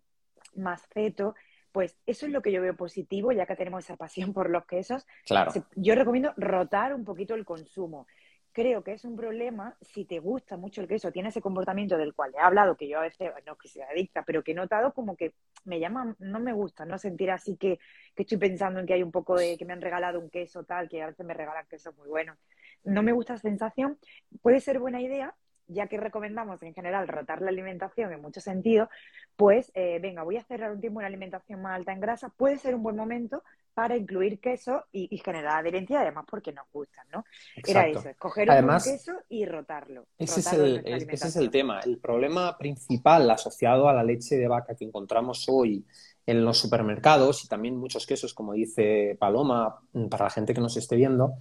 más 0.55 0.85
feto, 0.87 1.35
pues 1.71 1.97
eso 2.05 2.25
es 2.25 2.31
lo 2.31 2.41
que 2.41 2.51
yo 2.51 2.61
veo 2.61 2.75
positivo, 2.75 3.31
ya 3.31 3.45
que 3.45 3.55
tenemos 3.55 3.83
esa 3.83 3.95
pasión 3.95 4.33
por 4.33 4.49
los 4.49 4.65
quesos. 4.65 5.05
Claro. 5.25 5.51
Yo 5.75 5.95
recomiendo 5.95 6.33
rotar 6.37 6.93
un 6.93 7.05
poquito 7.05 7.35
el 7.35 7.45
consumo 7.45 8.07
creo 8.51 8.83
que 8.83 8.93
es 8.93 9.05
un 9.05 9.15
problema 9.15 9.77
si 9.81 10.05
te 10.05 10.19
gusta 10.19 10.57
mucho 10.57 10.81
el 10.81 10.87
queso, 10.87 11.11
tiene 11.11 11.29
ese 11.29 11.41
comportamiento 11.41 11.97
del 11.97 12.13
cual 12.13 12.33
he 12.35 12.39
hablado, 12.39 12.75
que 12.75 12.87
yo 12.87 12.99
a 12.99 13.03
veces, 13.03 13.31
no 13.45 13.55
que 13.57 13.67
sea 13.67 13.87
adicta, 13.89 14.23
pero 14.25 14.43
que 14.43 14.51
he 14.51 14.55
notado 14.55 14.93
como 14.93 15.15
que 15.15 15.33
me 15.65 15.79
llama, 15.79 16.15
no 16.19 16.39
me 16.39 16.53
gusta, 16.53 16.85
no 16.85 16.97
sentir 16.97 17.31
así 17.31 17.57
que, 17.57 17.79
que 18.15 18.23
estoy 18.23 18.37
pensando 18.37 18.79
en 18.79 18.85
que 18.85 18.93
hay 18.93 19.03
un 19.03 19.11
poco 19.11 19.37
de 19.37 19.57
que 19.57 19.65
me 19.65 19.73
han 19.73 19.81
regalado 19.81 20.19
un 20.19 20.29
queso 20.29 20.63
tal, 20.63 20.89
que 20.89 21.01
a 21.01 21.07
veces 21.07 21.25
me 21.25 21.33
regalan 21.33 21.65
quesos 21.69 21.95
muy 21.95 22.07
buenos. 22.07 22.37
No 22.83 23.03
me 23.03 23.11
gusta 23.11 23.35
esa 23.35 23.43
sensación. 23.43 23.97
Puede 24.41 24.59
ser 24.61 24.79
buena 24.79 25.01
idea 25.01 25.35
ya 25.69 25.87
que 25.87 25.97
recomendamos 25.97 26.61
en 26.63 26.73
general 26.73 27.07
rotar 27.07 27.41
la 27.41 27.49
alimentación 27.49 28.11
en 28.11 28.21
muchos 28.21 28.43
sentidos, 28.43 28.89
pues 29.35 29.71
eh, 29.75 29.99
venga, 30.01 30.23
voy 30.23 30.37
a 30.37 30.43
cerrar 30.43 30.71
un 30.71 30.81
tiempo 30.81 30.99
una 30.99 31.07
alimentación 31.07 31.61
más 31.61 31.75
alta 31.75 31.93
en 31.93 32.01
grasa, 32.01 32.29
puede 32.29 32.57
ser 32.57 32.75
un 32.75 32.83
buen 32.83 32.95
momento 32.95 33.43
para 33.73 33.95
incluir 33.95 34.39
queso 34.39 34.83
y, 34.91 35.17
generar 35.19 35.59
adherencia, 35.59 36.01
además 36.01 36.25
porque 36.29 36.51
nos 36.51 36.65
gustan, 36.73 37.05
¿no? 37.13 37.23
Era 37.65 37.87
eso, 37.87 38.09
escoger 38.09 38.49
un 38.49 38.67
queso 38.83 39.13
y 39.29 39.45
rotarlo. 39.45 40.05
Ese, 40.17 40.41
es 40.41 40.51
el, 40.51 40.81
ese 40.85 41.27
es 41.27 41.35
el 41.37 41.49
tema. 41.49 41.79
El 41.79 41.97
problema 41.97 42.57
principal 42.57 43.31
asociado 43.31 43.87
a 43.87 43.93
la 43.93 44.03
leche 44.03 44.35
de 44.35 44.49
vaca 44.49 44.75
que 44.75 44.83
encontramos 44.83 45.45
hoy 45.47 45.85
en 46.25 46.43
los 46.43 46.57
supermercados 46.57 47.45
y 47.45 47.47
también 47.47 47.77
muchos 47.77 48.05
quesos, 48.05 48.33
como 48.33 48.53
dice 48.53 49.15
Paloma, 49.17 49.79
para 50.09 50.25
la 50.25 50.29
gente 50.29 50.53
que 50.53 50.61
nos 50.61 50.75
esté 50.75 50.95
viendo, 50.95 51.35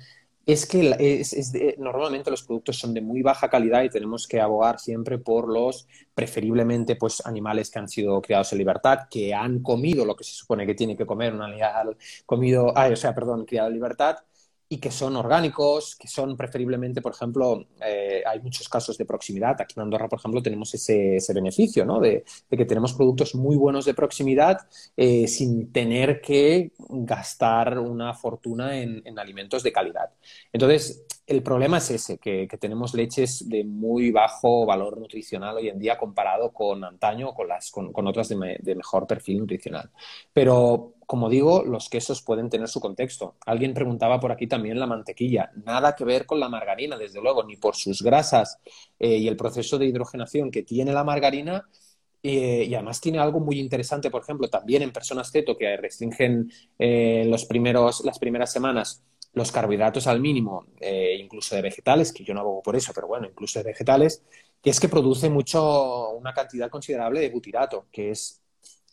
es 0.48 0.64
que 0.64 0.96
es, 0.98 1.52
normalmente 1.78 2.30
los 2.30 2.42
productos 2.42 2.78
son 2.78 2.94
de 2.94 3.02
muy 3.02 3.20
baja 3.20 3.50
calidad 3.50 3.82
y 3.82 3.90
tenemos 3.90 4.26
que 4.26 4.40
abogar 4.40 4.80
siempre 4.80 5.18
por 5.18 5.46
los 5.46 5.86
preferiblemente 6.14 6.96
pues 6.96 7.24
animales 7.26 7.70
que 7.70 7.78
han 7.78 7.88
sido 7.88 8.22
criados 8.22 8.50
en 8.52 8.58
libertad, 8.58 9.00
que 9.10 9.34
han 9.34 9.62
comido 9.62 10.06
lo 10.06 10.16
que 10.16 10.24
se 10.24 10.32
supone 10.32 10.66
que 10.66 10.74
tiene 10.74 10.96
que 10.96 11.04
comer 11.04 11.34
un 11.34 11.42
animal 11.42 11.98
comido, 12.24 12.72
ah, 12.74 12.88
o 12.90 12.96
sea, 12.96 13.14
perdón, 13.14 13.44
criado 13.44 13.68
en 13.68 13.74
libertad 13.74 14.16
y 14.70 14.78
que 14.78 14.90
son 14.90 15.16
orgánicos, 15.16 15.96
que 15.96 16.08
son 16.08 16.36
preferiblemente, 16.36 17.00
por 17.00 17.12
ejemplo, 17.12 17.66
eh, 17.80 18.22
hay 18.26 18.40
muchos 18.40 18.68
casos 18.68 18.98
de 18.98 19.06
proximidad. 19.06 19.58
Aquí 19.58 19.74
en 19.76 19.84
Andorra, 19.84 20.08
por 20.08 20.18
ejemplo, 20.18 20.42
tenemos 20.42 20.74
ese, 20.74 21.16
ese 21.16 21.32
beneficio, 21.32 21.86
¿no? 21.86 22.00
De, 22.00 22.24
que 22.50 22.64
tenemos 22.66 22.92
productos 22.92 23.34
muy 23.34 23.56
buenos 23.56 23.86
de 23.86 23.94
proximidad 23.94 24.58
eh, 24.94 25.26
sin 25.26 25.72
tener 25.72 26.20
que 26.20 26.72
gastar 26.78 27.78
una 27.78 28.12
fortuna 28.12 28.78
en, 28.78 29.00
en, 29.06 29.18
alimentos 29.18 29.62
de 29.62 29.72
calidad. 29.72 30.10
Entonces, 30.52 31.06
el 31.26 31.42
problema 31.42 31.78
es 31.78 31.90
ese, 31.90 32.18
que, 32.18 32.46
que, 32.46 32.58
tenemos 32.58 32.92
leches 32.92 33.48
de 33.48 33.64
muy 33.64 34.10
bajo 34.10 34.66
valor 34.66 34.98
nutricional 34.98 35.56
hoy 35.56 35.68
en 35.68 35.78
día 35.78 35.96
comparado 35.96 36.52
con 36.52 36.84
antaño 36.84 37.32
con, 37.32 37.48
las, 37.48 37.70
con, 37.70 37.92
con 37.92 38.06
otras 38.06 38.28
de, 38.28 38.58
de 38.60 38.74
mejor 38.74 39.06
perfil 39.06 39.38
nutricional. 39.38 39.90
Pero 40.32 40.97
como 41.08 41.30
digo, 41.30 41.64
los 41.64 41.88
quesos 41.88 42.20
pueden 42.20 42.50
tener 42.50 42.68
su 42.68 42.80
contexto. 42.80 43.36
Alguien 43.46 43.72
preguntaba 43.72 44.20
por 44.20 44.30
aquí 44.30 44.46
también 44.46 44.78
la 44.78 44.86
mantequilla. 44.86 45.50
Nada 45.64 45.96
que 45.96 46.04
ver 46.04 46.26
con 46.26 46.38
la 46.38 46.50
margarina, 46.50 46.98
desde 46.98 47.22
luego, 47.22 47.44
ni 47.44 47.56
por 47.56 47.76
sus 47.76 48.02
grasas 48.02 48.58
eh, 48.98 49.16
y 49.16 49.26
el 49.26 49.34
proceso 49.34 49.78
de 49.78 49.86
hidrogenación 49.86 50.50
que 50.50 50.64
tiene 50.64 50.92
la 50.92 51.04
margarina. 51.04 51.66
Eh, 52.22 52.66
y 52.68 52.74
además 52.74 53.00
tiene 53.00 53.20
algo 53.20 53.40
muy 53.40 53.58
interesante, 53.58 54.10
por 54.10 54.20
ejemplo, 54.20 54.50
también 54.50 54.82
en 54.82 54.92
personas 54.92 55.30
keto 55.30 55.56
que 55.56 55.78
restringen 55.78 56.52
eh, 56.78 57.24
los 57.26 57.46
primeros, 57.46 58.04
las 58.04 58.18
primeras 58.18 58.52
semanas 58.52 59.02
los 59.32 59.50
carbohidratos 59.50 60.06
al 60.08 60.20
mínimo, 60.20 60.66
incluso 61.18 61.54
de 61.54 61.62
vegetales, 61.62 62.12
que 62.12 62.24
yo 62.24 62.34
no 62.34 62.40
abogo 62.40 62.62
por 62.62 62.76
eso, 62.76 62.92
pero 62.94 63.06
bueno, 63.06 63.26
incluso 63.26 63.60
de 63.60 63.64
vegetales, 63.64 64.24
que 64.60 64.70
es 64.70 64.80
que 64.80 64.88
produce 64.88 65.30
mucho, 65.30 66.10
una 66.10 66.34
cantidad 66.34 66.68
considerable 66.68 67.20
de 67.20 67.30
butirato, 67.30 67.86
que 67.92 68.10
es 68.10 68.42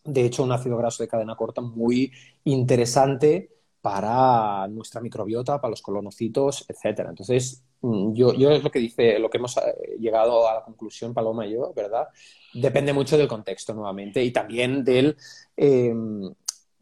de 0.06 0.26
hecho, 0.26 0.44
un 0.44 0.52
ácido 0.52 0.78
graso 0.78 1.04
de 1.04 1.10
cadena 1.10 1.36
corta 1.36 1.62
muy 1.62 2.12
interesante 2.44 3.50
para 3.82 4.68
nuestra 4.68 5.02
microbiota, 5.02 5.60
para 5.62 5.70
los 5.72 5.82
colonocitos, 5.82 6.66
etcétera. 6.68 7.10
Entonces, 7.10 7.64
mm, 7.82 8.14
yo, 8.14 8.34
yo 8.34 8.52
es 8.52 8.64
lo 8.64 8.72
que 8.72 8.80
dice, 8.80 9.20
lo 9.20 9.30
que 9.30 9.38
hemos 9.38 9.58
eh, 9.58 9.98
llegado 10.00 10.50
a 10.50 10.56
la 10.56 10.64
conclusión, 10.64 11.14
Paloma 11.14 11.46
y 11.46 11.54
yo, 11.54 11.74
¿verdad? 11.76 12.08
Depende 12.54 12.94
mucho 12.94 13.18
del 13.18 13.28
contexto 13.28 13.74
nuevamente 13.74 14.24
y 14.24 14.32
también 14.32 14.84
del, 14.84 15.18
em, 15.56 16.34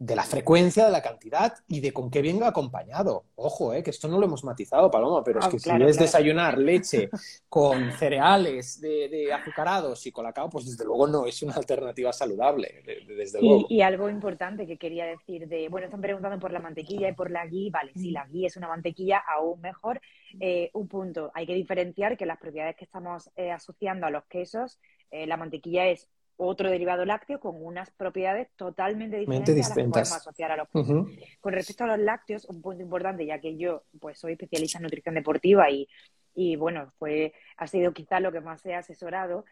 de 0.05 0.17
la 0.17 0.23
frecuencia, 0.23 0.85
de 0.85 0.91
la 0.91 1.01
cantidad 1.01 1.53
y 1.69 1.79
de 1.79 1.93
con 1.93 2.11
qué 2.11 2.21
venga 2.21 2.47
acompañado. 2.49 3.23
Ojo, 3.35 3.73
eh, 3.73 3.81
que 3.81 3.91
esto 3.91 4.09
no 4.09 4.19
lo 4.19 4.25
hemos 4.25 4.43
matizado, 4.43 4.91
Paloma, 4.91 5.23
pero 5.23 5.39
es 5.39 5.45
ah, 5.45 5.49
que 5.49 5.59
si 5.59 5.69
es 5.69 5.97
desayunar 5.97 6.57
leche 6.57 7.09
con 7.47 7.89
cereales 7.93 8.81
de, 8.81 9.31
azucarados 9.31 10.05
y 10.05 10.11
colacao, 10.11 10.49
pues 10.49 10.65
desde 10.65 10.83
luego 10.83 11.07
no 11.07 11.25
es 11.25 11.41
una 11.41 11.53
alternativa 11.53 12.11
saludable, 12.11 12.83
desde 13.07 13.39
y, 13.39 13.47
luego. 13.47 13.65
Y 13.69 13.81
algo 13.81 14.09
importante 14.09 14.67
que 14.67 14.77
quería 14.77 15.05
decir 15.05 15.47
de, 15.47 15.69
bueno, 15.69 15.85
están 15.85 16.01
preguntando 16.01 16.37
por 16.37 16.51
la 16.51 16.59
mantequilla 16.59 17.07
y 17.07 17.13
por 17.13 17.31
la 17.31 17.45
ghee, 17.47 17.69
vale, 17.69 17.93
si 17.93 18.11
la 18.11 18.27
ghee 18.27 18.47
es 18.47 18.57
una 18.57 18.67
mantequilla 18.67 19.19
aún 19.19 19.61
mejor. 19.61 20.01
Eh, 20.37 20.69
un 20.73 20.89
punto, 20.89 21.31
hay 21.33 21.45
que 21.45 21.53
diferenciar 21.53 22.17
que 22.17 22.25
las 22.25 22.39
propiedades 22.39 22.75
que 22.75 22.83
estamos 22.83 23.29
eh, 23.37 23.51
asociando 23.51 24.05
a 24.05 24.09
los 24.09 24.25
quesos, 24.25 24.79
la 25.11 25.37
mantequilla 25.37 25.87
es 25.89 26.09
otro 26.45 26.69
derivado 26.69 27.05
lácteo 27.05 27.39
con 27.39 27.63
unas 27.63 27.91
propiedades 27.91 28.49
totalmente 28.55 29.17
diferentes 29.17 29.55
distintas. 29.55 30.11
a 30.11 30.15
las 30.15 30.21
asociar 30.21 30.51
a 30.51 30.57
los 30.57 30.67
Con 30.69 31.53
respecto 31.53 31.83
a 31.83 31.87
los 31.87 31.99
lácteos, 31.99 32.45
un 32.45 32.61
punto 32.61 32.81
importante, 32.81 33.25
ya 33.25 33.39
que 33.39 33.57
yo 33.57 33.83
pues 33.99 34.19
soy 34.19 34.33
especialista 34.33 34.77
en 34.77 34.83
nutrición 34.83 35.15
deportiva 35.15 35.69
y, 35.69 35.87
y 36.35 36.55
bueno, 36.55 36.91
fue, 36.97 37.33
ha 37.57 37.67
sido 37.67 37.93
quizá 37.93 38.19
lo 38.19 38.31
que 38.31 38.41
más 38.41 38.65
he 38.65 38.75
asesorado, 38.75 39.45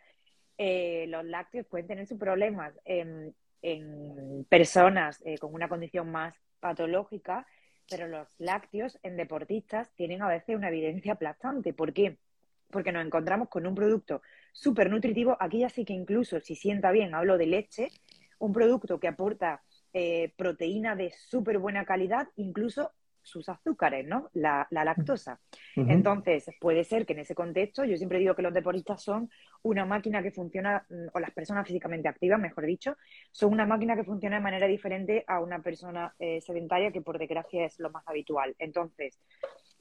eh, 0.57 1.05
los 1.07 1.25
lácteos 1.25 1.65
pueden 1.65 1.87
tener 1.87 2.05
sus 2.07 2.19
problemas 2.19 2.73
en, 2.85 3.33
personas 4.49 5.21
eh, 5.25 5.37
con 5.37 5.53
una 5.53 5.69
condición 5.69 6.11
más 6.11 6.35
patológica, 6.59 7.45
pero 7.89 8.07
los 8.07 8.27
lácteos 8.39 8.99
en 9.03 9.17
deportistas 9.17 9.91
tienen 9.95 10.21
a 10.21 10.27
veces 10.27 10.55
una 10.55 10.69
evidencia 10.69 11.13
aplastante. 11.13 11.73
¿Por 11.73 11.93
qué? 11.93 12.17
Porque 12.71 12.91
nos 12.91 13.05
encontramos 13.05 13.49
con 13.49 13.67
un 13.67 13.75
producto 13.75 14.21
súper 14.51 14.89
nutritivo. 14.89 15.37
Aquí 15.39 15.59
ya 15.59 15.69
sí 15.69 15.85
que 15.85 15.93
incluso, 15.93 16.39
si 16.39 16.55
sienta 16.55 16.91
bien, 16.91 17.13
hablo 17.13 17.37
de 17.37 17.47
leche, 17.47 17.89
un 18.39 18.53
producto 18.53 18.99
que 18.99 19.07
aporta 19.07 19.61
eh, 19.93 20.33
proteína 20.37 20.95
de 20.95 21.11
súper 21.11 21.59
buena 21.59 21.85
calidad, 21.85 22.29
incluso 22.37 22.91
sus 23.23 23.47
azúcares, 23.49 24.07
¿no? 24.07 24.29
La, 24.33 24.67
lactosa. 24.71 25.39
Entonces, 25.75 26.45
puede 26.59 26.83
ser 26.83 27.05
que 27.05 27.13
en 27.13 27.19
ese 27.19 27.35
contexto, 27.35 27.83
yo 27.85 27.95
siempre 27.97 28.19
digo 28.19 28.35
que 28.35 28.41
los 28.41 28.53
deportistas 28.53 29.03
son 29.03 29.29
una 29.63 29.85
máquina 29.85 30.23
que 30.23 30.31
funciona, 30.31 30.85
mm, 30.89 31.07
o 31.13 31.19
las 31.19 31.31
personas 31.31 31.67
físicamente 31.67 32.07
activas, 32.07 32.39
mejor 32.39 32.65
dicho, 32.65 32.97
son 33.31 33.53
una 33.53 33.65
máquina 33.65 33.95
que 33.95 34.03
funciona 34.03 34.37
de 34.37 34.41
manera 34.41 34.67
diferente 34.67 35.23
a 35.27 35.39
una 35.39 35.61
persona 35.61 36.13
eh, 36.19 36.41
sedentaria, 36.41 36.91
que 36.91 37.01
por 37.01 37.19
desgracia 37.19 37.65
es 37.65 37.79
lo 37.79 37.91
más 37.91 38.03
habitual. 38.07 38.55
Entonces, 38.57 39.19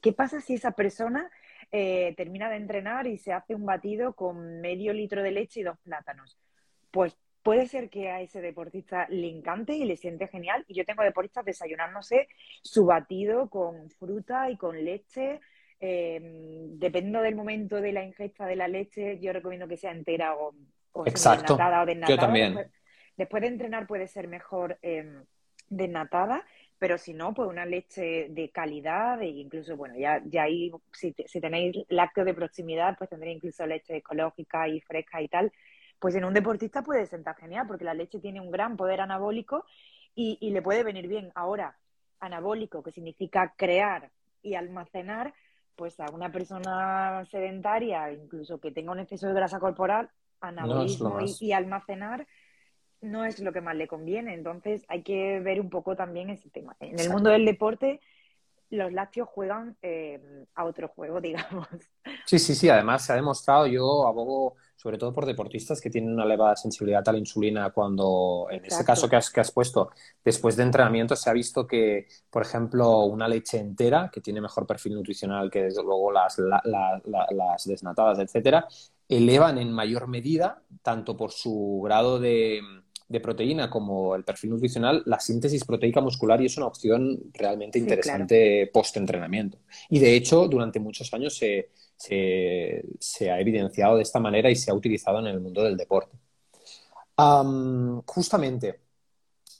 ¿qué 0.01 0.13
pasa 0.13 0.41
si 0.41 0.55
esa 0.55 0.71
persona 0.71 1.29
eh, 1.71 2.13
termina 2.17 2.49
de 2.49 2.57
entrenar 2.57 3.07
y 3.07 3.17
se 3.17 3.33
hace 3.33 3.55
un 3.55 3.65
batido 3.65 4.13
con 4.13 4.59
medio 4.59 4.93
litro 4.93 5.23
de 5.23 5.31
leche 5.31 5.61
y 5.61 5.63
dos 5.63 5.77
plátanos? 5.79 6.37
Pues 6.91 7.17
puede 7.43 7.67
ser 7.67 7.89
que 7.89 8.09
a 8.09 8.21
ese 8.21 8.41
deportista 8.41 9.07
le 9.09 9.29
encante 9.29 9.73
y 9.73 9.85
le 9.85 9.95
siente 9.95 10.27
genial. 10.27 10.65
Y 10.67 10.75
yo 10.75 10.85
tengo 10.85 11.03
deportistas 11.03 11.45
desayunándose 11.45 12.27
su 12.61 12.85
batido 12.85 13.49
con 13.49 13.89
fruta 13.89 14.49
y 14.49 14.57
con 14.57 14.83
leche. 14.83 15.39
Eh, 15.79 16.19
dependiendo 16.73 17.21
del 17.21 17.35
momento 17.35 17.81
de 17.81 17.91
la 17.91 18.03
ingesta 18.03 18.45
de 18.45 18.55
la 18.55 18.67
leche, 18.67 19.19
yo 19.19 19.33
recomiendo 19.33 19.67
que 19.67 19.77
sea 19.77 19.91
entera 19.91 20.35
o, 20.35 20.53
o 20.91 21.03
desnatada 21.03 21.81
o 21.81 21.85
desnatada. 21.85 22.15
Yo 22.15 22.17
también. 22.19 22.71
Después, 23.17 23.41
de 23.41 23.47
entrenar 23.47 23.87
puede 23.87 24.07
ser 24.07 24.27
mejor 24.27 24.77
eh, 24.81 25.23
desnatada, 25.69 26.45
pero 26.81 26.97
si 26.97 27.13
no, 27.13 27.31
pues 27.31 27.47
una 27.47 27.63
leche 27.63 28.25
de 28.31 28.49
calidad 28.49 29.21
e 29.21 29.27
incluso, 29.27 29.77
bueno, 29.77 29.93
ya, 29.95 30.19
ya 30.25 30.43
ahí, 30.43 30.71
si, 30.91 31.13
si 31.27 31.39
tenéis 31.39 31.77
lácteo 31.89 32.25
de 32.25 32.33
proximidad, 32.33 32.97
pues 32.97 33.11
tendréis 33.11 33.35
incluso 33.35 33.67
leche 33.67 33.97
ecológica 33.97 34.67
y 34.67 34.81
fresca 34.81 35.21
y 35.21 35.27
tal 35.27 35.51
pues 36.01 36.15
en 36.15 36.25
un 36.25 36.33
deportista 36.33 36.81
puede 36.81 37.05
sentar 37.05 37.35
genial, 37.35 37.67
porque 37.67 37.85
la 37.85 37.93
leche 37.93 38.19
tiene 38.19 38.41
un 38.41 38.49
gran 38.49 38.75
poder 38.75 39.01
anabólico 39.01 39.65
y, 40.15 40.49
le 40.49 40.61
puede 40.63 40.83
venir 40.83 41.07
bien. 41.07 41.31
Ahora, 41.35 41.77
anabólico, 42.19 42.81
que 42.81 42.91
significa 42.91 43.53
crear 43.55 44.09
y 44.41 44.55
almacenar, 44.55 45.35
pues 45.75 45.99
a 45.99 46.07
una 46.11 46.31
persona 46.31 47.23
sedentaria, 47.25 48.11
incluso 48.11 48.59
que 48.59 48.71
tenga 48.71 48.91
un 48.91 48.99
exceso 48.99 49.27
de 49.27 49.35
grasa 49.35 49.59
corporal, 49.59 50.09
anabolismo 50.39 51.19
y, 51.39 51.51
almacenar 51.51 52.25
no 53.01 53.25
es 53.25 53.39
lo 53.39 53.51
que 53.51 53.61
más 53.61 53.75
le 53.75 53.87
conviene. 53.87 54.33
Entonces 54.33 54.83
hay 54.87 55.03
que 55.03 55.39
ver 55.39 55.59
un 55.59 55.69
poco 55.69 55.95
también 55.95 56.29
ese 56.29 56.49
tema. 56.49 56.75
En 56.79 56.99
el 56.99 57.09
mundo 57.09 57.29
del 57.29 57.45
deporte 57.45 57.99
los 58.71 58.91
lácteos 58.93 59.27
juegan 59.29 59.77
eh, 59.81 60.45
a 60.55 60.65
otro 60.65 60.87
juego, 60.87 61.21
digamos. 61.21 61.67
Sí, 62.25 62.39
sí, 62.39 62.55
sí. 62.55 62.69
Además, 62.69 63.05
se 63.05 63.13
ha 63.13 63.15
demostrado, 63.15 63.67
yo 63.67 64.07
abogo 64.07 64.55
sobre 64.75 64.97
todo 64.97 65.13
por 65.13 65.27
deportistas 65.27 65.79
que 65.79 65.91
tienen 65.91 66.13
una 66.13 66.23
elevada 66.23 66.55
sensibilidad 66.55 67.07
a 67.07 67.11
la 67.11 67.19
insulina 67.19 67.69
cuando, 67.69 68.47
en 68.49 68.65
ese 68.65 68.83
caso 68.83 69.07
que 69.07 69.15
has, 69.15 69.29
que 69.29 69.39
has 69.39 69.51
puesto, 69.51 69.91
después 70.25 70.55
de 70.55 70.63
entrenamiento 70.63 71.15
se 71.15 71.29
ha 71.29 71.33
visto 71.33 71.67
que, 71.67 72.07
por 72.31 72.41
ejemplo, 72.41 73.01
una 73.01 73.27
leche 73.27 73.59
entera, 73.59 74.09
que 74.11 74.21
tiene 74.21 74.41
mejor 74.41 74.65
perfil 74.65 74.95
nutricional 74.95 75.51
que 75.51 75.65
desde 75.65 75.83
luego 75.83 76.11
las, 76.11 76.39
las 76.39 77.63
desnatadas, 77.63 78.17
etcétera, 78.17 78.67
elevan 79.07 79.59
en 79.59 79.71
mayor 79.71 80.07
medida, 80.07 80.63
tanto 80.81 81.15
por 81.15 81.31
su 81.31 81.81
grado 81.83 82.19
de, 82.19 82.59
de 83.11 83.19
proteína 83.19 83.69
como 83.69 84.15
el 84.15 84.23
perfil 84.23 84.51
nutricional, 84.51 85.03
la 85.05 85.19
síntesis 85.19 85.65
proteica 85.65 85.99
muscular 85.99 86.41
y 86.41 86.45
es 86.45 86.57
una 86.57 86.67
opción 86.67 87.19
realmente 87.33 87.77
interesante 87.77 88.69
post-entrenamiento. 88.73 89.59
Y 89.89 89.99
de 89.99 90.15
hecho, 90.15 90.47
durante 90.47 90.79
muchos 90.79 91.13
años 91.13 91.37
se, 91.37 93.29
ha 93.29 93.39
evidenciado 93.39 93.97
de 93.97 94.03
esta 94.03 94.19
manera 94.19 94.49
y 94.49 94.55
se 94.55 94.71
ha 94.71 94.73
utilizado 94.73 95.19
en 95.19 95.27
el 95.27 95.41
mundo 95.41 95.63
del 95.63 95.75
deporte. 95.75 96.17
justamente, 98.05 98.79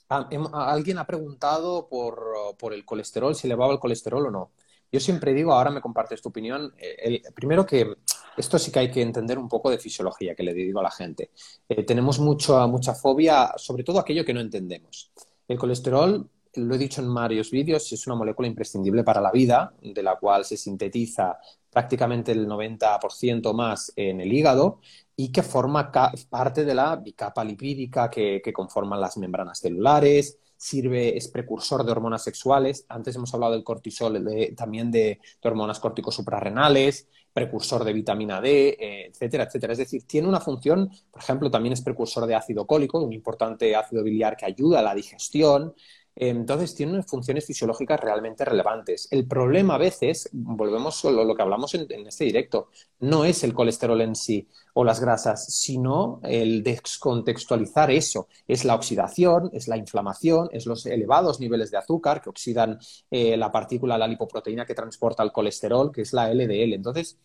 alguien 0.08 0.98
ha 0.98 1.06
preguntado 1.06 1.88
por, 1.88 2.56
por, 2.58 2.72
el 2.72 2.84
colesterol, 2.84 3.34
si 3.34 3.46
elevaba 3.46 3.72
el 3.72 3.78
colesterol 3.78 4.26
o 4.26 4.30
no. 4.30 4.50
Yo 4.92 5.00
siempre 5.00 5.32
digo, 5.32 5.54
ahora 5.54 5.70
me 5.70 5.80
compartes 5.80 6.20
tu 6.20 6.28
opinión, 6.28 6.74
eh, 6.76 7.22
primero 7.34 7.64
que 7.64 7.96
esto 8.36 8.58
sí 8.58 8.70
que 8.70 8.80
hay 8.80 8.90
que 8.90 9.00
entender 9.00 9.38
un 9.38 9.48
poco 9.48 9.70
de 9.70 9.78
fisiología, 9.78 10.34
que 10.34 10.42
le 10.42 10.52
digo 10.52 10.80
a 10.80 10.82
la 10.82 10.90
gente. 10.90 11.30
Eh, 11.66 11.82
tenemos 11.84 12.18
mucho, 12.18 12.68
mucha 12.68 12.94
fobia, 12.94 13.52
sobre 13.56 13.84
todo 13.84 13.98
aquello 13.98 14.22
que 14.22 14.34
no 14.34 14.40
entendemos. 14.40 15.10
El 15.48 15.58
colesterol, 15.58 16.28
lo 16.56 16.74
he 16.74 16.78
dicho 16.78 17.00
en 17.00 17.12
varios 17.14 17.50
vídeos, 17.50 17.90
es 17.90 18.06
una 18.06 18.16
molécula 18.16 18.48
imprescindible 18.48 19.02
para 19.02 19.22
la 19.22 19.32
vida, 19.32 19.72
de 19.80 20.02
la 20.02 20.16
cual 20.16 20.44
se 20.44 20.58
sintetiza 20.58 21.38
prácticamente 21.70 22.32
el 22.32 22.46
90% 22.46 23.54
más 23.54 23.94
en 23.96 24.20
el 24.20 24.30
hígado 24.30 24.80
y 25.16 25.32
que 25.32 25.42
forma 25.42 25.90
parte 26.28 26.66
de 26.66 26.74
la 26.74 26.96
bicapa 26.96 27.42
lipídica 27.42 28.10
que 28.10 28.52
conforman 28.52 29.00
las 29.00 29.16
membranas 29.16 29.58
celulares, 29.58 30.38
sirve, 30.62 31.16
es 31.16 31.26
precursor 31.26 31.84
de 31.84 31.90
hormonas 31.90 32.22
sexuales. 32.22 32.86
Antes 32.88 33.16
hemos 33.16 33.34
hablado 33.34 33.52
del 33.54 33.64
cortisol, 33.64 34.24
también 34.56 34.92
de, 34.92 35.18
hormonas 35.42 35.80
hormonas 35.80 36.14
suprarrenales, 36.14 37.08
precursor 37.32 37.82
de 37.82 37.92
vitamina 37.92 38.40
D, 38.40 38.76
eh, 38.78 39.06
etcétera, 39.06 39.44
etcétera. 39.44 39.72
Es 39.72 39.80
decir, 39.80 40.06
tiene 40.06 40.28
una 40.28 40.38
función, 40.38 40.88
por 41.10 41.20
ejemplo, 41.20 41.50
también 41.50 41.72
es 41.72 41.82
precursor 41.82 42.26
de 42.26 42.36
ácido 42.36 42.64
cólico, 42.64 43.00
un 43.00 43.12
importante 43.12 43.74
ácido 43.74 44.04
biliar 44.04 44.36
que 44.36 44.46
ayuda 44.46 44.78
a 44.78 44.82
la 44.82 44.94
digestión. 44.94 45.74
Entonces, 46.14 46.74
tiene 46.74 47.02
funciones 47.02 47.46
fisiológicas 47.46 47.98
realmente 48.00 48.44
relevantes. 48.44 49.08
El 49.10 49.26
problema 49.26 49.76
a 49.76 49.78
veces, 49.78 50.28
volvemos 50.32 51.04
a 51.04 51.10
lo, 51.10 51.34
que 51.34 51.42
hablamos 51.42 51.74
en, 51.74 52.06
este 52.06 52.24
directo, 52.24 52.68
no 53.00 53.24
es 53.24 53.42
el 53.44 53.54
colesterol 53.54 54.00
en 54.00 54.14
sí 54.14 54.46
o 54.74 54.84
las 54.84 55.00
grasas, 55.00 55.54
sino 55.54 56.20
el 56.22 56.62
descontextualizar 56.62 57.90
eso. 57.90 58.28
Es 58.46 58.64
la 58.64 58.74
oxidación, 58.74 59.50
es 59.52 59.68
la 59.68 59.76
inflamación, 59.76 60.48
es 60.52 60.66
los 60.66 60.84
elevados 60.86 61.40
niveles 61.40 61.70
de 61.70 61.78
azúcar 61.78 62.20
que 62.20 62.30
oxidan 62.30 62.78
eh, 63.10 63.36
la 63.36 63.50
partícula, 63.50 63.98
la 63.98 64.08
lipoproteína 64.08 64.66
que 64.66 64.74
transporta 64.74 65.22
el 65.22 65.32
colesterol, 65.32 65.90
que 65.90 66.02
es 66.02 66.12
la 66.12 66.32
LDL. 66.32 66.74
Entonces, 66.74 67.18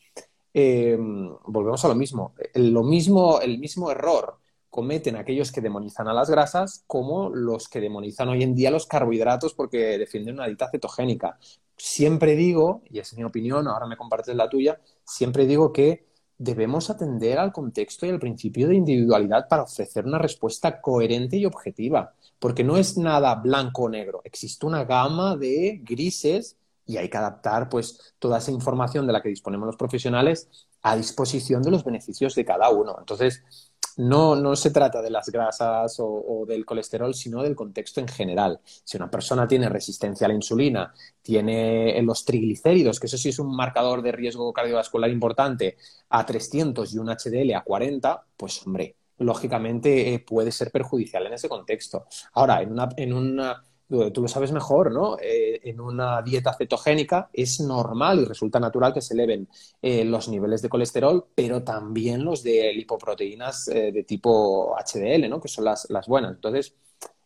eh, 0.54 0.98
volvemos 0.98 1.84
a 1.84 1.88
lo 1.90 1.96
mismo. 1.96 2.34
lo 2.56 2.84
mismo. 2.84 3.40
El 3.42 3.60
mismo 3.60 3.92
error 3.92 4.40
cometen 4.70 5.16
aquellos 5.16 5.52
que 5.52 5.62
demonizan 5.62 6.08
a 6.08 6.14
las 6.14 6.30
grasas 6.30 6.84
como 6.88 7.30
los 7.30 7.68
que 7.68 7.82
demonizan 7.82 8.30
hoy 8.30 8.44
en 8.44 8.56
día 8.56 8.72
los 8.72 8.86
carbohidratos 8.86 9.54
porque 9.54 9.98
defienden 9.98 10.36
una 10.36 10.48
dieta 10.48 10.70
cetogénica. 10.70 11.38
Siempre 11.78 12.36
digo, 12.36 12.82
y 12.90 13.00
es 13.00 13.16
mi 13.16 13.24
opinión, 13.24 13.68
ahora 13.68 13.88
me 13.88 13.98
compartes 13.98 14.36
la 14.36 14.50
tuya, 14.50 14.80
siempre 15.04 15.46
digo 15.46 15.72
que 15.72 16.06
debemos 16.38 16.90
atender 16.90 17.40
al 17.40 17.52
contexto 17.52 18.06
y 18.06 18.10
al 18.10 18.20
principio 18.20 18.68
de 18.68 18.76
individualidad 18.76 19.48
para 19.48 19.64
ofrecer 19.64 20.06
una 20.06 20.20
respuesta 20.20 20.82
coherente 20.82 21.38
y 21.38 21.46
objetiva, 21.46 22.14
porque 22.40 22.64
no 22.64 22.78
es 22.78 22.98
nada 22.98 23.36
blanco 23.36 23.84
o 23.84 23.90
negro, 23.90 24.22
existe 24.24 24.66
una 24.66 24.86
gama 24.86 25.36
de 25.36 25.82
grises 25.84 26.58
y 26.86 26.98
hay 26.98 27.10
que 27.10 27.18
adaptar 27.18 27.70
pues 27.70 28.14
toda 28.18 28.38
esa 28.38 28.52
información 28.52 29.06
de 29.08 29.14
la 29.14 29.22
que 29.22 29.30
disponemos 29.30 29.68
los 29.68 29.76
profesionales 29.76 30.50
a 30.82 30.96
disposición 30.96 31.62
de 31.62 31.72
los 31.72 31.84
beneficios 31.84 32.34
de 32.34 32.46
cada 32.46 32.70
uno. 32.70 32.96
Entonces, 32.98 33.44
no, 33.98 34.36
no 34.36 34.56
se 34.56 34.72
trata 34.72 35.02
de 35.02 35.10
las 35.10 35.30
grasas 35.30 35.98
o, 36.00 36.46
del 36.48 36.66
colesterol, 36.66 37.14
sino 37.14 37.42
del 37.44 37.56
contexto 37.56 38.00
en 38.00 38.08
general. 38.08 38.60
Si 38.64 38.98
una 38.98 39.10
persona 39.10 39.48
tiene 39.48 39.70
resistencia 39.70 40.26
a 40.26 40.30
la 40.30 40.36
insulina, 40.36 40.94
tiene 41.22 42.02
los 42.04 42.24
triglicéridos, 42.24 43.00
que 43.00 43.08
eso 43.08 43.18
sí 43.18 43.30
es 43.30 43.40
un 43.40 43.56
marcador 43.56 44.02
de 44.02 44.12
riesgo 44.12 44.54
cardiovascular 44.54 45.10
importante, 45.10 45.78
a 46.10 46.26
300 46.26 46.94
y 46.94 46.98
un 47.00 47.08
HDL 47.10 47.54
a 47.56 47.64
40, 47.64 48.26
pues 48.38 48.66
hombre, 48.66 48.96
lógicamente 49.20 50.14
eh, 50.14 50.20
puede 50.20 50.52
ser 50.52 50.72
perjudicial 50.72 51.26
en 51.26 51.34
ese 51.34 51.50
contexto. 51.50 52.06
Ahora, 52.34 52.62
en 52.62 52.72
una, 52.72 52.90
en 52.96 53.14
una 53.14 53.64
tú 53.88 54.22
lo 54.22 54.28
sabes 54.28 54.52
mejor, 54.52 54.92
¿no? 54.92 55.18
Eh, 55.22 55.62
en 55.64 55.80
una 55.80 56.22
dieta 56.22 56.54
cetogénica 56.54 57.30
es 57.32 57.62
normal 57.62 58.20
y 58.20 58.26
resulta 58.26 58.60
natural 58.60 58.94
que 58.94 59.02
se 59.02 59.14
eleven 59.14 59.48
eh, 59.82 60.04
los 60.04 60.28
niveles 60.28 60.62
de 60.62 60.70
colesterol, 60.70 61.26
pero 61.34 61.64
también 61.64 62.24
los 62.24 62.44
de 62.44 62.74
lipoproteínas 62.74 63.70
eh, 63.70 63.92
de 63.94 64.04
tipo 64.04 64.76
HDL, 64.76 65.30
¿no? 65.30 65.40
Que 65.40 65.48
son 65.48 65.64
las, 65.64 65.88
buenas. 66.08 66.36
Entonces, 66.36 66.76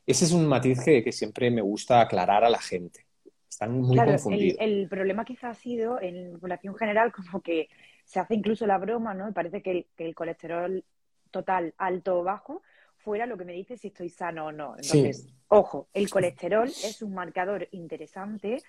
ese 0.05 0.25
es 0.25 0.31
un 0.31 0.45
matiz 0.45 0.83
que, 0.83 1.11
siempre 1.11 1.49
me 1.49 1.61
gusta 1.61 2.01
aclarar 2.01 2.43
a 2.43 2.49
la 2.49 2.59
gente. 2.59 3.05
Están 3.49 3.81
muy 3.81 3.97
confundidos. 3.97 4.57
El, 4.59 4.87
problema 4.87 5.25
quizá 5.25 5.49
ha 5.49 5.55
sido 5.55 5.99
en 5.99 6.39
población 6.39 6.75
general 6.75 7.11
como 7.11 7.41
que 7.41 7.69
se 8.05 8.19
hace 8.19 8.35
incluso 8.35 8.67
la 8.67 8.77
broma, 8.77 9.15
¿no? 9.15 9.27
Y 9.27 9.31
parece 9.31 9.63
que 9.63 9.71
el, 9.71 9.87
que 9.97 10.05
el 10.05 10.13
colesterol 10.13 10.83
total 11.31 11.73
alto 11.77 12.19
o 12.19 12.23
bajo 12.23 12.61
fuera 13.03 13.25
lo 13.25 13.37
que 13.37 13.45
me 13.45 13.53
dice 13.53 13.77
si 13.77 13.87
estoy 13.87 14.09
sano 14.09 14.47
o 14.47 14.51
no. 14.51 14.75
Entonces, 14.77 15.27
ojo, 15.47 15.87
el 15.93 16.09
colesterol 16.09 16.67
es 16.67 17.01
un 17.01 17.13
marcador 17.13 17.67
interesante. 17.71 18.61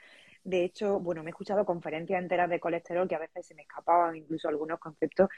De 0.45 0.65
hecho, 0.65 0.99
bueno, 0.99 1.23
me 1.23 1.31
he 1.31 1.33
escuchado 1.33 1.65
conferencias 1.65 2.21
enteras 2.21 2.51
de 2.51 2.59
colesterol 2.59 3.09
que 3.09 3.15
a 3.15 3.21
veces 3.21 3.47
se 3.47 3.55
me 3.55 3.63
escapaban 3.63 4.17
incluso 4.17 4.49
algunos 4.49 4.81
conceptos 4.81 5.29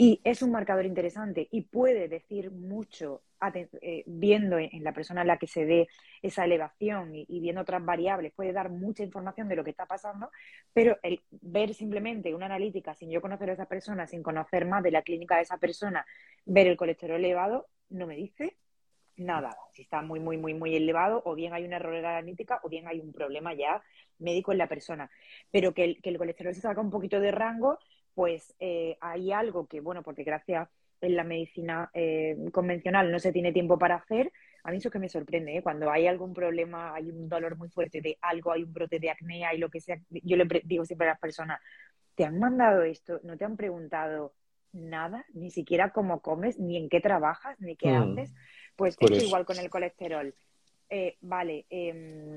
y 0.00 0.20
es 0.22 0.42
un 0.42 0.52
marcador 0.52 0.86
interesante 0.86 1.48
y 1.50 1.62
puede 1.62 2.06
decir 2.06 2.52
mucho 2.52 3.22
eh, 3.52 4.04
viendo 4.06 4.56
en 4.56 4.84
la 4.84 4.92
persona 4.92 5.22
en 5.22 5.26
la 5.26 5.38
que 5.38 5.48
se 5.48 5.64
ve 5.64 5.88
esa 6.22 6.44
elevación 6.44 7.16
y, 7.16 7.40
viendo 7.40 7.62
otras 7.62 7.84
variables, 7.84 8.32
puede 8.32 8.52
dar 8.52 8.70
mucha 8.70 9.02
información 9.02 9.48
de 9.48 9.56
lo 9.56 9.64
que 9.64 9.70
está 9.70 9.86
pasando, 9.86 10.30
pero 10.72 10.98
el 11.02 11.20
ver 11.30 11.74
simplemente 11.74 12.32
una 12.32 12.46
analítica 12.46 12.94
sin 12.94 13.10
yo 13.10 13.20
conocer 13.20 13.50
a 13.50 13.54
esa 13.54 13.66
persona, 13.66 14.06
sin 14.06 14.22
conocer 14.22 14.66
más 14.66 14.84
de 14.84 14.92
la 14.92 15.02
clínica 15.02 15.34
de 15.34 15.42
esa 15.42 15.58
persona, 15.58 16.06
ver 16.46 16.68
el 16.68 16.76
colesterol 16.76 17.16
elevado, 17.16 17.66
no 17.90 18.06
me 18.06 18.14
dice 18.14 18.56
nada. 19.16 19.56
Si 19.72 19.82
está 19.82 20.00
muy, 20.00 20.20
muy, 20.20 20.36
muy, 20.36 20.54
muy 20.54 20.76
elevado, 20.76 21.22
o 21.24 21.34
bien 21.34 21.54
hay 21.54 21.64
una 21.64 21.76
error 21.76 21.96
en 21.96 22.02
la 22.02 22.18
analítica, 22.18 22.60
o 22.62 22.68
bien 22.68 22.86
hay 22.86 23.00
un 23.00 23.12
problema 23.12 23.52
ya 23.52 23.82
médico 24.20 24.52
en 24.52 24.58
la 24.58 24.68
persona. 24.68 25.10
Pero 25.50 25.74
que 25.74 25.82
el, 25.82 26.02
que 26.02 26.10
el 26.10 26.18
colesterol 26.18 26.54
se 26.54 26.60
salga 26.60 26.80
un 26.80 26.90
poquito 26.90 27.18
de 27.18 27.32
rango, 27.32 27.78
pues 28.18 28.52
eh, 28.58 28.98
hay 29.00 29.30
algo 29.30 29.68
que, 29.68 29.80
bueno, 29.80 30.02
porque 30.02 30.24
gracias 30.24 30.68
en 31.00 31.14
la 31.14 31.22
medicina 31.22 31.88
eh, 31.94 32.36
convencional 32.50 33.12
no 33.12 33.20
se 33.20 33.30
tiene 33.30 33.52
tiempo 33.52 33.78
para 33.78 33.94
hacer, 33.94 34.32
a 34.64 34.72
mí 34.72 34.78
eso 34.78 34.90
que 34.90 34.98
me 34.98 35.08
sorprende, 35.08 35.56
¿eh? 35.56 35.62
cuando 35.62 35.88
hay 35.88 36.08
algún 36.08 36.34
problema, 36.34 36.96
hay 36.96 37.10
un 37.10 37.28
dolor 37.28 37.56
muy 37.56 37.68
fuerte 37.68 38.00
de 38.00 38.18
algo, 38.20 38.50
hay 38.50 38.64
un 38.64 38.72
brote 38.72 38.98
de 38.98 39.10
acné, 39.10 39.44
hay 39.44 39.58
lo 39.58 39.70
que 39.70 39.78
sea, 39.78 40.00
yo 40.10 40.36
le 40.36 40.48
digo 40.64 40.84
siempre 40.84 41.06
a 41.06 41.12
las 41.12 41.20
personas, 41.20 41.60
¿te 42.16 42.24
han 42.24 42.40
mandado 42.40 42.82
esto? 42.82 43.20
¿No 43.22 43.36
te 43.36 43.44
han 43.44 43.56
preguntado 43.56 44.34
nada? 44.72 45.24
Ni 45.32 45.52
siquiera 45.52 45.92
cómo 45.92 46.20
comes, 46.20 46.58
ni 46.58 46.76
en 46.76 46.88
qué 46.88 47.00
trabajas, 47.00 47.54
ni 47.60 47.76
qué 47.76 47.92
mm. 47.92 48.02
haces. 48.02 48.34
Pues 48.74 48.96
es 48.98 49.22
igual 49.22 49.44
con 49.44 49.60
el 49.60 49.70
colesterol. 49.70 50.34
vale, 51.20 51.66
em, 51.70 52.34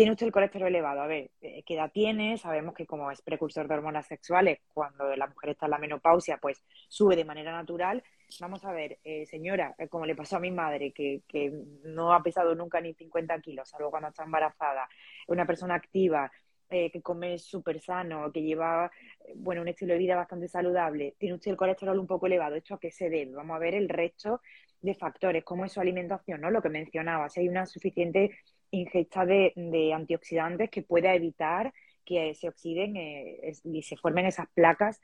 tiene 0.00 0.12
usted 0.12 0.28
el 0.28 0.32
colesterol 0.32 0.68
elevado. 0.68 1.02
A 1.02 1.06
ver, 1.06 1.30
eh, 1.42 1.62
¿qué 1.62 1.74
edad 1.74 1.92
tiene? 1.92 2.38
Sabemos 2.38 2.72
que 2.72 2.86
como 2.86 3.10
es 3.10 3.20
precursor 3.20 3.68
de 3.68 3.74
hormonas 3.74 4.06
sexuales, 4.06 4.60
cuando 4.72 5.14
la 5.14 5.26
mujer 5.26 5.50
está 5.50 5.66
en 5.66 5.72
la 5.72 5.78
menopausia, 5.78 6.38
pues 6.38 6.64
sube 6.88 7.16
de 7.16 7.26
manera 7.26 7.52
natural. 7.52 8.02
Vamos 8.40 8.64
a 8.64 8.72
ver, 8.72 8.98
eh, 9.04 9.26
señora, 9.26 9.74
eh, 9.76 9.88
como 9.88 10.06
le 10.06 10.16
pasó 10.16 10.36
a 10.36 10.40
mi 10.40 10.50
madre, 10.50 10.92
que, 10.92 11.20
que 11.28 11.52
no 11.84 12.14
ha 12.14 12.22
pesado 12.22 12.54
nunca 12.54 12.80
ni 12.80 12.94
50 12.94 13.38
kilos, 13.42 13.68
salvo 13.68 13.90
cuando 13.90 14.08
está 14.08 14.24
embarazada, 14.24 14.88
una 15.28 15.44
persona 15.44 15.74
activa, 15.74 16.32
que 16.70 17.02
come 17.02 17.36
súper 17.36 17.80
sano, 17.80 18.30
que 18.32 18.42
lleva 18.42 18.92
bueno, 19.34 19.60
un 19.60 19.66
estilo 19.66 19.92
de 19.92 19.98
vida 19.98 20.14
bastante 20.14 20.46
saludable, 20.46 21.16
tiene 21.18 21.34
usted 21.34 21.50
el 21.50 21.56
colesterol 21.56 21.98
un 21.98 22.06
poco 22.06 22.26
elevado, 22.26 22.54
¿esto 22.54 22.74
a 22.74 22.78
qué 22.78 22.92
se 22.92 23.10
debe? 23.10 23.34
Vamos 23.34 23.56
a 23.56 23.58
ver 23.58 23.74
el 23.74 23.88
resto 23.88 24.40
de 24.80 24.94
factores, 24.94 25.42
cómo 25.42 25.64
es 25.64 25.72
su 25.72 25.80
alimentación, 25.80 26.40
¿no? 26.40 26.48
Lo 26.48 26.62
que 26.62 26.68
mencionaba, 26.68 27.28
si 27.28 27.40
hay 27.40 27.48
una 27.48 27.66
suficiente 27.66 28.30
ingesta 28.70 29.26
de, 29.26 29.92
antioxidantes 29.94 30.70
que 30.70 30.82
pueda 30.82 31.14
evitar 31.14 31.72
que 32.04 32.34
se 32.34 32.48
oxiden 32.48 32.96
eh, 32.96 33.52
y 33.64 33.82
se 33.82 33.96
formen 33.96 34.26
esas 34.26 34.48
placas. 34.54 35.00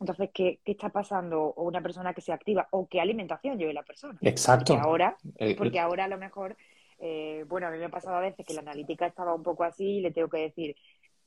Entonces, 0.00 0.30
¿qué, 0.32 0.60
está 0.64 0.90
pasando? 0.90 1.42
O 1.42 1.64
una 1.64 1.82
persona 1.82 2.14
que 2.14 2.20
se 2.20 2.32
activa, 2.32 2.68
o 2.70 2.88
qué 2.88 3.00
alimentación 3.00 3.58
lleve 3.58 3.72
la 3.72 3.82
persona. 3.82 4.18
Exacto. 4.22 4.74
Porque 4.74 4.86
ahora, 4.86 5.16
porque 5.56 5.80
ahora 5.80 6.04
a 6.04 6.08
lo 6.08 6.18
mejor, 6.18 6.56
eh, 6.98 7.44
bueno, 7.48 7.66
a 7.66 7.70
mí 7.70 7.78
me 7.78 7.86
ha 7.86 7.90
pasado 7.90 8.16
a 8.16 8.20
veces 8.20 8.46
que 8.46 8.54
la 8.54 8.60
analítica 8.60 9.06
estaba 9.06 9.34
un 9.34 9.42
poco 9.42 9.64
así 9.64 9.98
y 9.98 10.00
le 10.00 10.12
tengo 10.12 10.28
que 10.28 10.38
decir, 10.38 10.76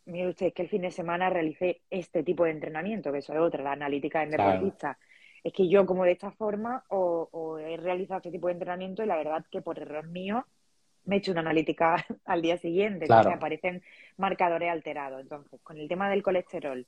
mire 0.06 0.30
usted, 0.30 0.54
que 0.54 0.64
el 0.64 0.70
fin 0.70 0.84
de 0.84 0.92
semana 0.92 1.30
realicé 1.30 1.82
este 1.90 2.24
tipo 2.24 2.46
de 2.46 2.52
entrenamiento, 2.52 3.12
que 3.12 3.20
eso 3.20 3.34
es 3.34 3.40
otra, 3.40 3.64
la 3.64 3.74
analítica 3.74 4.24
en 4.24 4.32
deportista. 4.32 4.98
Es 5.44 5.54
que 5.54 5.68
yo, 5.68 5.86
como 5.86 6.06
de 6.06 6.12
esta 6.12 6.32
forma, 6.32 6.86
o, 6.90 7.28
o 7.32 7.58
he 7.58 7.76
realizado 7.78 8.20
este 8.20 8.32
tipo 8.32 8.48
de 8.48 8.54
entrenamiento 8.54 9.04
y 9.04 9.08
la 9.08 9.18
verdad 9.18 9.46
que 9.50 9.62
por 9.62 9.80
error 9.80 10.08
mío 10.08 10.46
me 11.06 11.16
he 11.16 11.20
hecho 11.20 11.32
una 11.32 11.42
analítica 11.42 11.96
al 12.26 12.42
día 12.42 12.58
siguiente, 12.58 13.08
que 13.08 13.14
aparecen 13.14 13.84
marcadores 14.18 14.70
alterados. 14.70 15.22
Entonces, 15.22 15.60
con 15.64 15.78
el 15.78 15.88
tema 15.88 16.10
del 16.10 16.24
colesterol, 16.24 16.86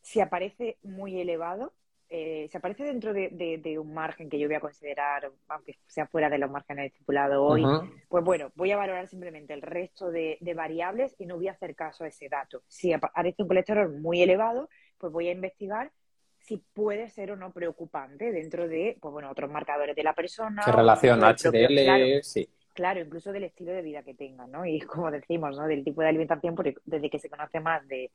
si 0.00 0.20
aparece 0.20 0.78
muy 0.82 1.20
elevado, 1.20 1.72
eh, 2.12 2.48
si 2.50 2.56
aparece 2.56 2.82
dentro 2.82 3.12
de, 3.12 3.78
un 3.78 3.94
margen 3.94 4.28
que 4.28 4.38
yo 4.38 4.48
voy 4.48 4.56
a 4.56 4.60
considerar, 4.60 5.30
aunque 5.48 5.78
sea 5.86 6.08
fuera 6.08 6.28
de 6.28 6.38
los 6.38 6.50
márgenes 6.50 6.86
estipulados 6.86 7.38
hoy, 7.38 7.64
pues 8.08 8.24
bueno, 8.24 8.50
voy 8.56 8.72
a 8.72 8.76
valorar 8.76 9.06
simplemente 9.06 9.54
el 9.54 9.62
resto 9.62 10.10
de, 10.10 10.38
variables 10.56 11.14
y 11.18 11.26
no 11.26 11.36
voy 11.36 11.46
a 11.46 11.52
hacer 11.52 11.76
caso 11.76 12.02
a 12.02 12.08
ese 12.08 12.28
dato. 12.28 12.62
Si 12.66 12.92
aparece 12.92 13.42
un 13.42 13.48
colesterol 13.48 13.96
muy 14.00 14.22
elevado, 14.22 14.68
pues 14.98 15.12
voy 15.12 15.28
a 15.28 15.32
investigar 15.32 15.92
si 16.40 16.56
puede 16.56 17.10
ser 17.10 17.30
o 17.30 17.36
no 17.36 17.52
preocupante 17.52 18.32
dentro 18.32 18.66
de, 18.66 18.98
pues 19.00 19.12
bueno, 19.12 19.30
otros 19.30 19.50
marcadores 19.50 19.94
de 19.94 20.02
la 20.02 20.14
persona. 20.14 20.62
¿Qué 20.64 20.72
relación 20.72 21.20
HDL? 21.20 22.22
sí 22.22 22.48
claro, 22.74 23.00
incluso 23.00 23.32
del 23.32 23.44
estilo 23.44 23.72
de 23.72 23.82
vida 23.82 24.02
que 24.02 24.14
tengan, 24.14 24.50
¿no? 24.50 24.64
Y 24.66 24.80
como 24.80 25.10
decimos, 25.10 25.56
¿no? 25.56 25.66
Del 25.66 25.84
tipo 25.84 26.02
de 26.02 26.08
alimentación, 26.08 26.54
porque 26.54 26.74
desde 26.84 27.10
que 27.10 27.18
se 27.18 27.30
conoce 27.30 27.60
más 27.60 27.86
del 27.86 28.10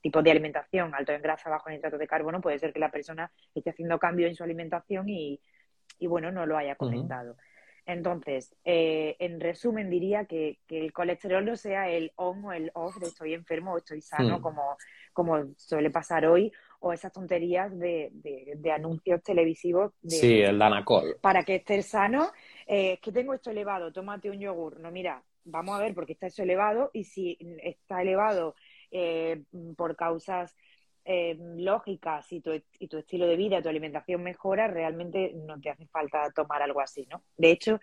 tipo 0.00 0.22
de 0.22 0.30
alimentación 0.30 0.94
alto 0.94 1.12
en 1.12 1.22
grasa, 1.22 1.50
bajo 1.50 1.68
en 1.68 1.76
hidratos 1.76 2.00
de 2.00 2.06
carbono, 2.06 2.40
puede 2.40 2.58
ser 2.58 2.72
que 2.72 2.80
la 2.80 2.90
persona 2.90 3.30
esté 3.54 3.70
haciendo 3.70 3.98
cambio 3.98 4.26
en 4.26 4.34
su 4.34 4.44
alimentación 4.44 5.08
y, 5.08 5.40
bueno, 6.00 6.30
no 6.30 6.46
lo 6.46 6.56
haya 6.56 6.76
comentado. 6.76 7.36
Entonces, 7.86 8.52
eh, 8.64 9.14
en 9.20 9.38
resumen, 9.38 9.88
diría 9.88 10.24
que, 10.24 10.58
el 10.68 10.92
colesterol 10.92 11.44
no 11.44 11.54
sea 11.56 11.88
el 11.88 12.12
on 12.16 12.44
o 12.44 12.52
el 12.52 12.72
off 12.74 12.96
de 12.96 13.06
estoy 13.06 13.32
enfermo 13.32 13.74
o 13.74 13.78
estoy 13.78 14.02
sano, 14.02 14.38
hmm. 14.38 14.42
como, 14.42 14.76
como 15.12 15.54
suele 15.56 15.90
pasar 15.90 16.26
hoy, 16.26 16.52
o 16.80 16.92
esas 16.92 17.12
tonterías 17.12 17.76
de, 17.78 18.10
anuncios 18.74 19.22
televisivos. 19.22 19.92
sí, 20.04 20.40
el 20.40 20.58
Danacol. 20.58 21.16
Para 21.20 21.44
que 21.44 21.56
estés 21.56 21.86
sano 21.86 22.32
eh, 22.66 22.94
es 22.94 23.00
que 23.00 23.12
tengo 23.12 23.32
esto 23.32 23.50
elevado, 23.50 23.92
tómate 23.92 24.30
un 24.30 24.40
yogur. 24.40 24.80
No, 24.80 24.90
mira, 24.90 25.22
vamos 25.44 25.76
a 25.76 25.82
ver 25.82 25.94
por 25.94 26.04
qué 26.04 26.12
está 26.12 26.26
eso 26.26 26.42
elevado 26.42 26.90
y 26.92 27.04
si 27.04 27.38
está 27.62 28.02
elevado 28.02 28.56
eh, 28.90 29.42
por 29.76 29.96
causas 29.96 30.56
eh, 31.04 31.36
lógicas 31.38 32.30
y 32.32 32.40
tu, 32.40 32.50
y 32.80 32.88
tu 32.88 32.98
estilo 32.98 33.26
de 33.26 33.36
vida, 33.36 33.62
tu 33.62 33.68
alimentación 33.68 34.22
mejora, 34.22 34.66
realmente 34.66 35.32
no 35.34 35.60
te 35.60 35.70
hace 35.70 35.86
falta 35.86 36.30
tomar 36.32 36.62
algo 36.62 36.80
así, 36.80 37.06
¿no? 37.06 37.22
De 37.36 37.52
hecho, 37.52 37.78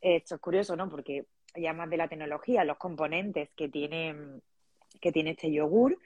esto 0.00 0.34
es 0.36 0.40
curioso, 0.40 0.74
¿no? 0.74 0.88
Porque 0.88 1.26
ya 1.54 1.74
más 1.74 1.90
de 1.90 1.98
la 1.98 2.08
tecnología, 2.08 2.64
los 2.64 2.78
componentes 2.78 3.50
que 3.54 3.68
tiene, 3.68 4.16
que 5.00 5.12
tiene 5.12 5.32
este 5.32 5.52
yogur, 5.52 5.98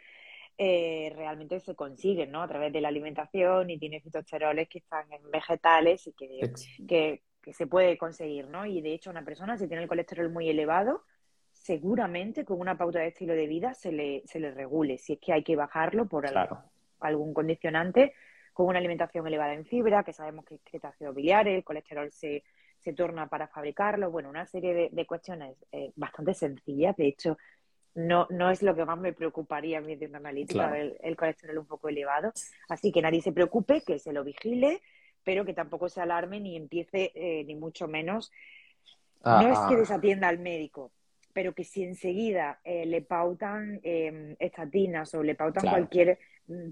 realmente 0.59 1.61
se 1.61 1.77
consiguen, 1.77 2.33
¿no? 2.33 2.43
A 2.43 2.49
través 2.49 2.73
de 2.73 2.81
la 2.81 2.89
alimentación 2.89 3.71
y 3.71 3.79
tiene 3.79 4.01
fitosteroles 4.01 4.69
que 4.69 4.79
están 4.79 5.11
en 5.13 5.31
vegetales 5.31 6.07
y 6.09 6.13
que, 6.15 6.53
que, 6.89 7.23
que 7.47 7.53
se 7.53 7.69
puede 7.69 7.97
conseguir, 7.97 8.49
¿no? 8.49 8.67
Y 8.67 8.81
de 8.81 8.93
hecho, 8.93 9.09
una 9.09 9.25
persona, 9.25 9.57
si 9.57 9.69
tiene 9.69 9.85
el 9.85 9.89
colesterol 9.89 10.29
muy 10.31 10.49
elevado, 10.49 11.05
seguramente 11.53 12.45
con 12.45 12.59
una 12.59 12.77
pauta 12.77 12.99
de 12.99 13.07
estilo 13.07 13.35
de 13.35 13.47
vida 13.47 13.73
se 13.73 13.93
le, 13.93 14.25
se 14.27 14.41
le 14.41 14.51
regule. 14.51 14.99
Si 14.99 15.13
es 15.13 15.21
que 15.21 15.33
hay 15.33 15.45
que 15.45 15.55
bajarlo 15.55 16.09
por 16.09 16.27
algún 16.99 17.33
condicionante, 17.33 18.15
con 18.53 18.67
una 18.67 18.81
alimentación 18.81 19.29
elevada 19.29 19.55
en 19.55 19.65
fibra, 19.65 20.03
que 20.03 20.13
sabemos 20.13 20.45
que 20.45 20.59
es 20.73 20.85
ácido 20.85 21.15
biliar, 21.15 21.47
el 21.47 21.63
colesterol 21.63 22.11
se, 22.11 22.43
se 22.81 22.93
torna 22.95 23.29
para 23.29 23.47
fabricarlo. 23.47 24.11
Bueno, 24.11 24.29
una 24.29 24.47
serie 24.47 24.91
de, 24.91 25.07
cuestiones 25.07 25.57
eh, 25.71 25.93
bastante 25.95 26.35
sencillas. 26.35 26.97
De 26.97 27.07
hecho, 27.07 27.39
no, 27.95 28.27
no 28.29 28.51
es 28.51 28.61
lo 28.65 28.75
que 28.75 28.85
más 28.85 28.99
me 28.99 29.13
preocuparía 29.13 29.79
a 29.79 29.83
mí 29.83 29.95
de 29.95 30.07
una 30.07 30.19
analítica, 30.19 30.77
el, 30.77 30.97
el, 31.01 31.17
colesterol 31.17 31.59
un 31.59 31.67
poco 31.67 31.89
elevado. 31.89 32.33
Así 32.69 32.91
que 32.91 33.03
nadie 33.03 33.23
se 33.23 33.31
preocupe, 33.31 33.83
que 33.87 34.01
se 34.01 34.13
lo 34.13 34.25
vigile, 34.25 34.83
pero 35.27 35.45
que 35.45 35.55
tampoco 35.55 35.89
se 35.89 36.01
alarme 36.01 36.39
ni 36.39 36.55
empiece, 36.55 37.11
eh, 37.17 37.43
ni 37.45 37.57
mucho 37.57 37.89
menos. 37.89 38.31
Ah, 39.25 39.43
no 39.43 39.53
es 39.53 39.59
que 39.69 39.75
ah. 39.75 39.79
desatienda 39.79 40.29
al 40.29 40.39
médico, 40.39 40.93
pero 41.33 41.53
que 41.53 41.65
si 41.65 41.83
enseguida 41.83 42.61
eh, 42.63 42.87
le 42.87 43.03
pautan 43.03 43.81
eh, 43.83 44.37
estatinas 44.39 45.13
o 45.15 45.25
le 45.25 45.35
pautan 45.35 45.69
cualquier 45.69 46.21
mm, 46.47 46.69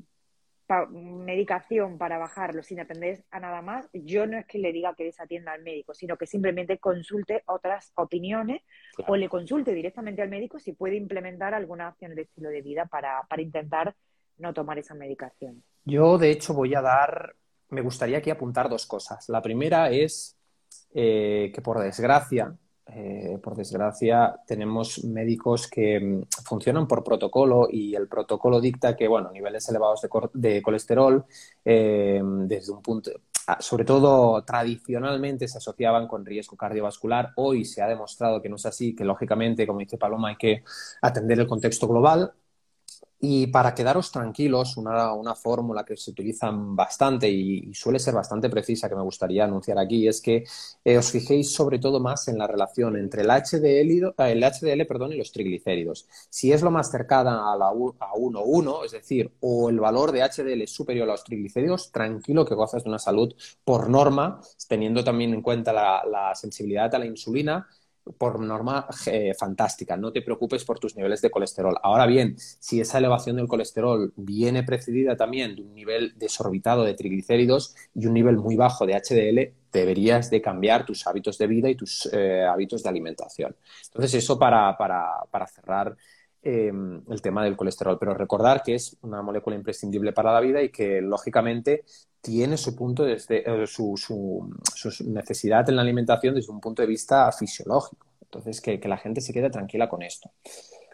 medicación 1.24 1.98
para 1.98 2.16
bajarlo 2.18 2.62
sin 2.62 2.78
atender 2.78 3.24
a 3.32 3.40
nada 3.40 3.61
más, 3.61 3.88
yo 3.92 4.24
no 4.28 4.38
es 4.38 4.46
que 4.46 4.61
le 4.61 4.72
diga 4.72 4.94
que 4.94 5.02
desatienda 5.02 5.50
al 5.50 5.64
médico, 5.64 5.92
sino 5.92 6.16
que 6.16 6.26
simplemente 6.26 6.78
consulte 6.78 7.42
otras 7.46 7.90
opiniones 7.96 8.62
o 9.09 9.16
le 9.16 9.28
consulte 9.28 9.74
directamente 9.74 10.22
al 10.22 10.30
médico 10.30 10.61
si 10.61 10.74
puede 10.74 10.94
implementar 10.94 11.55
alguna 11.55 11.88
acción 11.88 12.14
de 12.14 12.22
estilo 12.22 12.50
de 12.50 12.62
vida 12.62 12.86
para, 12.86 13.22
para 13.28 13.42
intentar 13.42 13.96
no 14.38 14.55
tomar 14.55 14.78
esa 14.78 14.94
medicación. 14.94 15.64
Yo, 15.84 16.18
de 16.18 16.30
hecho, 16.30 16.55
voy 16.55 16.72
a 16.76 16.80
dar 16.80 17.34
me 17.71 17.81
gustaría 17.81 18.19
aquí 18.19 18.31
apuntar 18.31 18.69
dos 18.69 18.87
cosas. 18.87 19.29
La 19.29 19.43
primera 19.43 19.91
es 19.91 20.37
eh, 20.93 21.51
que 21.55 21.61
por 21.61 21.81
desgracia, 21.81 22.57
eh, 22.87 23.39
por 23.43 23.57
desgracia, 23.57 24.37
tenemos 24.47 25.03
médicos 25.05 25.69
que 25.69 25.99
mm, 26.01 26.23
funcionan 26.45 26.87
por 26.87 27.03
protocolo 27.03 27.67
y 27.71 27.95
el 27.95 28.09
protocolo 28.09 28.61
dicta 28.61 28.95
que, 28.95 29.09
bueno, 29.09 29.31
niveles 29.33 29.69
elevados 29.69 30.07
de, 30.35 30.62
colesterol, 30.62 31.25
eh, 31.65 32.21
desde 32.23 32.73
un 32.73 32.83
punto, 32.83 33.11
ah, 33.47 33.57
sobre 33.61 33.85
todo 33.85 34.45
tradicionalmente 34.45 35.49
se 35.49 35.59
asociaban 35.59 36.07
con 36.07 36.25
riesgo 36.27 36.57
cardiovascular. 36.57 37.33
Hoy 37.37 37.65
se 37.65 37.83
ha 37.83 37.89
demostrado 37.89 38.43
que 38.43 38.49
no 38.49 38.57
es 38.57 38.67
así, 38.67 38.95
que 38.95 39.05
lógicamente, 39.05 39.67
como 39.67 39.81
dice 39.81 39.99
Paloma, 39.99 40.29
hay 40.29 40.37
que 40.37 40.62
atender 41.03 41.41
el 41.41 41.47
contexto 41.47 41.89
global 41.89 42.35
Y 43.21 43.47
para 43.47 43.75
quedaros 43.75 44.11
tranquilos, 44.12 44.77
una, 44.77 45.35
fórmula 45.35 45.85
que 45.85 45.97
se 45.97 46.11
utiliza 46.11 46.51
bastante 46.53 47.29
y, 47.29 47.73
suele 47.75 47.99
ser 47.99 48.15
bastante 48.15 48.49
precisa 48.51 48.89
que 48.89 48.95
me 48.95 49.03
gustaría 49.03 49.45
anunciar 49.45 49.79
aquí 49.79 50.07
es 50.07 50.21
que 50.21 50.45
eh, 50.85 50.99
os 50.99 51.11
fijéis 51.11 51.53
sobre 51.53 51.79
todo 51.79 52.01
más 52.01 52.29
en 52.29 52.39
la 52.39 52.47
relación 52.47 52.97
entre 52.97 53.23
el 53.23 53.29
HDL, 53.29 54.15
eh, 54.19 54.33
el 54.33 54.43
HDL 54.43 54.87
perdón, 54.87 55.12
y 55.12 55.17
los 55.17 55.33
triglicéridos. 55.33 56.07
Si 56.29 56.53
es 56.53 56.62
lo 56.62 56.71
más 56.71 56.91
cercana 56.91 57.53
a, 57.53 57.57
la, 57.57 57.69
a 57.69 57.73
1,1, 57.73 58.85
es 58.85 58.93
decir, 58.93 59.33
o 59.41 59.71
el 59.71 59.81
valor 59.81 60.12
de 60.12 60.23
HDL 60.23 60.62
es 60.62 60.73
superior 60.73 61.09
a 61.09 61.12
los 61.12 61.25
triglicéridos, 61.25 61.93
tranquilo 61.93 62.45
que 62.45 62.55
gozas 62.55 62.85
de 62.85 62.91
una 62.91 62.99
salud 62.99 63.35
por 63.65 63.89
norma, 63.89 64.41
teniendo 64.69 65.03
también 65.03 65.35
en 65.35 65.43
cuenta 65.43 65.73
la 65.73 66.33
sensibilidad 66.35 66.95
a 66.95 66.99
la 66.99 67.07
insulina 67.07 67.67
por 68.18 68.40
norma 68.40 68.86
eh, 69.07 69.32
fantástica, 69.38 69.96
no 69.96 70.12
te 70.12 70.22
preocupes 70.22 70.64
por 70.64 70.78
tus 70.78 70.96
niveles 70.96 71.22
de 71.22 71.30
colesterol. 71.30 71.76
Ahora 71.82 72.07
bien, 72.07 72.34
si 72.36 72.80
esa 72.80 72.98
elevación 72.98 73.36
del 73.36 73.48
colesterol 73.48 74.12
viene 74.16 74.62
precedida 74.62 75.16
también 75.16 75.57
de 75.57 75.62
un 75.62 75.74
nivel 75.74 76.12
desorbitado 76.16 76.84
de 76.84 76.94
triglicéridos 76.94 77.74
y 77.94 78.07
un 78.07 78.14
nivel 78.14 78.36
muy 78.36 78.57
bajo 78.57 78.86
de 78.86 78.94
HDL, 78.94 79.55
deberías 79.72 80.30
de 80.30 80.40
cambiar 80.40 80.86
tus 80.86 81.07
hábitos 81.07 81.36
de 81.38 81.46
vida 81.46 81.68
y 81.68 81.74
tus 81.74 82.09
eh, 82.12 82.44
hábitos 82.44 82.82
de 82.82 82.88
alimentación. 82.88 83.57
Entonces, 83.86 84.14
eso 84.14 84.38
para, 84.38 84.76
cerrar 85.52 85.96
em, 86.45 87.03
el 87.11 87.22
tema 87.22 87.42
del 87.42 87.57
colesterol. 87.57 87.99
Pero 87.99 88.14
recordar 88.14 88.62
que 88.62 88.74
es 88.74 88.97
una 89.03 89.22
molécula 89.22 89.57
imprescindible 89.57 90.12
para 90.12 90.32
la 90.32 90.40
vida 90.40 90.62
y 90.62 90.70
que, 90.70 91.01
lógicamente, 91.01 91.84
tiene 92.20 92.57
su 92.57 92.74
punto 92.74 93.05
desde 93.05 93.42
eh, 93.45 93.66
su, 93.66 94.49
necesidad 95.07 95.68
en 95.68 95.76
la 95.76 95.82
alimentación 95.82 96.34
desde 96.34 96.53
un 96.53 96.61
punto 96.61 96.82
de 96.82 96.88
vista 96.88 97.30
fisiológico. 97.32 98.07
Entonces, 98.22 98.61
que, 98.61 98.80
la 98.88 98.97
gente 98.97 99.20
se 99.20 99.32
quede 99.32 99.51
tranquila 99.51 99.88
con 99.88 100.03
esto. 100.03 100.30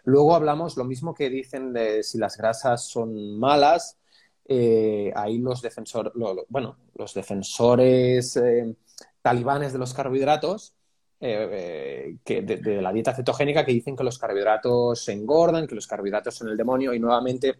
Luego 0.03 0.35
hablamos 0.35 0.77
lo 0.77 0.83
mismo 0.83 1.13
que 1.13 1.29
dicen 1.29 1.73
de 1.73 2.03
si 2.03 2.17
las 2.17 2.37
grasas 2.37 2.85
son 2.87 3.39
malas. 3.39 3.97
Eh, 4.45 5.13
ahí 5.15 5.37
los 5.37 5.61
defensores, 5.61 6.11
bueno, 6.49 6.77
los 6.95 7.13
defensores 7.13 8.35
eh, 8.37 8.75
talibanes 9.21 9.71
de 9.73 9.79
los 9.79 9.93
carbohidratos, 9.93 10.75
que 11.21 12.41
de, 12.41 12.81
la 12.81 12.91
dieta 12.91 13.13
cetogénica, 13.13 13.63
que 13.63 13.71
dicen 13.71 13.95
que 13.95 14.03
los 14.03 14.17
carbohidratos 14.17 15.07
engordan, 15.09 15.67
que 15.67 15.75
los 15.75 15.85
carbohidratos 15.85 16.35
son 16.35 16.49
el 16.49 16.57
demonio, 16.57 16.93
y 16.93 16.99
nuevamente 16.99 17.55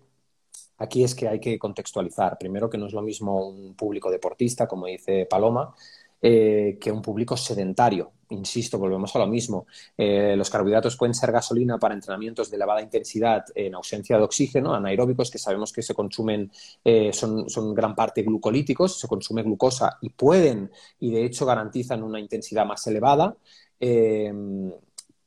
Aquí 0.81 1.03
es 1.03 1.13
que 1.13 1.27
hay 1.27 1.39
que 1.39 1.59
contextualizar. 1.59 2.39
Primero, 2.39 2.67
que 2.67 2.79
no 2.79 2.87
es 2.87 2.93
lo 2.93 3.03
mismo 3.03 3.47
un 3.47 3.75
público 3.75 4.09
deportista, 4.09 4.67
como 4.67 4.87
dice 4.87 5.27
Paloma, 5.29 5.75
eh, 6.21 6.77
que 6.79 6.91
un 6.91 7.01
público 7.01 7.35
sedentario. 7.35 8.11
Insisto, 8.29 8.77
volvemos 8.77 9.13
a 9.15 9.19
lo 9.19 9.27
mismo. 9.27 9.65
Eh, 9.97 10.35
los 10.37 10.49
carbohidratos 10.49 10.95
pueden 10.95 11.13
ser 11.13 11.31
gasolina 11.31 11.77
para 11.77 11.93
entrenamientos 11.93 12.49
de 12.49 12.55
elevada 12.55 12.81
intensidad 12.81 13.43
en 13.55 13.75
ausencia 13.75 14.17
de 14.17 14.23
oxígeno, 14.23 14.73
anaeróbicos, 14.73 15.29
que 15.29 15.37
sabemos 15.37 15.73
que 15.73 15.81
se 15.81 15.93
consumen, 15.93 16.49
eh, 16.85 17.11
son, 17.11 17.49
son, 17.49 17.73
gran 17.73 17.93
parte 17.93 18.23
glucolíticos, 18.23 18.99
se 18.99 19.07
consume 19.07 19.43
glucosa 19.43 19.97
y 20.01 20.09
pueden, 20.11 20.71
y 20.99 21.11
de 21.11 21.25
hecho 21.25 21.45
garantizan 21.45 22.03
una 22.03 22.19
intensidad 22.19 22.65
más 22.65 22.85
elevada 22.87 23.35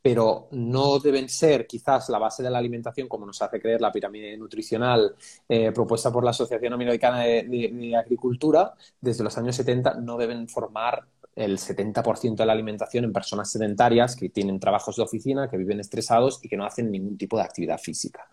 pero 0.05 0.49
no 0.51 0.99
deben 0.99 1.31
ser 1.31 1.67
quizás 1.67 2.11
la 2.11 2.19
base 2.19 2.43
de 2.43 2.51
la 2.51 2.59
alimentación, 2.59 3.09
como 3.09 3.25
nos 3.25 3.41
hace 3.41 3.59
creer 3.59 3.81
la 3.81 3.91
pirámide 3.91 4.37
nutricional 4.37 5.15
eh, 5.49 5.73
propuesta 5.73 6.13
por 6.13 6.23
la 6.23 6.29
Asociación 6.29 6.75
Americana 6.75 7.21
de, 7.21 7.97
Agricultura 7.99 8.75
desde 9.01 9.25
los 9.25 9.39
años 9.39 9.57
70, 9.57 9.95
no 9.95 10.19
deben 10.19 10.47
formar 10.47 11.07
el 11.37 11.59
70% 11.59 12.37
de 12.37 12.47
la 12.47 12.53
alimentación 12.53 13.05
en 13.05 13.13
personas 13.13 13.51
sedentarias 13.51 14.17
que 14.17 14.29
tienen 14.29 14.61
trabajos 14.61 14.97
de 14.97 15.03
oficina, 15.03 15.49
que 15.49 15.57
viven 15.57 15.81
estresados 15.81 16.41
y 16.43 16.49
que 16.49 16.57
no 16.57 16.65
hacen 16.65 16.91
ningún 16.91 17.19
tipo 17.19 17.37
de 17.37 17.43
actividad 17.43 17.79
física. 17.79 18.29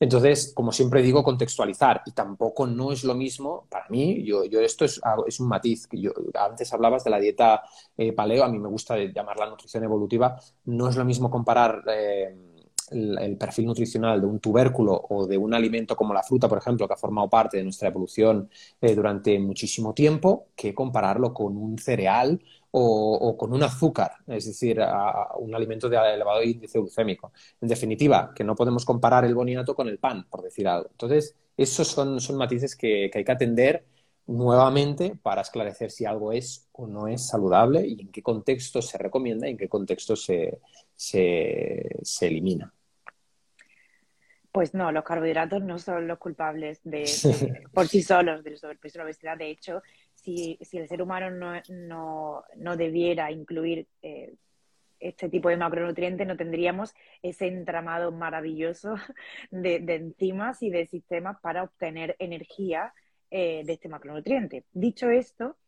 Entonces, 0.00 0.52
como 0.54 0.72
siempre 0.72 1.02
digo, 1.02 1.22
contextualizar 1.22 2.02
y 2.06 2.12
tampoco 2.12 2.66
no 2.66 2.92
es 2.92 3.04
lo 3.04 3.14
mismo, 3.14 3.66
para 3.68 3.86
mí, 3.88 4.24
yo, 4.24 4.44
yo 4.44 4.60
esto 4.60 4.84
es, 4.84 5.00
es 5.26 5.40
un 5.40 5.48
matiz, 5.48 5.86
que 5.86 6.00
yo, 6.00 6.12
antes 6.34 6.72
hablabas 6.72 7.04
de 7.04 7.10
la 7.10 7.18
dieta 7.18 7.62
eh, 7.96 8.12
paleo, 8.12 8.44
a 8.44 8.48
mí 8.48 8.58
me 8.58 8.68
gusta 8.68 8.96
llamarla 8.96 9.50
nutrición 9.50 9.84
evolutiva, 9.84 10.40
no 10.64 10.88
es 10.88 10.96
lo 10.96 11.04
mismo 11.04 11.30
comparar... 11.30 11.82
Eh, 11.88 12.45
el, 12.90 13.36
perfil 13.36 13.66
nutricional 13.66 14.20
de 14.20 14.26
un 14.26 14.40
tubérculo 14.40 15.06
o 15.10 15.26
de 15.26 15.36
un 15.36 15.54
alimento 15.54 15.96
como 15.96 16.14
la 16.14 16.22
fruta, 16.22 16.48
por 16.48 16.58
ejemplo, 16.58 16.86
que 16.86 16.94
ha 16.94 16.96
formado 16.96 17.28
parte 17.28 17.56
de 17.56 17.64
nuestra 17.64 17.88
evolución 17.88 18.48
eh, 18.80 18.94
durante 18.94 19.38
muchísimo 19.38 19.94
tiempo, 19.94 20.48
que 20.54 20.74
compararlo 20.74 21.32
con 21.34 21.56
un 21.56 21.78
cereal 21.78 22.40
o, 22.78 23.36
con 23.38 23.54
un 23.54 23.62
azúcar, 23.62 24.12
es 24.26 24.44
decir, 24.46 24.78
un 25.38 25.54
alimento 25.54 25.88
de 25.88 25.96
elevado 25.96 26.42
índice 26.42 26.78
glucémico. 26.78 27.32
En 27.60 27.68
definitiva, 27.68 28.32
que 28.34 28.44
no 28.44 28.54
podemos 28.54 28.84
comparar 28.84 29.24
el 29.24 29.34
boniato 29.34 29.74
con 29.74 29.88
el 29.88 29.98
pan, 29.98 30.26
por 30.28 30.42
decir 30.42 30.68
algo. 30.68 30.88
Entonces, 30.90 31.34
esos 31.56 31.88
son, 31.88 32.20
son 32.20 32.36
matices 32.36 32.76
que, 32.76 33.10
hay 33.14 33.24
que 33.24 33.32
atender 33.32 33.86
nuevamente 34.26 35.16
para 35.22 35.40
esclarecer 35.40 35.90
si 35.90 36.04
algo 36.04 36.32
es 36.32 36.68
o 36.72 36.86
no 36.86 37.08
es 37.08 37.26
saludable 37.26 37.86
y 37.86 38.00
en 38.00 38.08
qué 38.10 38.22
contexto 38.22 38.82
se 38.82 38.98
recomienda 38.98 39.48
y 39.48 39.52
en 39.52 39.56
qué 39.56 39.68
contexto 39.68 40.16
se, 40.16 40.58
se, 40.96 41.88
se 42.02 42.26
elimina. 42.26 42.72
Pues 44.56 44.72
no, 44.72 44.90
los 44.90 45.04
carbohidratos 45.04 45.62
no 45.62 45.78
son 45.78 46.08
los 46.08 46.18
culpables 46.18 46.80
de, 46.82 47.04
por 47.74 47.88
sí 47.88 48.02
solos 48.02 48.42
del 48.42 48.56
sobrepeso 48.56 48.96
y 48.96 49.00
la 49.00 49.04
obesidad. 49.04 49.36
De 49.36 49.50
hecho, 49.50 49.82
si, 50.14 50.58
el 50.72 50.88
ser 50.88 51.02
humano 51.02 51.60
no, 51.68 52.76
debiera 52.76 53.30
incluir 53.30 53.86
eh, 54.00 54.34
este 54.98 55.28
tipo 55.28 55.50
de 55.50 55.58
macronutrientes, 55.58 56.26
no 56.26 56.38
tendríamos 56.38 56.94
ese 57.22 57.48
entramado 57.48 58.12
maravilloso 58.12 58.94
de, 59.50 59.76
enzimas 59.76 60.62
y 60.62 60.70
de 60.70 60.86
sistemas 60.86 61.38
para 61.40 61.62
obtener 61.62 62.16
energía 62.18 62.94
eh, 63.30 63.62
de 63.64 63.74
este 63.74 63.90
macronutriente. 63.90 64.64
Dicho 64.72 65.10
esto, 65.10 65.58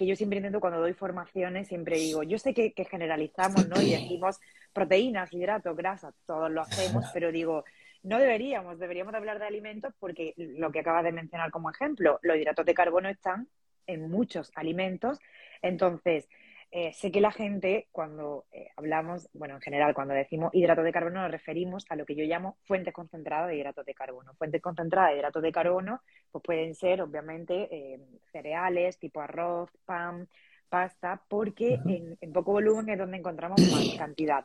que 0.00 0.06
yo 0.06 0.16
siempre 0.16 0.38
intento 0.38 0.60
cuando 0.60 0.80
doy 0.80 0.94
formaciones, 0.94 1.68
siempre 1.68 1.98
digo, 1.98 2.22
yo 2.22 2.38
sé 2.38 2.54
que, 2.54 2.72
que 2.72 2.86
generalizamos, 2.86 3.68
¿no? 3.68 3.82
Y 3.82 3.90
decimos 3.90 4.40
proteínas, 4.72 5.30
hidratos, 5.30 5.76
grasas, 5.76 6.14
todos 6.24 6.50
lo 6.50 6.62
hacemos, 6.62 7.04
pero 7.12 7.30
digo, 7.30 7.64
no 8.02 8.18
deberíamos, 8.18 8.78
deberíamos 8.78 9.12
hablar 9.12 9.38
de 9.38 9.44
alimentos 9.44 9.92
porque 10.00 10.32
lo 10.38 10.72
que 10.72 10.80
acabas 10.80 11.04
de 11.04 11.12
mencionar 11.12 11.50
como 11.50 11.68
ejemplo, 11.68 12.18
los 12.22 12.38
hidratos 12.38 12.64
de 12.64 12.72
carbono 12.72 13.10
están 13.10 13.46
en 13.86 14.10
muchos 14.10 14.50
alimentos. 14.54 15.18
Entonces, 15.60 16.26
eh, 16.72 16.92
sé 16.92 17.10
que 17.10 17.20
la 17.20 17.32
gente, 17.32 17.88
cuando 17.90 18.46
eh, 18.52 18.68
hablamos, 18.76 19.28
bueno, 19.32 19.56
en 19.56 19.60
general, 19.60 19.92
cuando 19.92 20.14
decimos 20.14 20.54
hidratos 20.54 20.84
de 20.84 20.92
carbono, 20.92 21.20
nos 21.20 21.30
referimos 21.30 21.84
a 21.88 21.96
lo 21.96 22.06
que 22.06 22.14
yo 22.14 22.24
llamo 22.24 22.58
fuentes 22.64 22.94
concentradas 22.94 23.48
de 23.48 23.56
hidratos 23.56 23.84
de 23.84 23.94
carbono. 23.94 24.34
Fuentes 24.34 24.62
concentradas 24.62 25.10
de 25.10 25.18
hidratos 25.18 25.42
de 25.42 25.50
carbono, 25.50 26.00
pues 26.30 26.44
pueden 26.44 26.76
ser, 26.76 27.02
obviamente, 27.02 27.68
eh, 27.72 28.00
cereales, 28.30 28.98
tipo 29.00 29.20
arroz, 29.20 29.70
pan, 29.84 30.28
pasta, 30.68 31.20
porque 31.28 31.80
en, 31.86 32.16
en, 32.20 32.32
poco 32.32 32.52
volumen 32.52 32.88
es 32.88 32.98
donde 32.98 33.18
encontramos 33.18 33.60
más 33.60 33.96
cantidad. 33.98 34.44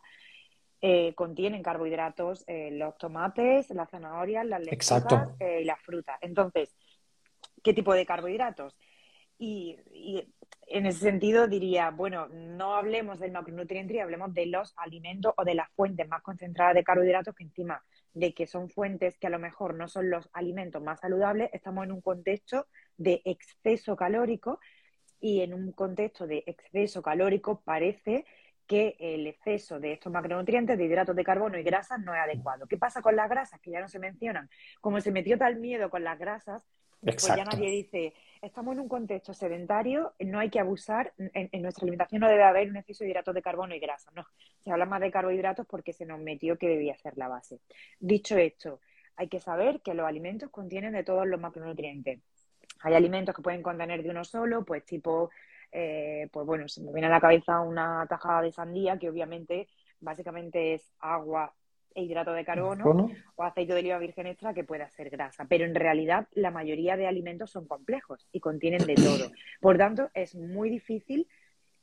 Contienen 1.16 1.64
carbohidratos 1.64 2.46
los 2.48 2.96
tomates, 3.00 3.72
las 3.72 3.90
zanahorias, 3.90 4.46
las 4.46 4.62
lechugas 4.62 5.30
y 5.40 5.64
las 5.64 5.82
frutas. 5.82 6.20
Entonces, 6.22 6.76
¿qué 7.64 7.74
tipo 7.74 7.94
de 7.96 8.06
carbohidratos? 8.06 8.78
Y, 9.38 9.78
en 10.68 10.86
ese 10.86 11.00
sentido 11.00 11.48
diría, 11.48 11.92
bueno, 11.92 12.28
no 12.28 12.76
hablemos 12.76 13.20
del 13.20 13.32
macronutriente 13.32 13.96
y 13.96 14.00
hablemos 14.00 14.34
de 14.34 14.48
los 14.48 14.74
alimentos 14.78 15.34
o 15.38 15.44
de 15.44 15.56
las 15.56 15.70
fuentes 15.74 16.08
más 16.08 16.22
concentradas 16.22 16.76
de 16.76 16.84
carbohidratos 16.84 17.36
que 17.36 17.44
encima 17.44 17.84
de 18.14 18.34
que 18.34 18.48
son 18.48 18.70
fuentes 18.70 19.18
que 19.18 19.28
a 19.28 19.30
lo 19.30 19.40
mejor 19.40 19.76
no 19.76 19.88
son 19.88 20.10
los 20.10 20.30
alimentos 20.34 20.82
más 20.82 21.02
saludables, 21.02 21.50
estamos 21.54 21.84
en 21.84 21.92
un 21.92 22.02
contexto 22.02 22.68
de 22.98 23.22
exceso 23.26 23.96
calórico 23.96 24.60
y 25.20 25.42
en 25.42 25.54
un 25.54 25.72
contexto 25.72 26.26
de 26.26 26.44
exceso 26.48 27.02
calórico 27.02 27.62
parece 27.62 28.26
que 28.68 28.96
el 29.00 29.28
exceso 29.28 29.80
de 29.80 29.94
estos 29.94 30.12
macronutrientes, 30.12 30.78
de 30.78 30.86
hidratos 30.86 31.16
de 31.16 31.24
carbono 31.24 31.58
y 31.58 31.64
grasas, 31.64 32.00
no 32.00 32.16
es 32.16 32.22
adecuado. 32.22 32.66
¿Qué 32.68 32.78
pasa 32.78 33.02
con 33.02 33.16
las 33.16 33.30
grasas? 33.30 33.60
Que 33.60 33.72
ya 33.72 33.80
no 33.80 33.88
se 33.88 34.00
mencionan. 34.00 34.50
Como 34.82 35.00
se 35.02 35.12
metió 35.12 35.38
tal 35.38 35.58
miedo 35.58 35.90
con 35.90 36.04
las 36.04 36.18
grasas, 36.18 36.64
pues 37.12 37.28
ya 37.28 37.44
nadie 37.44 37.70
dice, 37.70 38.14
estamos 38.42 38.74
en 38.74 38.82
un 38.82 38.88
contexto 38.88 39.34
sedentario, 39.34 40.14
no 40.20 40.40
hay 40.40 40.50
que 40.50 40.60
abusar, 40.60 41.14
en, 41.18 41.62
nuestra 41.62 41.84
alimentación 41.84 42.22
no 42.22 42.28
debe 42.28 42.44
haber 42.44 42.70
un 42.70 42.78
exceso 42.78 43.04
de 43.04 43.12
hidratos 43.12 43.36
de 43.36 43.42
carbono 43.42 43.76
y 43.76 43.80
grasas, 43.80 44.14
no. 44.14 44.26
Se 44.60 44.72
habla 44.72 44.86
más 44.86 45.02
de 45.02 45.12
carbohidratos 45.12 45.66
porque 45.68 45.94
se 45.94 46.06
nos 46.06 46.20
metió 46.20 46.58
que 46.58 46.68
debía 46.68 46.98
ser 46.98 47.18
la 47.18 47.28
base. 47.28 47.60
Dicho 48.00 48.38
esto, 48.38 48.80
hay 49.16 49.28
que 49.28 49.40
saber 49.40 49.82
que 49.82 49.94
los 49.94 50.08
alimentos 50.08 50.50
contienen 50.50 50.94
de 50.94 51.04
todos 51.04 51.28
los 51.28 51.40
macronutrientes. 51.40 52.22
Hay 52.82 52.94
alimentos 52.94 53.36
que 53.36 53.42
pueden 53.42 53.62
contener 53.62 54.04
de 54.04 54.10
uno 54.10 54.24
solo, 54.24 54.66
pues 54.66 54.86
tipo 54.86 55.30
eh, 55.72 56.30
pues 56.32 56.46
bueno, 56.46 56.68
se 56.68 56.82
me 56.82 56.92
viene 56.94 57.08
a 57.08 57.10
la 57.10 57.20
cabeza 57.20 57.60
una 57.60 58.06
tajada 58.08 58.42
de 58.42 58.52
sandía 58.52 58.98
que 58.98 59.10
obviamente 59.10 59.68
básicamente 60.00 60.76
es 60.76 60.94
agua 61.00 61.54
e 61.96 62.04
hidrato 62.04 62.34
de 62.34 62.46
carbono 62.46 63.10
o 63.36 63.44
aceite 63.44 63.74
de 63.74 63.80
oliva 63.80 63.98
virgen 63.98 64.28
extra 64.28 64.54
que 64.54 64.64
pueda 64.64 64.90
ser 64.90 65.10
grasa. 65.10 65.46
Pero 65.50 65.66
en 65.66 65.74
realidad 65.74 66.28
la 66.34 66.52
mayoría 66.52 66.98
de 66.98 67.08
alimentos 67.08 67.50
son 67.50 67.68
complejos 67.68 68.28
y 68.32 68.40
contienen 68.40 68.86
de 68.86 68.96
todo. 68.96 69.32
Por 69.62 69.78
tanto, 69.78 70.12
es 70.14 70.36
muy 70.36 70.70
difícil 70.70 71.28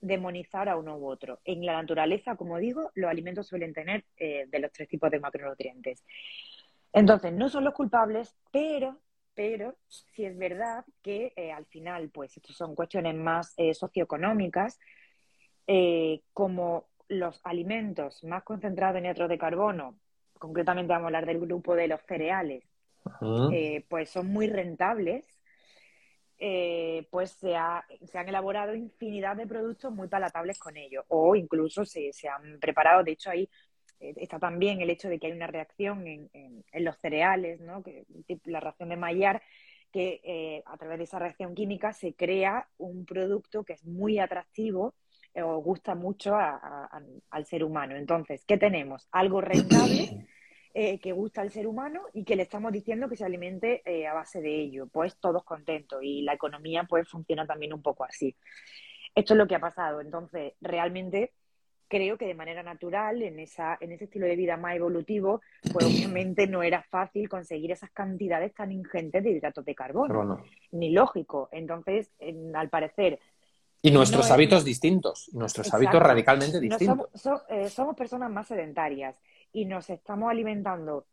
demonizar 0.01 0.69
a 0.69 0.77
uno 0.77 0.97
u 0.97 1.07
otro. 1.07 1.41
En 1.45 1.65
la 1.65 1.75
naturaleza, 1.75 2.37
como 2.37 2.59
digo, 2.59 2.91
los 2.95 3.11
alimentos 3.11 3.47
suelen 3.47 3.73
tener 3.73 4.05
eh, 4.17 4.47
de 4.49 4.59
los 4.59 4.71
tres 4.71 4.89
tipos 4.89 5.11
de 5.11 5.21
macronutrientes. 5.21 6.05
Entonces, 6.93 7.33
no 7.33 7.49
son 7.49 7.65
los 7.65 7.73
culpables, 7.73 8.37
pero, 8.51 8.99
pero 9.35 9.77
sí 9.89 10.25
es 10.25 10.37
verdad 10.37 10.85
que 11.01 11.33
eh, 11.37 11.53
al 11.53 11.65
final, 11.67 12.11
pues, 12.11 12.37
estas 12.37 12.57
son 12.57 12.75
cuestiones 12.75 13.15
más 13.15 13.55
eh, 13.57 13.73
socioeconómicas, 13.73 14.79
eh, 15.67 16.21
como 16.33 16.89
los 17.09 17.41
alimentos 17.45 18.25
más 18.25 18.43
concentrados 18.43 18.99
en 18.99 19.05
hidratos 19.05 19.29
de 19.29 19.39
carbono, 19.39 19.99
concretamente 20.43 20.93
vamos 20.93 21.05
a 21.05 21.09
hablar 21.09 21.27
del 21.27 21.39
grupo 21.39 21.77
de 21.77 21.87
los 21.87 22.01
cereales, 22.03 22.65
pues 23.89 24.11
son 24.11 24.27
muy 24.27 24.49
rentables, 24.49 25.25
pues 27.11 27.31
se, 27.31 27.55
se, 28.07 28.19
han 28.19 28.29
elaborado 28.29 28.75
infinidad 28.75 29.37
de 29.37 29.47
productos 29.47 29.93
muy 29.93 30.09
palatables 30.09 30.59
con 30.59 30.77
ellos, 30.77 31.05
o 31.09 31.37
incluso 31.37 31.85
se, 31.85 32.13
se 32.13 32.29
han 32.29 32.59
preparado, 32.59 33.05
de 33.05 33.13
hecho 33.13 33.31
hay 33.31 33.49
eh, 34.03 34.15
está 34.17 34.39
también 34.39 34.81
el 34.81 34.91
hecho 34.91 35.09
de 35.09 35.19
que 35.19 35.29
hay 35.29 35.33
una 35.33 35.47
reacción 35.47 36.07
en, 36.07 36.65
los 36.85 36.99
cereales, 36.99 37.61
¿no? 37.61 37.83
que, 37.83 38.05
la 38.45 38.61
reacción 38.61 38.89
de 38.89 38.97
Maillard, 38.97 39.41
que 39.93 40.21
eh, 40.25 40.63
a 40.67 40.77
través 40.77 40.99
de 40.99 41.05
esa 41.05 41.19
reacción 41.19 41.55
química 41.55 41.93
se 41.93 42.15
crea 42.15 42.69
un 42.79 43.05
producto 43.07 43.63
que 43.65 43.75
es 43.75 43.85
muy 43.85 44.19
atractivo 44.19 44.95
eh, 45.35 45.43
o 45.43 45.59
gusta 45.59 45.95
mucho 45.95 46.35
al 46.35 47.47
ser 47.47 47.63
humano. 47.63 47.97
Entonces, 47.97 48.45
¿qué 48.45 48.57
tenemos? 48.57 49.09
Algo 49.13 49.41
rentable 49.41 50.27
que 50.73 51.13
gusta 51.13 51.43
al 51.43 51.51
ser 51.51 51.67
humano 51.67 52.03
y 52.13 52.25
que 52.25 52.37
le 52.37 52.45
estamos 52.45 52.73
diciendo 52.73 53.09
que 53.09 53.17
se 53.17 53.25
alimente 53.25 53.83
a 54.07 54.15
base 54.15 54.41
de 54.41 54.61
ello. 54.61 54.87
Pues 54.87 55.17
todos 55.19 55.45
contentos 55.45 56.01
y 56.03 56.23
la 56.23 56.35
economía 56.35 56.85
pues 56.89 57.09
funciona 57.09 57.47
también 57.47 57.73
un 57.73 57.83
poco 57.83 58.05
así. 58.05 58.35
Esto 59.15 59.35
es 59.35 59.39
lo 59.39 59.47
que 59.47 59.55
ha 59.55 59.61
pasado. 59.61 60.01
Entonces, 60.01 60.55
realmente 60.61 61.33
creo 61.93 62.17
que 62.17 62.27
de 62.27 62.35
manera 62.35 62.63
natural, 62.63 63.21
en, 63.21 63.39
esa, 63.39 63.77
en 63.79 63.93
ese 63.93 64.05
estilo 64.05 64.27
de 64.27 64.35
vida 64.35 64.57
más 64.57 64.75
evolutivo, 64.75 65.43
pues 65.75 65.85
obviamente 65.85 66.47
no 66.47 66.63
era 66.63 66.83
fácil 66.85 67.29
conseguir 67.29 67.71
esas 67.71 67.91
cantidades 67.91 68.55
tan 68.55 68.73
ingentes 68.73 69.23
de 69.23 69.31
hidratos 69.31 69.63
de 69.63 69.75
carbono, 69.75 70.43
ni 70.71 70.91
lógico. 70.91 71.51
Entonces, 71.53 72.11
al 72.55 72.71
parecer... 72.71 73.19
Y 73.83 73.91
nuestros 73.91 74.31
hábitos 74.31 74.65
distintos, 74.65 75.29
nuestros 75.35 75.75
hábitos 75.75 76.01
radicalmente 76.01 76.61
distintos. 76.61 77.09
Eh, 77.51 77.69
somos, 77.69 77.95
personas 77.95 78.31
más 78.31 78.49
sedentarias 78.49 79.15
y 79.53 79.65
nos 79.65 79.91
estamos 79.91 80.31
alimentando 80.31 81.07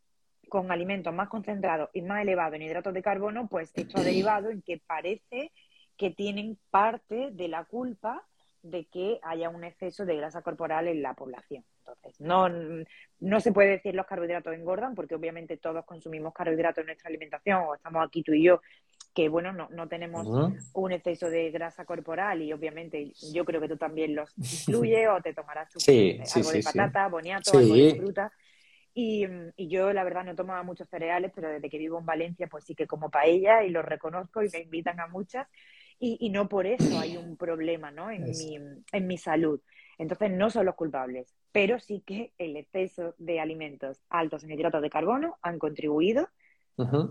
con 0.48 0.72
alimentos 0.72 1.14
más 1.14 1.30
concentrados 1.30 1.90
y 1.94 2.02
más 2.02 2.22
elevados 2.22 2.56
en 2.56 2.64
hidratos 2.64 2.94
de 2.94 3.04
carbono, 3.04 3.48
pues 3.48 3.72
esto 3.76 4.00
ha 4.00 4.04
derivado 4.04 4.50
en 4.50 4.62
que 4.62 4.80
parece 4.80 5.52
que 5.96 6.10
tienen 6.10 6.58
parte 6.72 7.30
de 7.32 7.48
la 7.48 7.66
culpa 7.66 8.26
de 8.62 8.86
que 8.86 9.20
haya 9.24 9.50
un 9.50 9.64
exceso 9.64 10.06
de 10.06 10.18
grasa 10.18 10.42
corporal 10.42 10.88
en 10.88 11.02
la 11.02 11.14
población. 11.14 11.64
Entonces, 11.80 12.20
no, 12.20 12.50
no 13.20 13.40
se 13.40 13.52
puede 13.52 13.72
decir 13.72 13.96
los 13.96 14.06
carbohidratos 14.06 14.54
engordan, 14.54 14.96
porque 14.96 15.16
obviamente 15.16 15.58
todos 15.58 15.86
consumimos 15.86 16.34
carbohidratos 16.34 16.82
en 16.82 16.88
nuestra 16.88 17.10
alimentación, 17.10 17.64
o 17.64 17.76
estamos 17.76 18.06
aquí 18.06 18.22
tú 18.24 18.34
y 18.34 18.44
yo, 18.44 18.62
que 19.14 19.30
bueno, 19.30 19.52
no, 19.52 19.70
no 19.70 19.88
tenemos 19.88 20.28
un 20.74 20.92
exceso 20.92 21.30
de 21.30 21.52
grasa 21.52 21.86
corporal 21.86 22.42
y 22.42 22.54
obviamente 22.54 23.12
yo 23.34 23.44
creo 23.46 23.60
que 23.60 23.68
tú 23.68 23.78
también 23.78 24.16
los 24.16 24.34
incluyes 24.68 25.08
o 25.10 25.22
te 25.22 25.34
tomarás 25.34 25.70
tu, 25.70 25.80
algo 25.80 26.52
de 26.52 26.64
patata, 26.64 27.08
boniato, 27.08 27.58
algo 27.58 27.76
de 27.76 27.96
fruta. 27.96 28.32
Y, 28.94 29.26
y, 29.56 29.70
yo, 29.70 29.94
la 29.94 30.04
verdad, 30.04 30.26
no 30.26 30.36
tomaba 30.36 30.64
muchos 30.64 30.90
cereales, 30.90 31.32
pero 31.34 31.48
desde 31.48 31.70
que 31.70 31.78
vivo 31.78 32.00
en 32.00 32.06
Valencia, 32.06 32.48
pues 32.48 32.66
sí 32.66 32.76
que 32.76 32.88
como 32.88 33.10
paella 33.10 33.64
y 33.64 33.70
los 33.70 33.86
reconozco 33.86 34.44
y 34.44 34.50
me 34.52 34.60
invitan 34.60 35.00
a 35.00 35.08
muchas 35.08 35.48
y, 36.00 36.30
no 36.30 36.48
por 36.48 36.66
eso 36.66 36.98
hay 36.98 37.18
un 37.18 37.36
problema 37.36 37.92
¿no? 37.92 38.10
en, 38.10 38.24
mi, 38.24 38.58
en 38.92 39.08
mi 39.08 39.18
salud. 39.18 39.60
Entonces 39.98 40.32
no 40.32 40.50
son 40.50 40.66
los 40.66 40.76
culpables, 40.76 41.36
pero 41.52 41.80
sí 41.80 42.02
que 42.06 42.32
el 42.38 42.56
exceso 42.56 43.16
de 43.18 43.42
alimentos 43.42 44.02
altos 44.10 44.44
en 44.44 44.52
hidratos 44.52 44.82
de 44.82 44.90
carbono 44.90 45.38
han 45.42 45.60
contribuido 45.60 46.30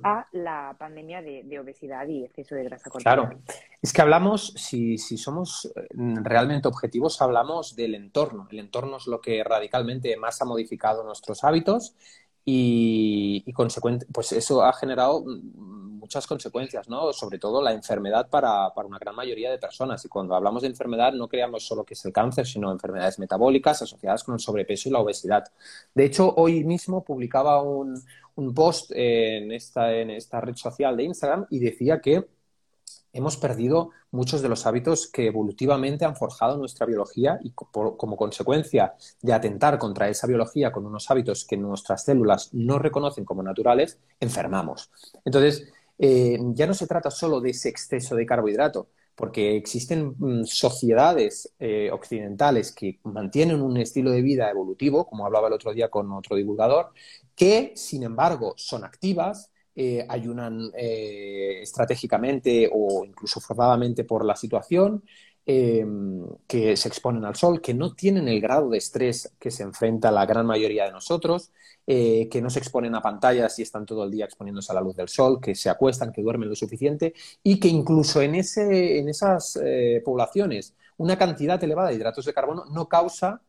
a 0.02 0.26
la 0.32 0.76
pandemia 0.78 1.22
de, 1.22 1.58
obesidad 1.58 2.06
y 2.06 2.24
exceso 2.24 2.54
de 2.54 2.64
grasa 2.64 2.90
corporal. 2.90 3.28
Claro, 3.28 3.40
es 3.82 3.92
que 3.92 4.02
hablamos, 4.02 4.54
si, 4.56 4.98
si, 4.98 5.16
somos 5.16 5.70
eh, 5.76 5.86
realmente 6.22 6.68
objetivos, 6.68 7.20
hablamos 7.20 7.76
del 7.76 7.94
entorno. 7.94 8.48
El 8.50 8.60
entorno 8.60 8.96
es 8.96 9.06
lo 9.06 9.20
que 9.20 9.42
radicalmente 9.44 10.16
más 10.16 10.40
ha 10.40 10.44
modificado 10.44 11.04
nuestros 11.04 11.44
hábitos 11.44 11.94
y, 12.50 13.42
y 13.44 13.52
pues 14.10 14.32
eso 14.32 14.62
ha 14.62 14.72
generado 14.72 15.22
muchas 15.22 16.26
consecuencias, 16.26 16.88
¿no? 16.88 17.12
Sobre 17.12 17.38
todo 17.38 17.60
la 17.60 17.74
enfermedad 17.74 18.30
para, 18.30 18.72
para, 18.74 18.88
una 18.88 18.98
gran 18.98 19.14
mayoría 19.14 19.50
de 19.50 19.58
personas. 19.58 20.02
Y 20.06 20.08
cuando 20.08 20.34
hablamos 20.34 20.62
de 20.62 20.68
enfermedad 20.68 21.12
no 21.12 21.28
creamos 21.28 21.66
solo 21.66 21.84
que 21.84 21.92
es 21.92 22.02
el 22.06 22.12
cáncer, 22.14 22.46
sino 22.46 22.72
enfermedades 22.72 23.18
metabólicas 23.18 23.82
asociadas 23.82 24.24
con 24.24 24.32
el 24.32 24.40
sobrepeso 24.40 24.88
y 24.88 24.92
la 24.92 25.00
obesidad. 25.00 25.44
De 25.94 26.06
hecho, 26.06 26.32
hoy 26.38 26.64
mismo 26.64 27.04
publicaba 27.04 27.60
un, 27.60 28.02
un 28.36 28.54
post 28.54 28.92
en 28.94 29.52
esta, 29.52 29.92
en 29.92 30.08
esta 30.08 30.40
red 30.40 30.56
social 30.56 30.96
de 30.96 31.02
Instagram 31.02 31.46
y 31.50 31.58
decía 31.58 32.00
que 32.00 32.26
hemos 33.18 33.36
perdido 33.36 33.90
muchos 34.10 34.42
de 34.42 34.48
los 34.48 34.64
hábitos 34.64 35.08
que 35.08 35.26
evolutivamente 35.26 36.04
han 36.04 36.16
forjado 36.16 36.56
nuestra 36.56 36.86
biología 36.86 37.38
y 37.42 37.50
como 37.52 38.16
consecuencia 38.16 38.94
de 39.20 39.32
atentar 39.32 39.78
contra 39.78 40.08
esa 40.08 40.26
biología 40.26 40.72
con 40.72 40.86
unos 40.86 41.10
hábitos 41.10 41.44
que 41.44 41.56
nuestras 41.56 42.04
células 42.04 42.50
no 42.52 42.78
reconocen 42.78 43.24
como 43.24 43.42
naturales, 43.42 43.98
enfermamos. 44.20 44.90
Entonces, 45.24 45.68
eh, 45.98 46.38
ya 46.54 46.66
no 46.66 46.74
se 46.74 46.86
trata 46.86 47.10
solo 47.10 47.40
de 47.40 47.50
ese 47.50 47.68
exceso 47.68 48.14
de 48.14 48.24
carbohidrato, 48.24 48.88
porque 49.16 49.56
existen 49.56 50.14
mm, 50.16 50.44
sociedades 50.44 51.52
eh, 51.58 51.90
occidentales 51.92 52.70
que 52.72 53.00
mantienen 53.02 53.60
un 53.60 53.76
estilo 53.78 54.12
de 54.12 54.22
vida 54.22 54.48
evolutivo, 54.48 55.06
como 55.06 55.26
hablaba 55.26 55.48
el 55.48 55.54
otro 55.54 55.72
día 55.72 55.88
con 55.88 56.12
otro 56.12 56.36
divulgador, 56.36 56.92
que, 57.34 57.72
sin 57.74 58.04
embargo, 58.04 58.54
son 58.56 58.84
activas, 58.84 59.50
eh, 59.80 60.04
ayunan 60.08 60.72
estratégicamente 60.74 62.68
o 62.72 63.04
incluso 63.04 63.40
forzadamente 63.40 64.02
por 64.04 64.24
la 64.24 64.34
situación, 64.34 65.04
Em, 65.50 66.26
que 66.46 66.76
se 66.76 66.88
exponen 66.88 67.24
al 67.24 67.34
sol, 67.34 67.62
que 67.62 67.72
no 67.72 67.94
tienen 67.94 68.28
el 68.28 68.38
grado 68.38 68.68
de 68.68 68.76
estrés 68.76 69.34
que 69.38 69.50
se 69.50 69.62
enfrenta 69.62 70.10
la 70.10 70.26
gran 70.26 70.44
mayoría 70.44 70.84
de 70.84 70.92
nosotros, 70.92 71.52
eh, 71.86 72.28
que 72.30 72.42
no 72.42 72.50
se 72.50 72.58
exponen 72.58 72.94
a 72.94 73.00
pantallas 73.00 73.58
y 73.58 73.62
están 73.62 73.86
todo 73.86 74.04
el 74.04 74.10
día 74.10 74.26
exponiéndose 74.26 74.70
a 74.72 74.74
la 74.74 74.82
luz 74.82 74.94
del 74.94 75.08
sol, 75.08 75.40
que 75.40 75.54
se 75.54 75.70
acuestan, 75.70 76.12
que 76.12 76.20
duermen 76.20 76.50
lo 76.50 76.54
suficiente 76.54 77.14
y 77.42 77.58
que 77.58 77.68
incluso 77.68 78.20
en, 78.20 78.34
ese, 78.34 78.98
en 78.98 79.08
esas 79.08 79.58
eh, 79.64 80.02
poblaciones 80.04 80.74
una 80.98 81.16
cantidad 81.16 81.62
elevada 81.64 81.88
de 81.88 81.94
hidratos 81.94 82.26
de 82.26 82.34
carbono 82.34 82.66
no 82.66 82.86
causa 82.86 83.40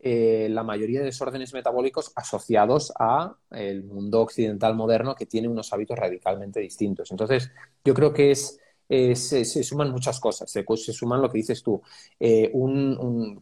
eh, 0.00 0.48
la 0.50 0.62
mayoría 0.62 1.00
de 1.00 1.06
desórdenes 1.06 1.52
metabólicos 1.52 2.12
asociados 2.14 2.92
a 2.98 3.36
el 3.50 3.84
mundo 3.84 4.20
occidental 4.20 4.74
moderno 4.74 5.14
que 5.14 5.26
tiene 5.26 5.48
unos 5.48 5.72
hábitos 5.72 5.98
radicalmente 5.98 6.60
distintos. 6.60 7.10
Entonces, 7.10 7.50
yo 7.84 7.94
creo 7.94 8.12
que 8.12 8.30
es 8.30 8.60
se, 8.88 9.44
suman 9.44 9.90
muchas 9.90 10.18
cosas. 10.18 10.50
Se, 10.50 10.64
suman 10.92 11.20
lo 11.20 11.30
que 11.30 11.38
dices 11.38 11.62
tú. 11.62 11.80
Eh, 12.18 12.50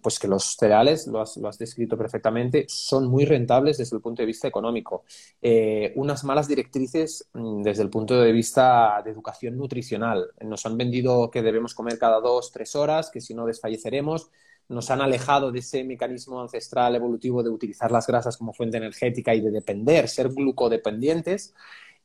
pues 0.02 0.18
que 0.18 0.28
los 0.28 0.56
cereales, 0.56 1.06
lo 1.06 1.20
has, 1.20 1.58
descrito 1.58 1.96
perfectamente, 1.96 2.66
son 2.68 3.06
muy 3.06 3.24
rentables 3.24 3.78
desde 3.78 3.96
el 3.96 4.02
punto 4.02 4.22
de 4.22 4.26
vista 4.26 4.48
económico. 4.48 5.04
Eh, 5.40 5.92
unas 5.96 6.24
malas 6.24 6.48
directrices 6.48 7.28
mm, 7.32 7.62
desde 7.62 7.82
el 7.82 7.90
punto 7.90 8.20
de 8.20 8.32
vista 8.32 9.00
de 9.04 9.10
educación 9.10 9.56
nutricional. 9.56 10.32
Nos 10.40 10.66
han 10.66 10.76
vendido 10.76 11.30
que 11.30 11.42
debemos 11.42 11.74
comer 11.74 11.98
cada 11.98 12.20
dos, 12.20 12.50
tres 12.50 12.74
horas, 12.74 13.10
que 13.10 13.20
si 13.20 13.34
no 13.34 13.46
desfalleceremos 13.46 14.30
nos 14.68 14.90
han 14.90 15.00
alejado 15.00 15.52
de 15.52 15.60
ese 15.60 15.84
mecanismo 15.84 16.40
ancestral 16.40 16.96
evolutivo 16.96 17.42
de 17.42 17.50
utilizar 17.50 17.90
las 17.92 18.06
grasas 18.06 18.36
como 18.36 18.52
fuente 18.52 18.76
energética 18.78 19.34
y 19.34 19.40
de 19.40 19.50
depender, 19.50 20.08
ser 20.08 20.30
glucodependientes. 20.30 21.54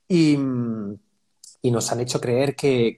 Y, 0.07 0.37
y 1.61 1.71
nos 1.71 1.91
han 1.91 1.99
hecho 1.99 2.19
creer 2.19 2.55
que, 2.55 2.95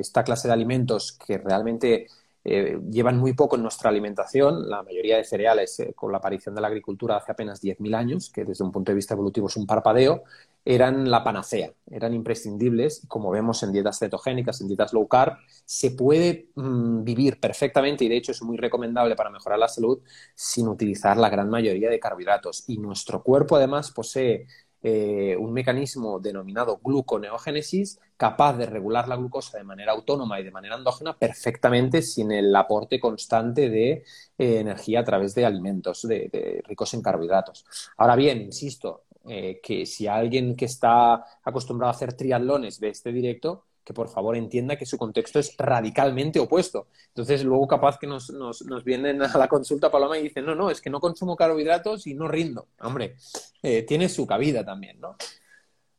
esta 0.00 0.24
clase 0.24 0.48
de 0.48 0.54
alimentos 0.54 1.12
que 1.12 1.38
realmente 1.38 2.06
eh, 2.46 2.78
llevan 2.90 3.18
muy 3.18 3.32
poco 3.32 3.56
en 3.56 3.62
nuestra 3.62 3.88
alimentación, 3.88 4.68
la 4.68 4.82
mayoría 4.82 5.16
de 5.16 5.24
cereales 5.24 5.80
eh, 5.80 5.94
con 5.94 6.12
la 6.12 6.18
aparición 6.18 6.54
de 6.54 6.60
la 6.60 6.66
agricultura 6.68 7.16
hace 7.16 7.32
apenas 7.32 7.62
10.000 7.62 7.94
años, 7.96 8.30
que 8.30 8.44
desde 8.44 8.62
un 8.62 8.70
punto 8.70 8.92
de 8.92 8.96
vista 8.96 9.14
evolutivo 9.14 9.46
es 9.48 9.56
un 9.56 9.66
parpadeo, 9.66 10.24
eran 10.64 11.10
la 11.10 11.24
panacea, 11.24 11.72
eran 11.90 12.14
imprescindibles. 12.14 13.04
Como 13.08 13.30
vemos 13.30 13.62
en 13.62 13.72
dietas 13.72 13.98
cetogénicas, 13.98 14.60
en 14.60 14.68
dietas 14.68 14.92
low 14.92 15.06
carb, 15.08 15.38
se 15.64 15.90
puede 15.92 16.48
mm, 16.54 17.02
vivir 17.04 17.40
perfectamente 17.40 18.04
y 18.04 18.08
de 18.08 18.16
hecho 18.16 18.32
es 18.32 18.42
muy 18.42 18.56
recomendable 18.56 19.16
para 19.16 19.30
mejorar 19.30 19.58
la 19.58 19.68
salud 19.68 20.00
sin 20.34 20.68
utilizar 20.68 21.16
la 21.16 21.30
gran 21.30 21.48
mayoría 21.50 21.90
de 21.90 22.00
carbohidratos. 22.00 22.64
Y 22.68 22.78
nuestro 22.78 23.22
cuerpo 23.22 23.56
además 23.56 23.90
posee 23.90 24.46
eh, 24.86 25.34
un 25.38 25.50
mecanismo 25.54 26.20
denominado 26.20 26.78
gluconeogénesis 26.84 27.98
capaz 28.18 28.58
de 28.58 28.66
regular 28.66 29.08
la 29.08 29.16
glucosa 29.16 29.56
de 29.56 29.64
manera 29.64 29.92
autónoma 29.92 30.38
y 30.38 30.44
de 30.44 30.50
manera 30.50 30.76
endógena 30.76 31.16
perfectamente 31.16 32.02
sin 32.02 32.30
el 32.30 32.54
aporte 32.54 33.00
constante 33.00 33.70
de 33.70 34.04
eh, 34.36 34.58
energía 34.60 35.00
a 35.00 35.04
través 35.04 35.34
de 35.34 35.46
alimentos 35.46 36.06
ricos 36.68 36.92
en 36.92 37.00
carbohidratos. 37.00 37.64
Ahora 37.96 38.14
bien, 38.14 38.42
insisto, 38.42 39.04
eh, 39.26 39.58
que 39.62 39.86
si 39.86 40.06
alguien 40.06 40.54
que 40.54 40.66
está 40.66 41.24
acostumbrado 41.42 41.88
a 41.90 41.94
hacer 41.94 42.12
triatlones 42.12 42.78
ve 42.78 42.90
este 42.90 43.10
directo, 43.10 43.64
que 43.84 43.92
por 43.92 44.08
favor 44.08 44.36
entienda 44.36 44.76
que 44.76 44.86
su 44.86 44.96
contexto 44.96 45.38
es 45.38 45.54
radicalmente 45.58 46.40
opuesto. 46.40 46.88
Entonces, 47.08 47.44
luego 47.44 47.68
capaz 47.68 47.98
que 47.98 48.06
nos, 48.06 48.32
vienen 48.84 49.22
a 49.22 49.36
la 49.36 49.48
consulta 49.48 49.90
Paloma 49.90 50.18
y 50.18 50.22
dicen, 50.22 50.46
no, 50.46 50.54
no, 50.54 50.70
es 50.70 50.80
que 50.80 50.90
no 50.90 51.00
consumo 51.00 51.36
carbohidratos 51.36 52.06
y 52.06 52.14
no 52.14 52.26
rindo. 52.26 52.68
Hombre, 52.80 53.16
eh, 53.62 53.82
tiene 53.82 54.08
su 54.08 54.26
cabida 54.26 54.64
también, 54.64 55.00
¿no? 55.00 55.16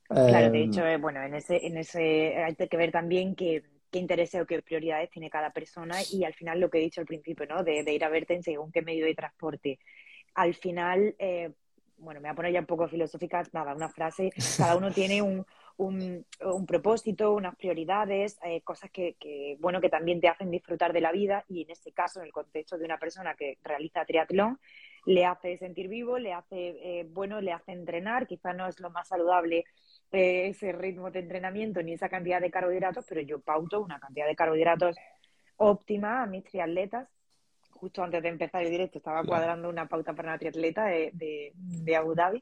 Claro, 0.08 0.52
de 0.52 0.64
hecho, 0.64 0.86
eh, 0.86 0.98
bueno, 0.98 1.22
en 1.24 1.34
ese, 1.34 1.66
en 1.66 1.78
ese 1.78 2.44
hay 2.44 2.56
que 2.56 2.78
ver 2.78 2.92
también 2.92 3.36
qué, 3.36 3.64
qué 3.92 4.00
intereses 4.00 4.42
o 4.42 4.46
qué 4.46 4.62
prioridades 4.62 5.10
tiene 5.10 5.30
cada 5.30 5.52
persona 5.52 5.98
y 6.12 6.24
al 6.26 6.34
final 6.34 6.60
lo 6.60 6.70
que 6.70 6.80
he 6.80 6.82
dicho 6.82 7.02
al 7.02 7.08
principio, 7.08 7.46
¿no? 7.48 7.64
De, 7.64 7.82
ir 7.92 8.04
a 8.04 8.10
verte 8.10 8.36
en 8.36 8.44
según 8.44 8.72
qué 8.72 8.82
medio 8.82 9.06
de 9.06 9.16
transporte. 9.16 9.80
Al 10.36 10.54
final, 10.54 11.16
eh, 11.18 11.52
bueno, 11.98 12.20
me 12.20 12.28
voy 12.28 12.34
a 12.34 12.36
poner 12.36 12.54
ya 12.54 12.60
un 12.60 12.66
poco 12.66 12.88
filosófica, 12.88 13.44
nada, 13.54 13.74
una 13.74 13.90
frase, 13.90 14.32
cada 14.58 14.76
uno 14.76 14.92
tiene 14.92 15.22
un, 15.22 15.46
un, 15.78 16.26
un 16.42 16.66
propósito, 16.66 17.34
unas 17.34 17.56
prioridades, 17.56 18.38
eh, 18.44 18.62
cosas 18.62 18.90
que, 18.92 19.16
que, 19.20 19.58
bueno, 19.60 19.82
que 19.82 19.90
también 19.90 20.22
te 20.22 20.28
hacen 20.28 20.52
disfrutar 20.52 20.94
de 20.94 21.02
la 21.02 21.12
vida 21.12 21.44
y 21.50 21.64
en 21.64 21.72
este 21.72 21.92
caso, 21.92 22.20
en 22.20 22.28
el 22.28 22.32
contexto 22.32 22.78
de 22.78 22.86
una 22.86 22.98
persona 22.98 23.36
que 23.36 23.58
realiza 23.64 24.06
triatlón, 24.06 24.60
le 25.06 25.26
hace 25.26 25.58
sentir 25.58 25.88
vivo, 25.88 26.18
le 26.18 26.34
hace, 26.34 27.06
bueno, 27.12 27.40
le 27.40 27.52
hace 27.52 27.74
entrenar, 27.74 28.26
quizá 28.26 28.54
no 28.54 28.68
es 28.68 28.80
lo 28.80 28.90
más 28.90 29.08
saludable 29.08 29.66
ese 30.12 30.72
ritmo 30.72 31.12
de 31.12 31.20
entrenamiento 31.20 31.82
ni 31.82 31.94
esa 31.94 32.10
cantidad 32.10 32.42
de 32.42 32.52
carbohidratos, 32.52 33.06
pero 33.08 33.22
yo 33.22 33.40
pauto 33.40 33.82
una 33.82 34.00
cantidad 34.00 34.28
de 34.28 34.36
carbohidratos 34.36 34.96
óptima 35.58 36.24
a 36.24 36.26
mis 36.26 36.44
triatletas. 36.44 37.10
Justo 37.72 38.02
antes 38.04 38.24
de 38.24 38.30
empezar 38.30 38.64
el 38.64 38.72
directo 38.72 39.00
estaba 39.00 39.24
cuadrando 39.24 39.70
una 39.70 39.88
pauta 39.88 40.14
para 40.14 40.30
una 40.30 40.38
triatleta 40.40 40.86
de, 40.86 41.12
de, 41.54 41.96
Abu 41.96 42.16
Dhabi. 42.16 42.42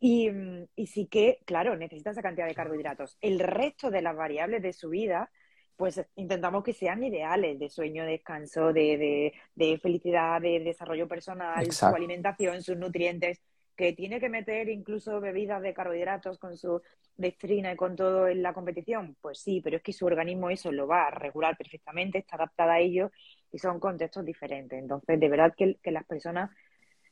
Y, 0.00 0.30
y, 0.76 0.86
sí 0.86 1.06
que, 1.06 1.40
claro, 1.44 1.76
necesita 1.76 2.10
esa 2.10 2.22
cantidad 2.22 2.46
de 2.46 2.54
carbohidratos. 2.54 3.18
El 3.20 3.40
resto 3.40 3.90
de 3.90 4.02
las 4.02 4.16
variables 4.16 4.62
de 4.62 4.72
su 4.72 4.90
vida, 4.90 5.30
pues 5.76 6.00
intentamos 6.14 6.62
que 6.62 6.72
sean 6.72 7.02
ideales, 7.02 7.58
de 7.58 7.68
sueño, 7.68 8.04
descanso, 8.04 8.72
de, 8.72 8.96
de, 8.96 9.32
de 9.54 9.78
felicidad, 9.78 10.40
de 10.40 10.60
desarrollo 10.60 11.08
personal, 11.08 11.70
su 11.72 11.86
alimentación, 11.86 12.62
sus 12.62 12.76
nutrientes 12.76 13.40
que 13.78 13.92
tiene 13.92 14.18
que 14.18 14.28
meter 14.28 14.68
incluso 14.68 15.20
bebidas 15.20 15.62
de 15.62 15.72
carbohidratos 15.72 16.36
con 16.38 16.56
su 16.56 16.82
dextrina 17.16 17.72
y 17.72 17.76
con 17.76 17.94
todo 17.94 18.26
en 18.26 18.42
la 18.42 18.52
competición, 18.52 19.16
pues 19.20 19.38
sí, 19.38 19.60
pero 19.62 19.76
es 19.76 19.82
que 19.84 19.92
su 19.92 20.04
organismo 20.04 20.50
eso 20.50 20.72
lo 20.72 20.88
va 20.88 21.06
a 21.06 21.10
regular 21.12 21.56
perfectamente, 21.56 22.18
está 22.18 22.34
adaptada 22.34 22.74
a 22.74 22.80
ello 22.80 23.12
y 23.52 23.58
son 23.60 23.78
contextos 23.78 24.24
diferentes. 24.24 24.76
Entonces, 24.76 25.20
de 25.20 25.28
verdad 25.28 25.54
que, 25.56 25.78
las 25.92 26.04
personas 26.06 26.50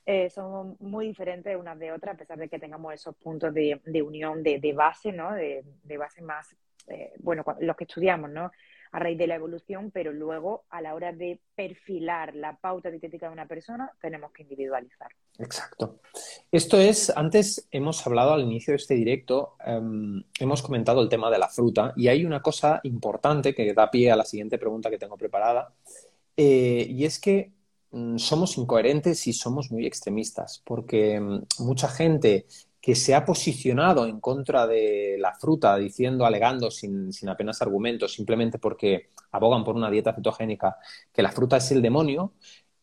eh, 0.06 0.30
son 0.30 0.76
muy 0.78 1.08
diferentes 1.08 1.56
unas 1.56 1.78
de 1.78 1.90
otras, 1.90 2.14
a 2.14 2.18
pesar 2.18 2.38
de 2.38 2.48
que 2.48 2.60
tengamos 2.60 2.94
esos 2.94 3.16
puntos 3.16 3.52
de, 3.52 4.02
unión 4.02 4.42
de, 4.42 4.72
base, 4.72 5.10
¿no? 5.10 5.32
De, 5.34 5.64
base 5.98 6.22
más, 6.22 6.54
eh, 6.86 7.12
bueno, 7.18 7.44
los 7.60 7.76
que 7.76 7.84
estudiamos, 7.84 8.30
¿no? 8.30 8.52
a 8.92 8.98
raíz 8.98 9.18
de 9.18 9.26
la 9.26 9.34
evolución, 9.34 9.90
pero 9.90 10.12
luego 10.12 10.64
a 10.70 10.80
la 10.80 10.94
hora 10.94 11.12
de 11.12 11.40
perfilar 11.54 12.34
la 12.34 12.56
pauta 12.56 12.90
dietética 12.90 13.26
de 13.26 13.32
una 13.32 13.46
persona 13.46 13.90
tenemos 14.00 14.32
que 14.32 14.42
individualizar. 14.42 15.08
Exacto. 15.38 16.00
Esto 16.50 16.78
es, 16.78 17.10
antes 17.14 17.68
hemos 17.70 18.06
hablado 18.06 18.32
al 18.32 18.42
inicio 18.42 18.72
de 18.72 18.76
este 18.76 18.94
directo, 18.94 19.56
em, 19.66 20.22
hemos 20.38 20.62
comentado 20.62 21.02
el 21.02 21.08
tema 21.08 21.30
de 21.30 21.38
la 21.38 21.48
fruta 21.48 21.92
y 21.96 22.08
hay 22.08 22.24
una 22.24 22.40
cosa 22.40 22.80
importante 22.84 23.54
que 23.54 23.74
da 23.74 23.90
pie 23.90 24.10
a 24.10 24.16
la 24.16 24.24
siguiente 24.24 24.56
pregunta 24.56 24.88
que 24.88 24.98
tengo 24.98 25.18
preparada 25.18 25.74
eh, 26.36 26.86
y 26.88 27.04
es 27.04 27.18
que 27.18 27.55
somos 28.16 28.58
incoherentes 28.58 29.26
y 29.26 29.32
somos 29.32 29.70
muy 29.70 29.86
extremistas 29.86 30.62
porque 30.64 31.20
mm, 31.20 31.42
mucha 31.60 31.88
gente 31.88 32.46
que 32.80 32.94
se 32.94 33.14
ha 33.14 33.24
posicionado 33.24 34.06
en 34.06 34.20
contra 34.20 34.66
de 34.66 35.16
la 35.18 35.34
fruta, 35.34 35.76
diciendo, 35.76 36.24
alegando 36.24 36.70
sin, 36.70 37.10
apenas 37.28 37.60
argumentos, 37.60 38.12
simplemente 38.12 38.58
porque 38.58 39.10
abogan 39.32 39.64
por 39.64 39.74
una 39.74 39.90
dieta 39.90 40.14
cetogénica, 40.14 40.76
que 41.12 41.22
la 41.22 41.32
fruta 41.32 41.56
es 41.56 41.72
el 41.72 41.82
demonio, 41.82 42.34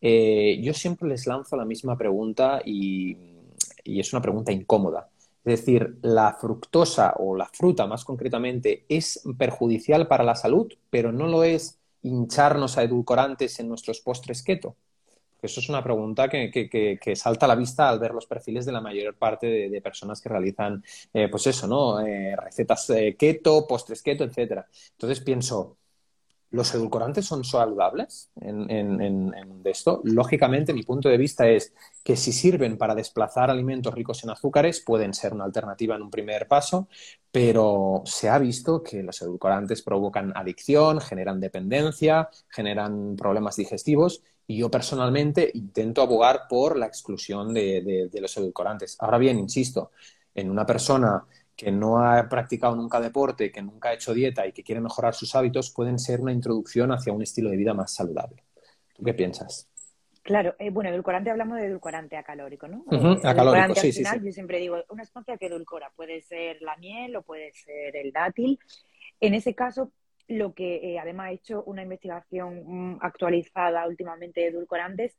eh, 0.02 0.60
yo 0.62 0.74
siempre 0.74 1.08
les 1.08 1.26
lanzo 1.26 1.56
la 1.56 1.64
misma 1.64 1.96
pregunta 1.96 2.60
y, 2.62 3.16
y 3.82 4.00
es 4.00 4.12
una 4.12 4.20
pregunta 4.20 4.52
incómoda. 4.52 5.08
Es 5.44 5.60
decir, 5.60 5.98
la 6.02 6.34
fructosa 6.34 7.14
o 7.18 7.36
la 7.36 7.46
fruta 7.46 7.86
más 7.86 8.04
concretamente 8.04 8.84
es 8.88 9.22
perjudicial 9.38 10.06
para 10.06 10.24
la 10.24 10.34
salud, 10.34 10.72
pero 10.90 11.12
no 11.12 11.28
lo 11.28 11.44
es 11.44 11.78
hincharnos 12.02 12.76
a 12.76 12.82
edulcorantes 12.82 13.58
en 13.60 13.68
nuestros 13.68 14.00
postres 14.00 14.42
keto. 14.42 14.76
Eso 15.44 15.60
es 15.60 15.68
una 15.68 15.84
pregunta 15.84 16.26
que, 16.28 17.12
salta 17.14 17.44
a 17.44 17.48
la 17.48 17.54
vista 17.54 17.88
al 17.88 17.98
ver 17.98 18.12
los 18.12 18.26
perfiles 18.26 18.64
de 18.64 18.72
la 18.72 18.80
mayor 18.80 19.14
parte 19.14 19.46
de, 19.68 19.80
personas 19.82 20.20
que 20.20 20.30
realizan, 20.30 20.82
eh, 21.12 21.28
pues 21.28 21.46
eso, 21.46 21.66
¿no? 21.66 22.00
Eh, 22.00 22.34
recetas 22.34 22.88
eh, 22.90 23.14
keto, 23.18 23.66
postres 23.66 24.02
keto, 24.02 24.24
etcétera. 24.24 24.66
Entonces 24.92 25.20
pienso, 25.20 25.76
¿los 26.50 26.74
edulcorantes 26.74 27.26
son 27.26 27.44
saludables 27.44 28.30
en, 28.40 29.34
esto? 29.64 30.00
Lógicamente, 30.04 30.72
mi 30.72 30.82
punto 30.82 31.10
de 31.10 31.18
vista 31.18 31.46
es 31.46 31.74
que 32.02 32.16
si 32.16 32.32
sirven 32.32 32.78
para 32.78 32.94
desplazar 32.94 33.50
alimentos 33.50 33.92
ricos 33.92 34.24
en 34.24 34.30
azúcares, 34.30 34.80
pueden 34.80 35.12
ser 35.12 35.34
una 35.34 35.44
alternativa 35.44 35.94
en 35.96 36.02
un 36.02 36.10
primer 36.10 36.48
paso, 36.48 36.88
pero 37.30 38.02
se 38.06 38.30
ha 38.30 38.38
visto 38.38 38.82
que 38.82 39.02
los 39.02 39.20
edulcorantes 39.20 39.82
provocan 39.82 40.32
adicción, 40.34 41.00
generan 41.00 41.40
dependencia, 41.40 42.30
generan 42.48 43.16
problemas 43.16 43.56
digestivos 43.56 44.22
yo 44.48 44.70
personalmente 44.70 45.50
intento 45.54 46.02
abogar 46.02 46.42
por 46.48 46.76
la 46.76 46.86
exclusión 46.86 47.54
de, 47.54 48.10
los 48.20 48.36
edulcorantes. 48.36 48.96
Ahora 49.00 49.18
bien, 49.18 49.38
insisto, 49.38 49.92
en 50.34 50.50
una 50.50 50.66
persona 50.66 51.24
que 51.56 51.70
no 51.70 51.98
ha 51.98 52.28
practicado 52.28 52.74
nunca 52.74 53.00
deporte, 53.00 53.50
que 53.50 53.62
nunca 53.62 53.90
ha 53.90 53.94
hecho 53.94 54.12
dieta 54.12 54.46
y 54.46 54.52
que 54.52 54.62
quiere 54.62 54.80
mejorar 54.80 55.14
sus 55.14 55.34
hábitos, 55.34 55.70
pueden 55.70 55.98
ser 55.98 56.20
una 56.20 56.32
introducción 56.32 56.92
hacia 56.92 57.12
un 57.12 57.22
estilo 57.22 57.50
de 57.50 57.56
vida 57.56 57.74
más 57.74 57.94
saludable. 57.94 58.42
¿Tú 58.92 59.04
qué 59.04 59.14
piensas? 59.14 59.68
Claro, 60.22 60.54
eh, 60.58 60.70
bueno, 60.70 60.88
edulcorante 60.88 61.30
hablamos 61.30 61.58
de 61.58 61.66
edulcorante 61.66 62.16
acalórico, 62.16 62.66
¿no? 62.66 62.82
Uh 62.86 63.20
acalórico, 63.22 63.74
sí, 63.74 63.92
sí, 63.92 64.04
sí. 64.04 64.20
Yo 64.22 64.32
siempre 64.32 64.58
digo, 64.58 64.82
una 64.88 65.04
sustancia 65.04 65.36
que 65.36 65.46
edulcora 65.46 65.90
puede 65.94 66.22
ser 66.22 66.62
la 66.62 66.76
miel 66.78 67.14
o 67.16 67.22
puede 67.22 67.52
ser 67.52 67.94
el 67.94 68.10
dátil. 68.10 68.58
En 69.20 69.34
ese 69.34 69.54
caso, 69.54 69.92
lo 70.28 70.54
que 70.54 70.76
eh, 70.76 70.98
además 70.98 71.28
ha 71.28 71.32
hecho 71.32 71.62
una 71.64 71.82
investigación 71.82 72.62
mm, 72.66 72.98
actualizada 73.02 73.86
últimamente 73.86 74.40
de 74.40 74.48
edulcorantes, 74.48 75.16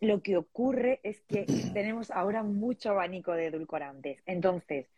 lo 0.00 0.22
que 0.22 0.36
ocurre 0.36 1.00
es 1.02 1.20
que 1.22 1.44
tenemos 1.74 2.10
ahora 2.10 2.42
mucho 2.42 2.90
abanico 2.90 3.32
de 3.32 3.46
edulcorantes. 3.46 4.22
Entonces, 4.26 4.88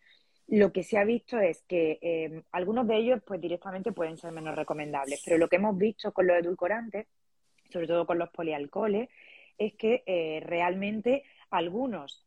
lo 0.46 0.72
que 0.72 0.82
se 0.82 0.98
ha 0.98 1.04
visto 1.04 1.38
es 1.38 1.62
que 1.62 1.98
em, 2.02 2.42
algunos 2.50 2.86
de 2.88 2.96
ellos 2.96 3.22
pues 3.24 3.40
directamente 3.40 3.92
pueden 3.92 4.18
ser 4.18 4.32
menos 4.32 4.56
recomendables, 4.56 5.22
pero 5.24 5.38
lo 5.38 5.48
que 5.48 5.56
hemos 5.56 5.78
visto 5.78 6.12
con 6.12 6.26
los 6.26 6.36
edulcorantes, 6.38 7.06
sobre 7.70 7.86
todo 7.86 8.04
con 8.04 8.18
los 8.18 8.30
polialcoholes, 8.30 9.08
es 9.58 9.74
que 9.74 10.02
eh, 10.06 10.40
realmente 10.44 11.22
algunos 11.50 12.26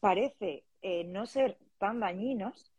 parece 0.00 0.64
eh, 0.80 1.04
no 1.04 1.26
ser 1.26 1.58
tan 1.78 2.00
dañinos 2.00 2.72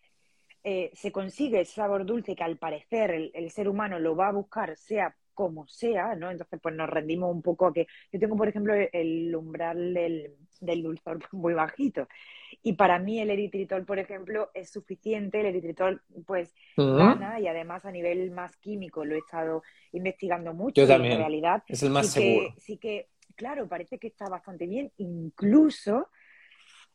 eh, 0.64 0.92
se 0.94 1.12
consigue 1.12 1.62
ese 1.62 1.74
sabor 1.74 2.06
dulce 2.06 2.36
que 2.36 2.44
al 2.44 2.58
parecer 2.58 3.32
el, 3.34 3.50
ser 3.50 3.70
humano 3.70 3.98
lo 3.98 4.16
va 4.16 4.28
a 4.28 4.34
buscar 4.34 4.76
sea 4.76 5.16
como 5.34 5.66
sea, 5.68 6.16
¿no? 6.16 6.30
Entonces, 6.30 6.60
pues 6.62 6.76
nos 6.76 6.90
rendimos 6.90 7.34
un 7.34 7.42
poco 7.42 7.68
a 7.68 7.74
que 7.74 7.88
yo 8.12 8.20
tengo, 8.20 8.36
por 8.36 8.50
ejemplo, 8.50 8.74
el 8.74 9.34
umbral 9.34 9.94
del, 9.94 10.36
dulzor 10.60 11.20
muy 11.32 11.54
bajito. 11.54 12.10
Y 12.62 12.74
para 12.74 13.00
mí 13.00 13.22
el 13.22 13.30
eritritol, 13.30 13.86
por 13.86 14.00
ejemplo, 14.00 14.52
es 14.54 14.70
suficiente. 14.70 15.40
El 15.40 15.46
eritritol, 15.46 16.02
pues, 16.26 16.54
gana 16.76 17.40
y 17.40 17.48
además 17.48 17.86
a 17.86 17.92
nivel 17.92 18.32
más 18.32 18.58
químico 18.58 19.06
lo 19.06 19.16
he 19.16 19.20
estado 19.20 19.64
investigando 19.94 20.54
mucho. 20.54 20.82
Yo 20.82 20.88
también. 20.88 21.14
En 21.14 21.20
realidad, 21.20 21.64
es 21.70 21.84
el 21.84 21.92
más 21.92 22.08
seguro. 22.08 22.54
sí 22.58 22.76
que, 22.76 23.08
claro, 23.36 23.70
parece 23.70 23.98
que 23.98 24.08
está 24.08 24.28
bastante 24.28 24.68
bien. 24.68 24.92
Incluso 24.98 26.10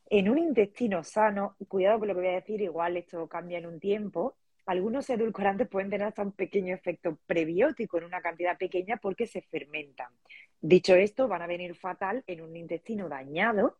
en 0.09 0.29
un 0.29 0.37
intestino 0.37 1.03
sano, 1.03 1.55
cuidado 1.67 1.99
con 1.99 2.07
lo 2.07 2.13
que 2.13 2.21
voy 2.21 2.29
a 2.29 2.35
decir, 2.35 2.61
igual 2.61 2.97
esto 2.97 3.27
cambia 3.27 3.57
en 3.57 3.65
un 3.65 3.79
tiempo, 3.79 4.35
algunos 4.65 5.09
edulcorantes 5.09 5.67
pueden 5.67 5.89
tener 5.89 6.07
hasta 6.07 6.23
un 6.23 6.31
pequeño 6.31 6.73
efecto 6.73 7.19
prebiótico 7.27 7.97
en 7.97 8.05
una 8.05 8.21
cantidad 8.21 8.57
pequeña 8.57 8.97
porque 8.97 9.27
se 9.27 9.41
fermentan. 9.41 10.11
Dicho 10.59 10.95
esto, 10.95 11.27
van 11.27 11.43
a 11.43 11.47
venir 11.47 11.75
fatal 11.75 12.23
en 12.25 12.41
un 12.41 12.55
intestino 12.55 13.07
dañado 13.07 13.77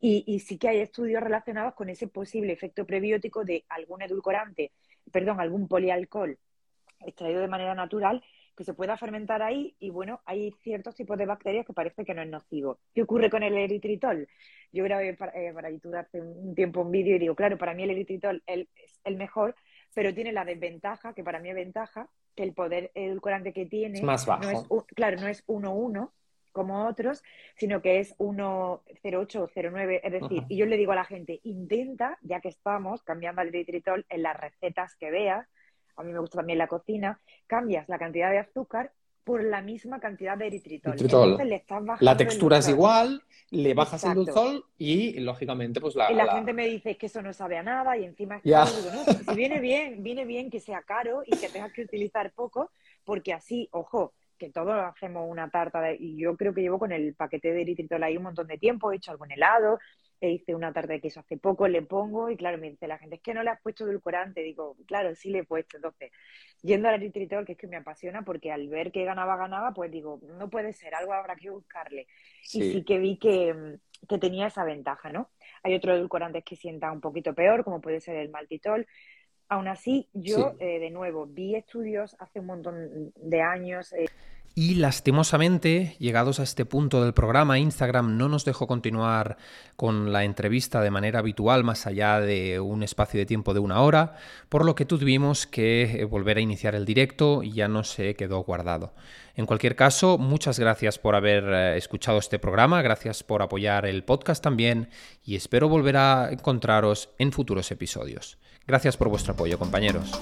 y, 0.00 0.40
sí 0.40 0.58
que 0.58 0.68
hay 0.68 0.78
estudios 0.78 1.22
relacionados 1.22 1.74
con 1.74 1.88
ese 1.88 2.06
posible 2.08 2.52
efecto 2.52 2.84
prebiótico 2.84 3.44
de 3.44 3.64
algún 3.68 4.02
edulcorante, 4.02 4.72
perdón, 5.10 5.40
algún 5.40 5.68
polialcohol 5.68 6.38
extraído 7.00 7.40
de 7.40 7.48
manera 7.48 7.74
natural 7.74 8.22
que 8.56 8.64
se 8.64 8.74
pueda 8.74 8.96
fermentar 8.96 9.42
ahí 9.42 9.76
y 9.78 9.90
bueno, 9.90 10.20
hay 10.24 10.52
ciertos 10.62 10.94
tipos 10.94 11.18
de 11.18 11.26
bacterias 11.26 11.66
que 11.66 11.72
parece 11.72 12.04
que 12.04 12.14
no 12.14 12.22
es 12.22 12.28
nocivo. 12.28 12.78
¿Qué 12.94 13.02
ocurre 13.02 13.30
con 13.30 13.42
el 13.42 13.56
eritritol? 13.56 14.26
Yo 14.72 14.84
grabé 14.84 15.14
para, 15.14 15.32
eh, 15.32 15.52
para 15.52 15.70
YouTube 15.70 15.94
hace 15.94 16.20
un 16.20 16.54
tiempo 16.54 16.80
un 16.80 16.90
vídeo 16.90 17.16
y 17.16 17.18
digo, 17.18 17.34
claro, 17.34 17.58
para 17.58 17.74
mí 17.74 17.82
el 17.82 17.90
eritritol 17.90 18.42
es 18.46 18.66
el 19.04 19.16
mejor, 19.16 19.54
pero 19.94 20.14
tiene 20.14 20.32
la 20.32 20.44
desventaja, 20.44 21.14
que 21.14 21.22
para 21.22 21.38
mí 21.38 21.50
es 21.50 21.54
ventaja, 21.54 22.08
que 22.34 22.42
el 22.42 22.54
poder 22.54 22.90
edulcorante 22.94 23.52
que 23.52 23.66
tiene 23.66 24.02
más 24.02 24.26
bajo. 24.26 24.42
No 24.42 24.50
es, 24.50 24.84
claro, 24.94 25.20
no 25.20 25.28
es 25.28 25.46
1-1 25.46 26.10
como 26.52 26.86
otros, 26.86 27.22
sino 27.54 27.82
que 27.82 28.00
es 28.00 28.16
1,08 28.16 29.36
o 29.36 29.48
0,9. 29.48 30.00
Es 30.02 30.12
decir, 30.12 30.44
y 30.48 30.56
yo 30.56 30.64
le 30.64 30.78
digo 30.78 30.92
a 30.92 30.96
la 30.96 31.04
gente, 31.04 31.40
intenta, 31.44 32.18
ya 32.22 32.40
que 32.40 32.48
estamos 32.48 33.02
cambiando 33.02 33.42
el 33.42 33.48
eritritol 33.48 34.06
en 34.08 34.22
las 34.22 34.38
recetas 34.38 34.96
que 34.96 35.10
veas, 35.10 35.46
a 35.96 36.02
mí 36.02 36.12
me 36.12 36.18
gusta 36.18 36.38
también 36.38 36.58
la 36.58 36.68
cocina, 36.68 37.20
cambias 37.46 37.88
la 37.88 37.98
cantidad 37.98 38.30
de 38.30 38.38
azúcar 38.38 38.92
por 39.24 39.42
la 39.42 39.60
misma 39.60 39.98
cantidad 39.98 40.38
de 40.38 40.46
eritritol. 40.46 40.92
eritritol. 40.92 41.36
la 41.98 42.16
textura 42.16 42.58
es 42.58 42.68
igual, 42.68 43.24
le 43.50 43.74
bajas 43.74 44.04
el 44.04 44.14
dulzol 44.14 44.64
y, 44.78 45.18
lógicamente, 45.18 45.80
pues 45.80 45.96
la... 45.96 46.12
Y 46.12 46.14
la, 46.14 46.32
gente 46.32 46.52
me 46.52 46.66
dice 46.68 46.96
que 46.96 47.06
eso 47.06 47.20
no 47.22 47.32
sabe 47.32 47.58
a 47.58 47.64
nada 47.64 47.96
y 47.96 48.04
encima 48.04 48.36
es 48.36 48.42
caro. 48.44 48.70
si 49.28 49.34
viene 49.34 49.58
bien, 49.58 50.04
viene 50.04 50.24
bien 50.24 50.48
que 50.48 50.60
sea 50.60 50.82
caro 50.82 51.24
y 51.26 51.36
que 51.36 51.48
tengas 51.48 51.72
que 51.72 51.82
utilizar 51.82 52.30
poco, 52.34 52.70
porque 53.04 53.32
así, 53.32 53.68
ojo, 53.72 54.12
que 54.38 54.50
todos 54.50 54.74
hacemos 54.74 55.28
una 55.28 55.50
tarta 55.50 55.80
de, 55.80 55.96
y 55.98 56.16
yo 56.16 56.36
creo 56.36 56.54
que 56.54 56.60
llevo 56.60 56.78
con 56.78 56.92
el 56.92 57.14
paquete 57.14 57.52
de 57.52 57.62
eritritol 57.62 58.04
ahí 58.04 58.16
un 58.16 58.22
montón 58.22 58.46
de 58.46 58.58
tiempo, 58.58 58.92
he 58.92 58.96
hecho 58.96 59.10
algún 59.10 59.32
helado, 59.32 59.80
e 60.20 60.30
hice 60.30 60.54
una 60.54 60.72
tarta 60.72 60.94
de 60.94 61.00
queso 61.00 61.20
hace 61.20 61.36
poco, 61.36 61.68
le 61.68 61.82
pongo 61.82 62.30
y 62.30 62.36
claro, 62.36 62.58
me 62.58 62.70
dice 62.70 62.86
la 62.86 62.98
gente, 62.98 63.16
es 63.16 63.22
que 63.22 63.34
no 63.34 63.42
le 63.42 63.50
has 63.50 63.60
puesto 63.60 63.84
edulcorante, 63.84 64.42
digo, 64.42 64.76
claro, 64.86 65.14
sí 65.14 65.30
le 65.30 65.40
he 65.40 65.44
puesto, 65.44 65.76
entonces, 65.76 66.10
yendo 66.62 66.88
al 66.88 66.94
eritritol, 66.94 67.44
que 67.44 67.52
es 67.52 67.58
que 67.58 67.66
me 67.66 67.76
apasiona, 67.76 68.24
porque 68.24 68.52
al 68.52 68.68
ver 68.68 68.92
que 68.92 69.04
ganaba, 69.04 69.36
ganaba, 69.36 69.72
pues 69.72 69.90
digo, 69.90 70.20
no 70.38 70.48
puede 70.48 70.72
ser, 70.72 70.94
algo 70.94 71.12
habrá 71.12 71.36
que 71.36 71.50
buscarle. 71.50 72.06
Y 72.52 72.72
sí 72.72 72.84
que 72.84 72.98
vi 72.98 73.18
que, 73.18 73.78
que 74.08 74.18
tenía 74.18 74.46
esa 74.46 74.64
ventaja, 74.64 75.10
¿no? 75.10 75.30
Hay 75.62 75.74
otros 75.74 75.96
edulcorantes 75.96 76.44
que 76.44 76.56
sientan 76.56 76.92
un 76.92 77.00
poquito 77.00 77.34
peor, 77.34 77.64
como 77.64 77.80
puede 77.80 78.00
ser 78.00 78.16
el 78.16 78.30
maltitol, 78.30 78.86
Aún 79.48 79.68
así, 79.68 80.08
yo, 80.12 80.56
eh, 80.58 80.80
de 80.80 80.90
nuevo, 80.90 81.26
vi 81.26 81.54
estudios 81.54 82.16
hace 82.18 82.40
un 82.40 82.46
montón 82.46 83.12
de 83.14 83.42
años. 83.42 83.92
Eh, 83.92 84.06
y 84.58 84.76
lastimosamente, 84.76 85.96
llegados 85.98 86.40
a 86.40 86.42
este 86.42 86.64
punto 86.64 87.04
del 87.04 87.12
programa, 87.12 87.58
Instagram 87.58 88.16
no 88.16 88.30
nos 88.30 88.46
dejó 88.46 88.66
continuar 88.66 89.36
con 89.76 90.14
la 90.14 90.24
entrevista 90.24 90.80
de 90.80 90.90
manera 90.90 91.18
habitual 91.18 91.62
más 91.62 91.86
allá 91.86 92.20
de 92.20 92.58
un 92.58 92.82
espacio 92.82 93.20
de 93.20 93.26
tiempo 93.26 93.52
de 93.52 93.60
una 93.60 93.82
hora, 93.82 94.16
por 94.48 94.64
lo 94.64 94.74
que 94.74 94.86
tuvimos 94.86 95.46
que 95.46 96.00
eh, 96.00 96.04
volver 96.04 96.38
a 96.38 96.40
iniciar 96.40 96.74
el 96.74 96.86
directo 96.86 97.42
y 97.42 97.52
ya 97.52 97.68
no 97.68 97.84
se 97.84 98.14
quedó 98.14 98.44
guardado. 98.44 98.94
En 99.34 99.44
cualquier 99.44 99.76
caso, 99.76 100.16
muchas 100.16 100.58
gracias 100.58 100.98
por 100.98 101.16
haber 101.16 101.76
escuchado 101.76 102.16
este 102.16 102.38
programa, 102.38 102.80
gracias 102.80 103.22
por 103.22 103.42
apoyar 103.42 103.84
el 103.84 104.04
podcast 104.04 104.42
también 104.42 104.88
y 105.22 105.36
espero 105.36 105.68
volver 105.68 105.98
a 105.98 106.30
encontraros 106.32 107.10
en 107.18 107.30
futuros 107.30 107.70
episodios. 107.72 108.38
Gracias 108.66 108.96
por 108.96 109.10
vuestro 109.10 109.34
apoyo, 109.34 109.58
compañeros. 109.58 110.18